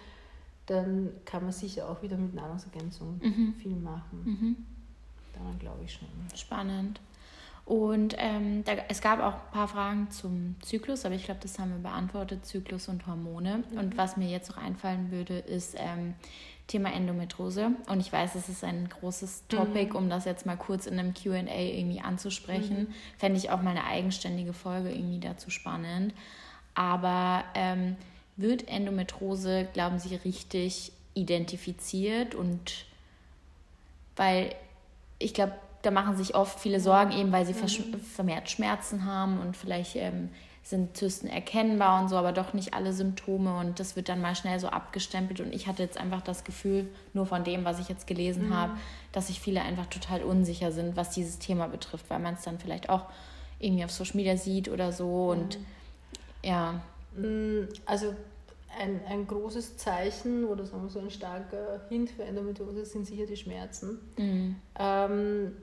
dann 0.66 1.12
kann 1.26 1.44
man 1.44 1.52
sicher 1.52 1.90
auch 1.90 2.02
wieder 2.02 2.16
mit 2.18 2.34
Nahrungsergänzung 2.34 3.20
mhm. 3.22 3.54
viel 3.58 3.76
machen. 3.76 4.24
Mhm 4.24 4.78
daran 5.38 5.60
glaube 5.60 5.84
ich 5.84 5.94
schon. 5.94 6.08
Spannend. 6.36 7.00
Und 7.68 8.16
ähm, 8.18 8.64
da, 8.64 8.78
es 8.88 9.02
gab 9.02 9.20
auch 9.20 9.34
ein 9.34 9.52
paar 9.52 9.68
Fragen 9.68 10.10
zum 10.10 10.56
Zyklus, 10.62 11.04
aber 11.04 11.16
ich 11.16 11.26
glaube, 11.26 11.42
das 11.44 11.60
haben 11.60 11.72
wir 11.72 11.90
beantwortet, 11.90 12.46
Zyklus 12.46 12.88
und 12.88 13.06
Hormone. 13.06 13.66
Mhm. 13.70 13.78
Und 13.78 13.98
was 13.98 14.16
mir 14.16 14.30
jetzt 14.30 14.50
noch 14.50 14.58
einfallen 14.58 15.12
würde, 15.12 15.38
ist 15.40 15.76
ähm, 15.78 16.14
Thema 16.68 16.94
Endometrose. 16.94 17.72
Und 17.90 18.00
ich 18.00 18.14
weiß, 18.14 18.36
es 18.36 18.48
ist 18.48 18.64
ein 18.64 18.88
großes 18.88 19.44
mhm. 19.52 19.56
Topic, 19.58 19.90
mhm. 19.90 19.96
um 19.98 20.10
das 20.10 20.24
jetzt 20.24 20.46
mal 20.46 20.56
kurz 20.56 20.86
in 20.88 20.98
einem 20.98 21.14
QA 21.14 21.42
irgendwie 21.42 22.00
anzusprechen. 22.00 22.84
Mhm. 22.84 22.94
Fände 23.18 23.38
ich 23.38 23.50
auch 23.50 23.62
mal 23.62 23.72
eine 23.72 23.84
eigenständige 23.84 24.54
Folge 24.54 24.90
irgendwie 24.90 25.20
dazu 25.20 25.50
spannend. 25.50 26.14
Aber 26.74 27.44
ähm, 27.54 27.98
wird 28.38 28.70
Endometrose, 28.70 29.68
glauben 29.74 30.00
Sie, 30.00 30.16
richtig 30.16 30.94
identifiziert 31.16 32.34
und 32.34 32.86
weil 34.16 34.56
ich 35.20 35.34
glaube, 35.34 35.54
da 35.82 35.92
machen 35.92 36.16
sich 36.18 36.36
oft 36.36 36.60
viele 36.60 36.80
Sorgen, 36.80 37.12
eben 37.12 37.32
weil 37.32 37.46
sie 37.46 37.54
mhm. 37.54 38.00
vermehrt 38.00 38.50
Schmerzen 38.50 39.06
haben 39.06 39.40
und 39.40 39.56
vielleicht 39.56 39.96
ähm, 39.96 40.30
sind 40.64 40.98
Zysten 40.98 41.28
erkennbar 41.28 42.02
und 42.02 42.10
so, 42.10 42.18
aber 42.18 42.34
doch 42.34 42.54
nicht 42.54 42.74
alle 42.74 42.92
Symptome 42.92 43.58
und 43.58 43.80
das 43.80 43.96
wird 43.96 44.10
dann 44.10 44.22
mal 44.22 44.36
schnell 44.36 44.60
so 44.60 44.68
abgestempelt 44.68 45.40
und 45.40 45.54
ich 45.54 45.68
hatte 45.68 45.82
jetzt 45.82 45.98
einfach 45.98 46.22
das 46.22 46.44
Gefühl, 46.44 46.90
nur 47.14 47.26
von 47.26 47.44
dem, 47.44 47.64
was 47.64 47.80
ich 47.80 47.88
jetzt 47.88 48.06
gelesen 48.06 48.50
mhm. 48.50 48.54
habe, 48.54 48.74
dass 49.14 49.28
sich 49.28 49.40
viele 49.40 49.62
einfach 49.62 49.86
total 49.86 50.24
unsicher 50.24 50.72
sind, 50.72 50.98
was 50.98 51.12
dieses 51.12 51.40
Thema 51.40 51.68
betrifft, 51.68 52.10
weil 52.10 52.20
man 52.20 52.34
es 52.34 52.42
dann 52.42 52.60
vielleicht 52.60 52.90
auch 52.90 53.06
irgendwie 53.60 53.86
auf 53.86 53.92
Social 53.92 54.18
Media 54.18 54.36
sieht 54.36 54.70
oder 54.70 54.92
so 54.92 55.30
und 55.30 55.58
mhm. 55.58 55.66
ja. 56.44 56.82
Mm, 57.16 57.70
also 57.86 58.14
ein, 58.78 59.00
ein 59.10 59.26
großes 59.26 59.78
Zeichen 59.78 60.46
oder 60.46 60.66
sagen 60.66 60.84
wir 60.84 60.90
so 60.90 61.00
ein 61.00 61.10
starker 61.10 61.82
Hint 61.90 62.12
für 62.12 62.24
Endometriose 62.24 62.86
sind 62.86 63.08
sicher 63.08 63.26
die 63.26 63.38
Schmerzen. 63.38 64.00
Mhm. 64.18 64.56
Ähm, 64.78 65.54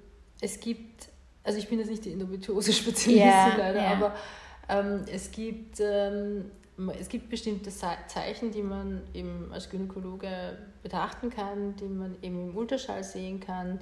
es 0.45 0.61
gibt, 0.61 1.09
also 1.43 1.59
ich 1.59 1.69
bin 1.69 1.79
jetzt 1.79 1.91
nicht 1.91 2.05
die 2.05 2.13
Endometriose-Spezialistin 2.13 3.17
yeah, 3.17 3.57
leider, 3.57 3.81
yeah. 3.81 3.93
aber 3.93 4.15
ähm, 4.69 5.05
es, 5.11 5.31
gibt, 5.31 5.81
ähm, 5.81 6.51
es 6.99 7.09
gibt 7.09 7.31
bestimmte 7.31 7.71
Zeichen, 7.71 8.51
die 8.51 8.63
man 8.63 9.03
eben 9.15 9.51
als 9.53 9.71
Gynäkologe 9.71 10.59
betrachten 10.83 11.31
kann, 11.31 11.77
die 11.77 11.87
man 11.87 12.17
eben 12.23 12.51
im 12.51 12.57
Ultraschall 12.57 13.03
sehen 13.03 13.41
kann. 13.41 13.81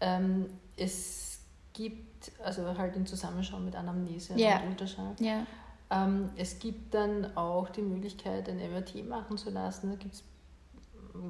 Ähm, 0.00 0.46
es 0.76 1.40
gibt, 1.72 2.30
also 2.44 2.76
halt 2.76 2.94
in 2.96 3.06
Zusammenschau 3.06 3.58
mit 3.58 3.74
Anamnese 3.74 4.34
yeah. 4.36 4.60
und 4.60 4.70
Ultraschall. 4.70 5.16
Yeah. 5.20 5.46
Ähm, 5.90 6.30
es 6.36 6.58
gibt 6.58 6.94
dann 6.94 7.36
auch 7.36 7.70
die 7.70 7.82
Möglichkeit, 7.82 8.48
ein 8.48 8.58
MRT 8.58 9.06
machen 9.08 9.38
zu 9.38 9.50
lassen. 9.50 9.90
Da 9.90 9.96
gibt 9.96 10.14
es 10.14 10.24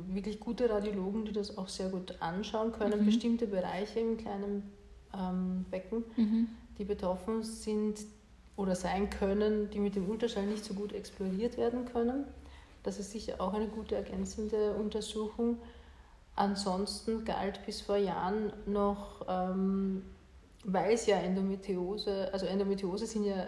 wirklich 0.09 0.41
gute 0.41 0.69
Radiologen, 0.71 1.25
die 1.25 1.33
das 1.33 1.57
auch 1.59 1.69
sehr 1.69 1.89
gut 1.89 2.17
anschauen 2.21 2.73
können. 2.73 3.03
Mhm. 3.03 3.07
Bestimmte 3.07 3.47
Bereiche 3.47 4.01
im 4.01 4.17
kleinen 4.17 4.71
ähm, 5.15 5.65
Becken, 5.71 6.05
mhm. 6.17 6.49
die 6.79 6.85
betroffen 6.85 7.43
sind 7.43 8.01
oder 8.57 8.75
sein 8.75 9.11
können, 9.11 9.71
die 9.71 9.79
mit 9.79 9.97
dem 9.97 10.09
Ultraschall 10.09 10.47
nicht 10.47 10.65
so 10.65 10.75
gut 10.75 10.93
exploriert 10.93 11.57
werden 11.57 11.85
können. 11.85 12.25
Das 12.83 12.99
ist 12.99 13.11
sicher 13.11 13.41
auch 13.41 13.53
eine 13.53 13.69
gute 13.69 13.97
ergänzende 13.97 14.75
Untersuchung. 14.75 15.59
Ansonsten 16.37 17.25
galt 17.25 17.65
bis 17.67 17.81
vor 17.81 17.97
Jahren 17.97 18.53
noch 18.67 19.27
ähm, 19.29 20.03
weil 20.67 20.95
es 20.95 21.07
ja 21.07 21.19
Endometriose, 21.19 22.29
also 22.33 22.47
Endometriose 22.47 23.07
sind 23.07 23.25
ja 23.25 23.47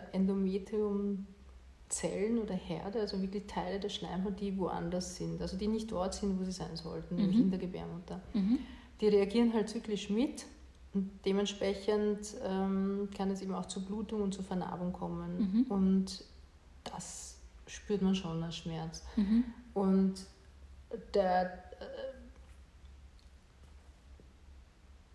Endometriumzellen 1.89 2.39
oder 2.39 2.55
Herde, 2.55 3.01
also 3.01 3.21
wirklich 3.21 3.47
Teile 3.47 3.81
der 3.81 3.89
Schleimhaut, 3.89 4.41
die 4.41 4.57
woanders 4.59 5.17
sind, 5.17 5.41
also 5.41 5.57
die 5.57 5.69
nicht 5.69 5.91
dort 5.91 6.15
sind, 6.15 6.39
wo 6.39 6.45
sie 6.45 6.53
sein 6.53 6.75
sollten, 6.77 7.15
mhm. 7.15 7.21
nämlich 7.21 7.41
in 7.41 7.51
der 7.51 7.59
Gebärmutter. 7.59 8.21
Mhm. 8.35 8.59
Die 9.01 9.09
reagieren 9.09 9.53
halt 9.53 9.69
zyklisch 9.69 10.11
mit 10.11 10.47
und 10.95 11.11
dementsprechend 11.25 12.35
ähm, 12.45 13.09
kann 13.17 13.31
es 13.31 13.43
eben 13.43 13.55
auch 13.55 13.67
zu 13.67 13.85
Blutung 13.85 14.23
und 14.23 14.35
zu 14.35 14.43
Vernarbung 14.43 14.93
kommen. 14.93 15.39
Mhm. 15.39 15.63
Und 15.69 16.25
das 16.85 17.39
spürt 17.67 18.03
man 18.03 18.15
schon 18.15 18.43
als 18.43 18.57
Schmerz. 18.57 19.05
Mhm. 19.17 19.45
Und 19.75 20.15
der 21.15 21.65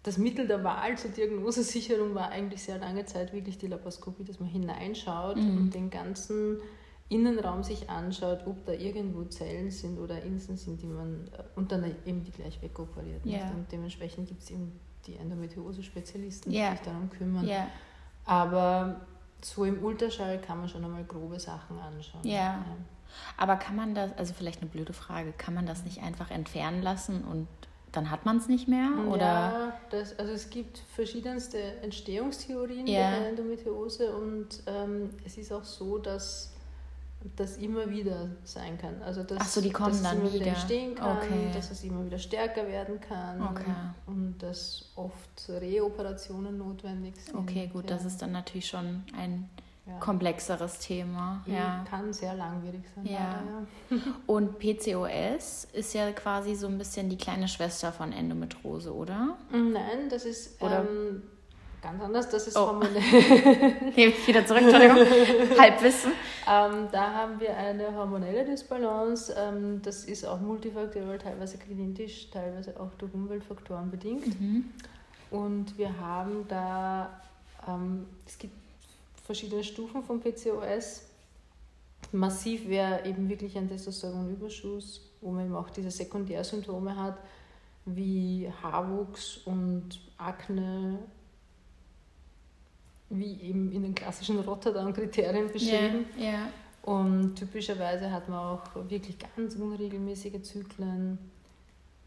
das 0.04 0.18
Mittel 0.18 0.47
der 0.47 0.64
Wahl 0.64 0.97
zur 0.97 1.12
Diagnosesicherung 1.12 2.14
war 2.14 2.30
eigentlich 2.30 2.64
sehr 2.64 2.78
lange 2.78 3.06
Zeit 3.06 3.34
wirklich 3.34 3.58
die 3.58 3.68
Laparoskopie, 3.68 4.26
dass 4.26 4.39
man 4.39 4.49
hineinschaut 4.49 5.38
mhm. 5.38 5.58
und 5.58 5.74
den 5.74 5.89
ganzen 5.89 6.60
Innenraum 7.08 7.64
sich 7.64 7.89
anschaut, 7.89 8.45
ob 8.45 8.66
da 8.66 8.74
irgendwo 8.74 9.24
Zellen 9.24 9.72
sind 9.72 9.99
oder 9.99 10.22
Inseln 10.24 10.58
sind, 10.58 10.82
die 10.82 10.88
man 10.88 11.30
äh, 11.38 11.43
und 11.56 11.72
dann 11.72 11.86
eben 12.06 12.24
die 12.24 12.32
gleich 12.32 12.62
wegoperiert. 12.62 13.26
Yeah. 13.26 13.51
Und 13.51 13.72
dementsprechend 13.72 14.28
gibt 14.28 14.43
es 14.43 14.51
eben 14.51 14.80
die 15.06 15.16
Endometriose-Spezialisten, 15.16 16.51
die 16.51 16.58
yeah. 16.58 16.72
sich 16.72 16.82
darum 16.82 17.10
kümmern. 17.10 17.45
Yeah. 17.45 17.68
Aber 18.26 19.01
so 19.41 19.64
im 19.64 19.84
Ultraschall 19.84 20.39
kann 20.39 20.60
man 20.60 20.70
schon 20.70 20.84
einmal 20.84 21.04
grobe 21.04 21.39
Sachen 21.39 21.78
anschauen. 21.78 22.22
Ja. 22.24 22.64
Aber 23.38 23.58
kann 23.58 23.76
man 23.76 23.93
das, 23.93 24.12
also 24.18 24.34
vielleicht 24.34 24.62
eine 24.62 24.70
blöde 24.70 24.93
Frage, 24.93 25.34
kann 25.34 25.54
man 25.54 25.66
das 25.66 25.84
nicht 25.84 26.01
einfach 26.01 26.32
entfernen 26.32 26.82
lassen 26.82 27.24
und 27.24 27.47
dann 27.94 28.10
hat 28.10 28.26
man 28.26 28.38
es 28.38 28.48
nicht 28.48 28.68
mehr? 28.68 28.89
Oder? 29.08 29.22
Ja, 29.22 29.74
das, 29.91 30.18
also 30.20 30.34
es 30.34 30.50
gibt 30.50 30.80
verschiedenste 30.96 31.60
Entstehungstheorien 31.82 32.88
ja. 32.88 33.12
der 33.12 33.30
Endometriose 33.30 34.14
und 34.14 34.48
ähm, 34.66 35.12
es 35.26 35.38
ist 35.38 35.54
auch 35.54 35.64
so, 35.64 36.00
dass 36.00 36.52
das 37.36 37.58
immer 37.58 37.89
wieder 37.89 38.30
sein 38.44 38.78
kann. 38.78 39.02
Also 39.04 39.24
dass, 39.24 39.38
Ach 39.39 39.48
so, 39.48 39.62
die 39.62 39.70
kommen 39.72 39.91
dass 39.91 40.02
dann 40.02 40.18
es 40.18 40.24
immer 40.24 40.34
wieder 40.34 40.48
entstehen 40.48 40.96
kann, 40.96 41.18
okay. 41.18 41.52
dass 41.54 41.72
es 41.72 41.84
immer 41.84 42.06
wieder 42.06 42.18
stärker 42.18 42.68
werden 42.68 43.00
kann 43.00 43.41
okay. 43.41 43.72
und 44.08 44.39
dass 44.39 44.91
oft 44.96 45.50
Reoperationen 45.50 46.58
notwendig 46.58 47.16
sind. 47.16 47.36
Okay, 47.36 47.70
gut, 47.72 47.89
ja. 47.89 47.96
das 47.96 48.06
ist 48.06 48.22
dann 48.22 48.32
natürlich 48.32 48.68
schon 48.68 49.04
ein 49.18 49.50
ja. 49.86 49.97
komplexeres 49.99 50.79
Thema. 50.79 51.43
Ja. 51.45 51.84
Kann 51.89 52.13
sehr 52.13 52.34
langwierig 52.36 52.84
sein. 52.95 53.05
Ja. 53.05 53.43
ja. 53.89 53.97
Und 54.27 54.59
PCOS 54.59 55.67
ist 55.73 55.93
ja 55.93 56.11
quasi 56.11 56.55
so 56.55 56.67
ein 56.67 56.77
bisschen 56.77 57.09
die 57.09 57.17
kleine 57.17 57.47
Schwester 57.47 57.91
von 57.91 58.13
Endometrose, 58.13 58.93
oder? 58.93 59.38
Nein, 59.51 60.09
das 60.09 60.25
ist 60.25 60.61
ähm, 60.61 61.23
ganz 61.81 62.01
anders. 62.01 62.29
Das 62.29 62.47
ist 62.47 62.57
oh. 62.57 62.67
hormonell. 62.67 63.01
Nehme 63.95 64.13
ich 64.13 64.27
wieder 64.27 64.45
zurück, 64.45 64.61
Entschuldigung. 64.61 64.97
Halbwissen. 65.59 66.13
Ähm, 66.49 66.88
da 66.91 67.13
haben 67.13 67.39
wir 67.39 67.55
eine 67.55 67.93
hormonelle 67.93 68.45
Disbalance. 68.45 69.36
Ähm, 69.38 69.81
das 69.84 70.05
ist 70.05 70.25
auch 70.25 70.39
multifaktoriell, 70.39 71.17
teilweise 71.17 71.57
klinisch, 71.57 72.29
teilweise 72.31 72.79
auch 72.79 72.93
durch 72.97 73.13
Umweltfaktoren 73.13 73.91
bedingt. 73.91 74.39
Mhm. 74.39 74.65
Und 75.29 75.77
wir 75.77 75.99
haben 75.99 76.45
da, 76.47 77.21
ähm, 77.67 78.05
es 78.25 78.38
gibt 78.38 78.62
verschiedene 79.24 79.63
Stufen 79.63 80.03
von 80.03 80.19
PCOS. 80.19 81.09
Massiv 82.11 82.67
wäre 82.67 83.05
eben 83.05 83.30
wirklich 83.30 83.57
ein 83.57 83.67
Testosteronüberschuss, 83.67 85.01
wo 85.21 85.32
man 85.32 85.45
eben 85.45 85.55
auch 85.55 85.69
diese 85.69 85.89
Sekundärsymptome 85.89 86.95
hat, 86.95 87.17
wie 87.86 88.51
Haarwuchs 88.61 89.38
und 89.45 89.99
Akne, 90.17 90.99
wie 93.09 93.41
eben 93.41 93.71
in 93.71 93.84
den 93.84 93.95
klassischen 93.95 94.39
Rotterdam-Kriterien 94.39 95.51
beschrieben. 95.51 96.05
Yeah, 96.17 96.32
yeah. 96.32 96.49
Und 96.84 97.36
typischerweise 97.36 98.11
hat 98.11 98.28
man 98.28 98.39
auch 98.39 98.76
wirklich 98.89 99.17
ganz 99.36 99.55
unregelmäßige 99.55 100.41
Zyklen, 100.41 101.17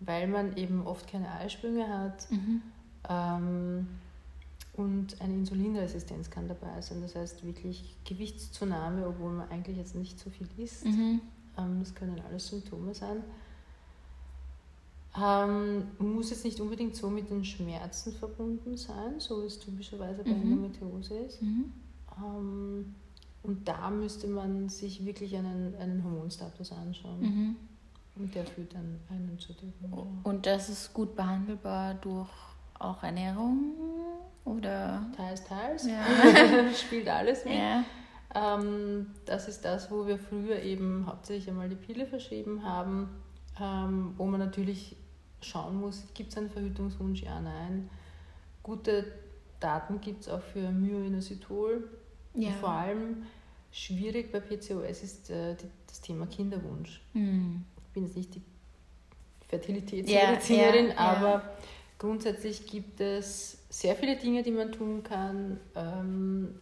weil 0.00 0.28
man 0.28 0.56
eben 0.56 0.86
oft 0.86 1.10
keine 1.10 1.30
Eisprünge 1.32 1.88
hat. 1.88 2.30
Mhm. 2.30 2.62
Ähm, 3.08 3.88
und 4.76 5.20
eine 5.20 5.34
Insulinresistenz 5.34 6.30
kann 6.30 6.48
dabei 6.48 6.80
sein. 6.80 7.00
Das 7.00 7.14
heißt 7.14 7.44
wirklich 7.44 7.96
Gewichtszunahme, 8.04 9.06
obwohl 9.06 9.32
man 9.32 9.48
eigentlich 9.48 9.78
jetzt 9.78 9.94
nicht 9.94 10.18
so 10.18 10.28
viel 10.30 10.48
isst. 10.58 10.84
Mhm. 10.84 11.20
Ähm, 11.56 11.80
das 11.80 11.94
können 11.94 12.20
alles 12.28 12.48
Symptome 12.48 12.94
sein. 12.94 13.22
Ähm, 15.18 15.88
muss 15.98 16.28
jetzt 16.28 16.44
nicht 16.44 16.60
unbedingt 16.60 16.94
so 16.94 17.08
mit 17.08 17.30
den 17.30 17.42
Schmerzen 17.42 18.12
verbunden 18.12 18.76
sein, 18.76 19.18
so 19.18 19.42
wie 19.42 19.46
es 19.46 19.58
typischerweise 19.58 20.22
bei 20.22 20.30
mhm. 20.30 20.42
Endometriose 20.42 21.14
ist. 21.20 21.40
Mhm. 21.40 21.72
Ähm, 22.22 22.94
und 23.42 23.66
da 23.66 23.90
müsste 23.90 24.26
man 24.26 24.68
sich 24.68 25.06
wirklich 25.06 25.34
einen, 25.36 25.74
einen 25.76 26.04
Hormonstatus 26.04 26.72
anschauen. 26.72 27.20
Mhm. 27.20 27.56
Und 28.16 28.34
der 28.34 28.44
führt 28.44 28.74
dann 28.74 28.98
einen 29.08 29.38
zu 29.38 29.54
dem. 29.54 29.72
Und 30.22 30.44
das 30.44 30.68
ist 30.68 30.92
gut 30.92 31.16
behandelbar 31.16 31.94
durch 31.94 32.28
auch 32.78 33.02
Ernährung 33.02 33.74
oder? 34.47 35.05
Teils, 35.16 35.44
teils. 35.44 35.86
Ja. 35.86 36.05
Spielt 36.74 37.09
alles 37.09 37.44
mit. 37.44 37.55
Ja. 37.55 37.84
Ähm, 38.34 39.09
das 39.26 39.49
ist 39.49 39.64
das, 39.64 39.90
wo 39.90 40.07
wir 40.07 40.18
früher 40.18 40.62
eben 40.62 41.07
hauptsächlich 41.07 41.49
einmal 41.49 41.68
die 41.68 41.76
Pille 41.76 42.07
verschrieben 42.07 42.64
haben, 42.64 43.09
ähm, 43.61 44.14
wo 44.16 44.24
man 44.24 44.40
natürlich 44.40 44.97
schauen 45.40 45.80
muss, 45.80 46.05
gibt 46.14 46.30
es 46.30 46.38
einen 46.38 46.51
Verhütungswunsch? 46.51 47.22
Ja, 47.22 47.40
nein. 47.40 47.90
Gute 48.62 49.12
Daten 49.61 50.01
gibt 50.01 50.22
es 50.22 50.28
auch 50.28 50.42
für 50.42 50.70
Myoinositol. 50.70 51.88
Ja. 52.34 52.51
vor 52.51 52.68
allem 52.68 53.22
schwierig 53.72 54.30
bei 54.30 54.40
PCOS 54.40 55.03
ist 55.03 55.30
äh, 55.30 55.55
die, 55.55 55.68
das 55.86 56.01
Thema 56.03 56.26
Kinderwunsch. 56.26 57.01
Mhm. 57.14 57.64
Ich 57.86 57.92
bin 57.94 58.05
jetzt 58.05 58.16
nicht 58.16 58.34
die 58.34 58.42
Fertilitätsmedizinerin, 59.49 60.88
ja, 60.88 60.92
ja, 60.92 60.99
aber 60.99 61.42
Grundsätzlich 61.99 62.66
gibt 62.66 63.01
es 63.01 63.59
sehr 63.70 63.97
viele 63.97 64.16
Dinge, 64.16 64.42
die 64.42 64.51
man 64.51 64.70
tun 64.72 65.03
kann, 65.03 65.59
ähm, 65.74 66.61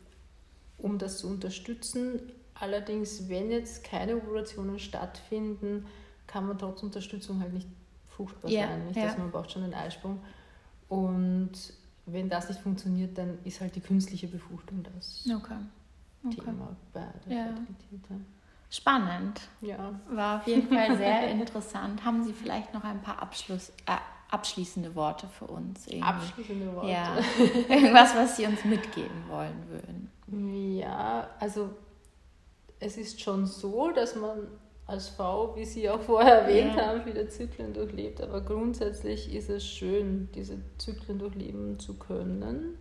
um 0.78 0.99
das 0.99 1.18
zu 1.18 1.28
unterstützen. 1.28 2.20
Allerdings, 2.55 3.28
wenn 3.28 3.51
jetzt 3.51 3.82
keine 3.82 4.16
Operationen 4.16 4.78
stattfinden, 4.78 5.87
kann 6.26 6.47
man 6.47 6.57
trotz 6.57 6.82
Unterstützung 6.82 7.41
halt 7.41 7.53
nicht 7.53 7.66
fruchtbar 8.09 8.51
ja, 8.51 8.68
sein. 8.68 8.87
Nicht? 8.87 8.97
Ja. 8.97 9.05
Also 9.05 9.18
man 9.18 9.30
braucht 9.32 9.51
schon 9.51 9.64
einen 9.64 9.74
Eisprung. 9.74 10.20
Und 10.89 11.53
wenn 12.07 12.28
das 12.28 12.49
nicht 12.49 12.61
funktioniert, 12.61 13.18
dann 13.18 13.39
ist 13.45 13.61
halt 13.61 13.74
die 13.74 13.80
künstliche 13.80 14.28
Befruchtung 14.28 14.85
das 14.95 15.24
okay. 15.35 15.57
Okay. 16.24 16.41
Thema 16.41 16.76
bei 16.93 17.07
der 17.26 17.37
ja. 17.37 17.45
Fertilität. 17.45 18.26
Spannend. 18.70 19.41
Ja. 19.61 19.99
War 20.11 20.41
auf 20.41 20.47
jeden 20.47 20.68
Fall 20.68 20.97
sehr 20.97 21.30
interessant. 21.30 22.05
Haben 22.05 22.24
Sie 22.24 22.32
vielleicht 22.32 22.72
noch 22.72 22.85
ein 22.85 23.01
paar 23.03 23.20
Abschluss, 23.20 23.70
äh, 23.87 23.97
abschließende 24.35 24.95
Worte 24.95 25.28
für 25.28 25.47
uns. 25.47 25.87
Irgendwie. 25.87 26.03
Abschließende 26.03 26.74
Worte. 26.74 26.91
Ja. 26.91 27.16
Irgendwas, 27.68 28.14
was 28.16 28.37
Sie 28.37 28.47
uns 28.47 28.64
mitgeben 28.64 29.28
wollen 29.28 29.62
würden. 29.68 30.76
Ja, 30.76 31.28
also 31.39 31.70
es 32.80 32.97
ist 32.97 33.20
schon 33.20 33.47
so, 33.47 33.93
dass 33.93 34.16
man 34.16 34.49
als 34.87 35.09
Frau, 35.09 35.55
wie 35.57 35.64
Sie 35.64 35.89
auch 35.89 36.01
vorher 36.01 36.43
erwähnt 36.43 36.74
ja. 36.76 36.87
haben, 36.87 37.03
viele 37.05 37.28
Zyklen 37.28 37.72
durchlebt. 37.72 38.20
Aber 38.20 38.41
grundsätzlich 38.41 39.32
ist 39.35 39.49
es 39.49 39.66
schön, 39.66 40.28
diese 40.35 40.59
Zyklen 40.78 41.18
durchleben 41.18 41.78
zu 41.78 41.95
können. 41.95 42.76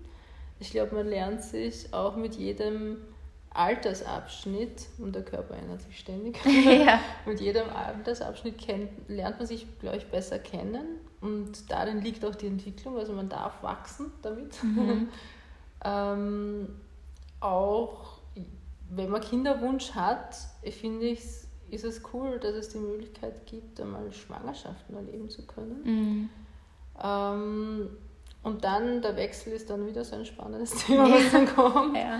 Ich 0.59 0.71
glaube, 0.71 0.95
man 0.95 1.07
lernt 1.07 1.43
sich 1.43 1.93
auch 1.93 2.15
mit 2.15 2.35
jedem 2.35 2.97
Altersabschnitt, 3.51 4.87
und 4.97 5.13
der 5.13 5.23
Körper 5.23 5.55
ändert 5.55 5.81
sich 5.81 5.99
ständig, 5.99 6.37
ja. 6.65 6.99
mit 7.25 7.39
jedem 7.39 7.69
Altersabschnitt 7.69 8.57
kennt, 8.57 8.89
lernt 9.07 9.37
man 9.37 9.47
sich, 9.47 9.67
glaube 9.79 9.97
ich, 9.97 10.07
besser 10.07 10.39
kennen. 10.39 10.99
Und 11.23 11.71
darin 11.71 12.01
liegt 12.01 12.25
auch 12.25 12.35
die 12.35 12.47
Entwicklung, 12.47 12.97
also 12.97 13.13
man 13.13 13.29
darf 13.29 13.63
wachsen 13.63 14.11
damit. 14.21 14.61
Mhm. 14.61 15.07
ähm, 15.85 16.67
auch 17.39 18.17
wenn 18.89 19.09
man 19.09 19.21
Kinderwunsch 19.21 19.91
hat, 19.91 20.35
finde 20.69 21.05
ich, 21.05 21.21
ist 21.71 21.85
es 21.85 22.01
cool, 22.11 22.39
dass 22.39 22.55
es 22.55 22.69
die 22.69 22.77
Möglichkeit 22.77 23.45
gibt, 23.45 23.79
einmal 23.79 24.11
Schwangerschaften 24.11 24.97
erleben 24.97 25.29
zu 25.29 25.47
können. 25.47 25.81
Mhm. 25.85 26.29
Ähm, 27.01 27.89
und 28.43 28.65
dann 28.65 29.01
der 29.01 29.15
Wechsel 29.15 29.53
ist 29.53 29.69
dann 29.69 29.87
wieder 29.87 30.03
so 30.03 30.17
ein 30.17 30.25
spannendes 30.25 30.71
Thema, 30.85 31.09
was 31.09 31.31
dann 31.31 31.47
kommt. 31.47 31.95
Ja. 31.95 32.19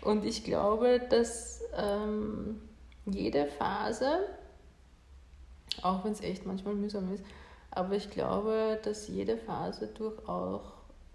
Und 0.00 0.24
ich 0.24 0.42
glaube, 0.42 1.02
dass 1.10 1.60
ähm, 1.76 2.62
jede 3.04 3.44
Phase, 3.44 4.20
auch 5.82 6.02
wenn 6.02 6.12
es 6.12 6.22
echt 6.22 6.46
manchmal 6.46 6.74
mühsam 6.74 7.12
ist, 7.12 7.22
aber 7.70 7.96
ich 7.96 8.10
glaube, 8.10 8.78
dass 8.82 9.08
jede 9.08 9.36
Phase 9.36 9.88
durchaus, 9.88 10.62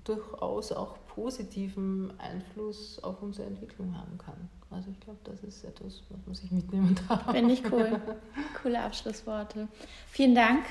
durchaus 0.03 0.71
auch 0.71 0.95
positiven 1.07 2.13
Einfluss 2.19 3.03
auf 3.03 3.21
unsere 3.21 3.47
Entwicklung 3.47 3.97
haben 3.97 4.17
kann. 4.17 4.49
Also 4.71 4.89
ich 4.91 4.99
glaube, 4.99 5.19
das 5.23 5.43
ist 5.43 5.63
etwas, 5.63 6.01
was 6.09 6.19
man 6.25 6.35
sich 6.35 6.51
mitnehmen 6.51 6.95
darf. 7.07 7.31
Finde 7.31 7.53
ich 7.53 7.63
cool. 7.71 7.99
Coole 8.61 8.81
Abschlussworte. 8.81 9.67
Vielen 10.09 10.35
Dank 10.35 10.65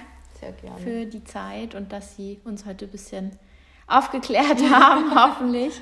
für 0.82 1.06
die 1.06 1.22
Zeit 1.22 1.76
und 1.76 1.92
dass 1.92 2.16
Sie 2.16 2.40
uns 2.44 2.66
heute 2.66 2.86
ein 2.86 2.90
bisschen 2.90 3.38
aufgeklärt 3.86 4.60
haben, 4.70 5.14
hoffentlich. 5.14 5.80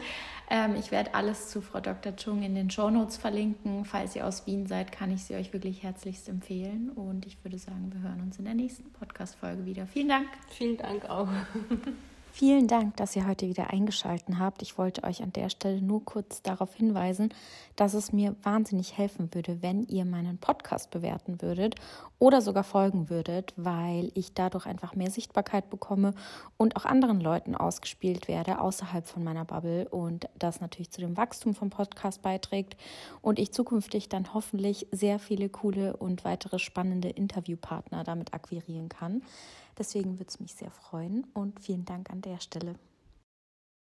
Ähm, 0.50 0.74
ich 0.76 0.90
werde 0.90 1.14
alles 1.14 1.48
zu 1.48 1.60
Frau 1.60 1.80
Dr. 1.80 2.16
Chung 2.16 2.42
in 2.42 2.56
den 2.56 2.70
Show 2.70 2.90
Notes 2.90 3.16
verlinken. 3.16 3.84
Falls 3.84 4.16
ihr 4.16 4.26
aus 4.26 4.46
Wien 4.46 4.66
seid, 4.66 4.90
kann 4.90 5.12
ich 5.12 5.24
sie 5.24 5.36
euch 5.36 5.52
wirklich 5.52 5.84
herzlichst 5.84 6.28
empfehlen. 6.28 6.90
Und 6.90 7.24
ich 7.24 7.42
würde 7.44 7.56
sagen, 7.56 7.92
wir 7.92 8.02
hören 8.02 8.20
uns 8.20 8.38
in 8.38 8.44
der 8.44 8.54
nächsten 8.54 8.90
Podcast-Folge 8.90 9.64
wieder. 9.64 9.86
Vielen 9.86 10.08
Dank. 10.08 10.28
Vielen 10.48 10.76
Dank 10.76 11.08
auch. 11.08 11.28
Vielen 12.32 12.68
Dank, 12.68 12.96
dass 12.96 13.16
ihr 13.16 13.26
heute 13.26 13.48
wieder 13.48 13.70
eingeschaltet 13.70 14.38
habt. 14.38 14.62
Ich 14.62 14.78
wollte 14.78 15.02
euch 15.04 15.22
an 15.22 15.32
der 15.32 15.50
Stelle 15.50 15.82
nur 15.82 16.04
kurz 16.04 16.42
darauf 16.42 16.74
hinweisen, 16.74 17.34
dass 17.76 17.92
es 17.92 18.12
mir 18.12 18.36
wahnsinnig 18.42 18.96
helfen 18.96 19.34
würde, 19.34 19.62
wenn 19.62 19.82
ihr 19.82 20.04
meinen 20.04 20.38
Podcast 20.38 20.90
bewerten 20.90 21.42
würdet 21.42 21.74
oder 22.18 22.40
sogar 22.40 22.62
folgen 22.62 23.10
würdet, 23.10 23.52
weil 23.56 24.12
ich 24.14 24.32
dadurch 24.32 24.66
einfach 24.66 24.94
mehr 24.94 25.10
Sichtbarkeit 25.10 25.70
bekomme 25.70 26.14
und 26.56 26.76
auch 26.76 26.84
anderen 26.84 27.20
Leuten 27.20 27.54
ausgespielt 27.56 28.28
werde 28.28 28.60
außerhalb 28.60 29.06
von 29.06 29.24
meiner 29.24 29.44
Bubble 29.44 29.88
und 29.88 30.28
das 30.38 30.60
natürlich 30.60 30.90
zu 30.90 31.00
dem 31.00 31.16
Wachstum 31.16 31.54
vom 31.54 31.70
Podcast 31.70 32.22
beiträgt 32.22 32.76
und 33.22 33.38
ich 33.38 33.52
zukünftig 33.52 34.08
dann 34.08 34.32
hoffentlich 34.32 34.86
sehr 34.92 35.18
viele 35.18 35.48
coole 35.48 35.96
und 35.96 36.24
weitere 36.24 36.58
spannende 36.58 37.08
Interviewpartner 37.08 38.04
damit 38.04 38.32
akquirieren 38.34 38.88
kann. 38.88 39.22
Deswegen 39.80 40.18
würde 40.18 40.28
es 40.28 40.38
mich 40.40 40.54
sehr 40.54 40.70
freuen 40.70 41.24
und 41.32 41.58
vielen 41.58 41.86
Dank 41.86 42.10
an 42.10 42.20
der 42.20 42.38
Stelle. 42.38 42.74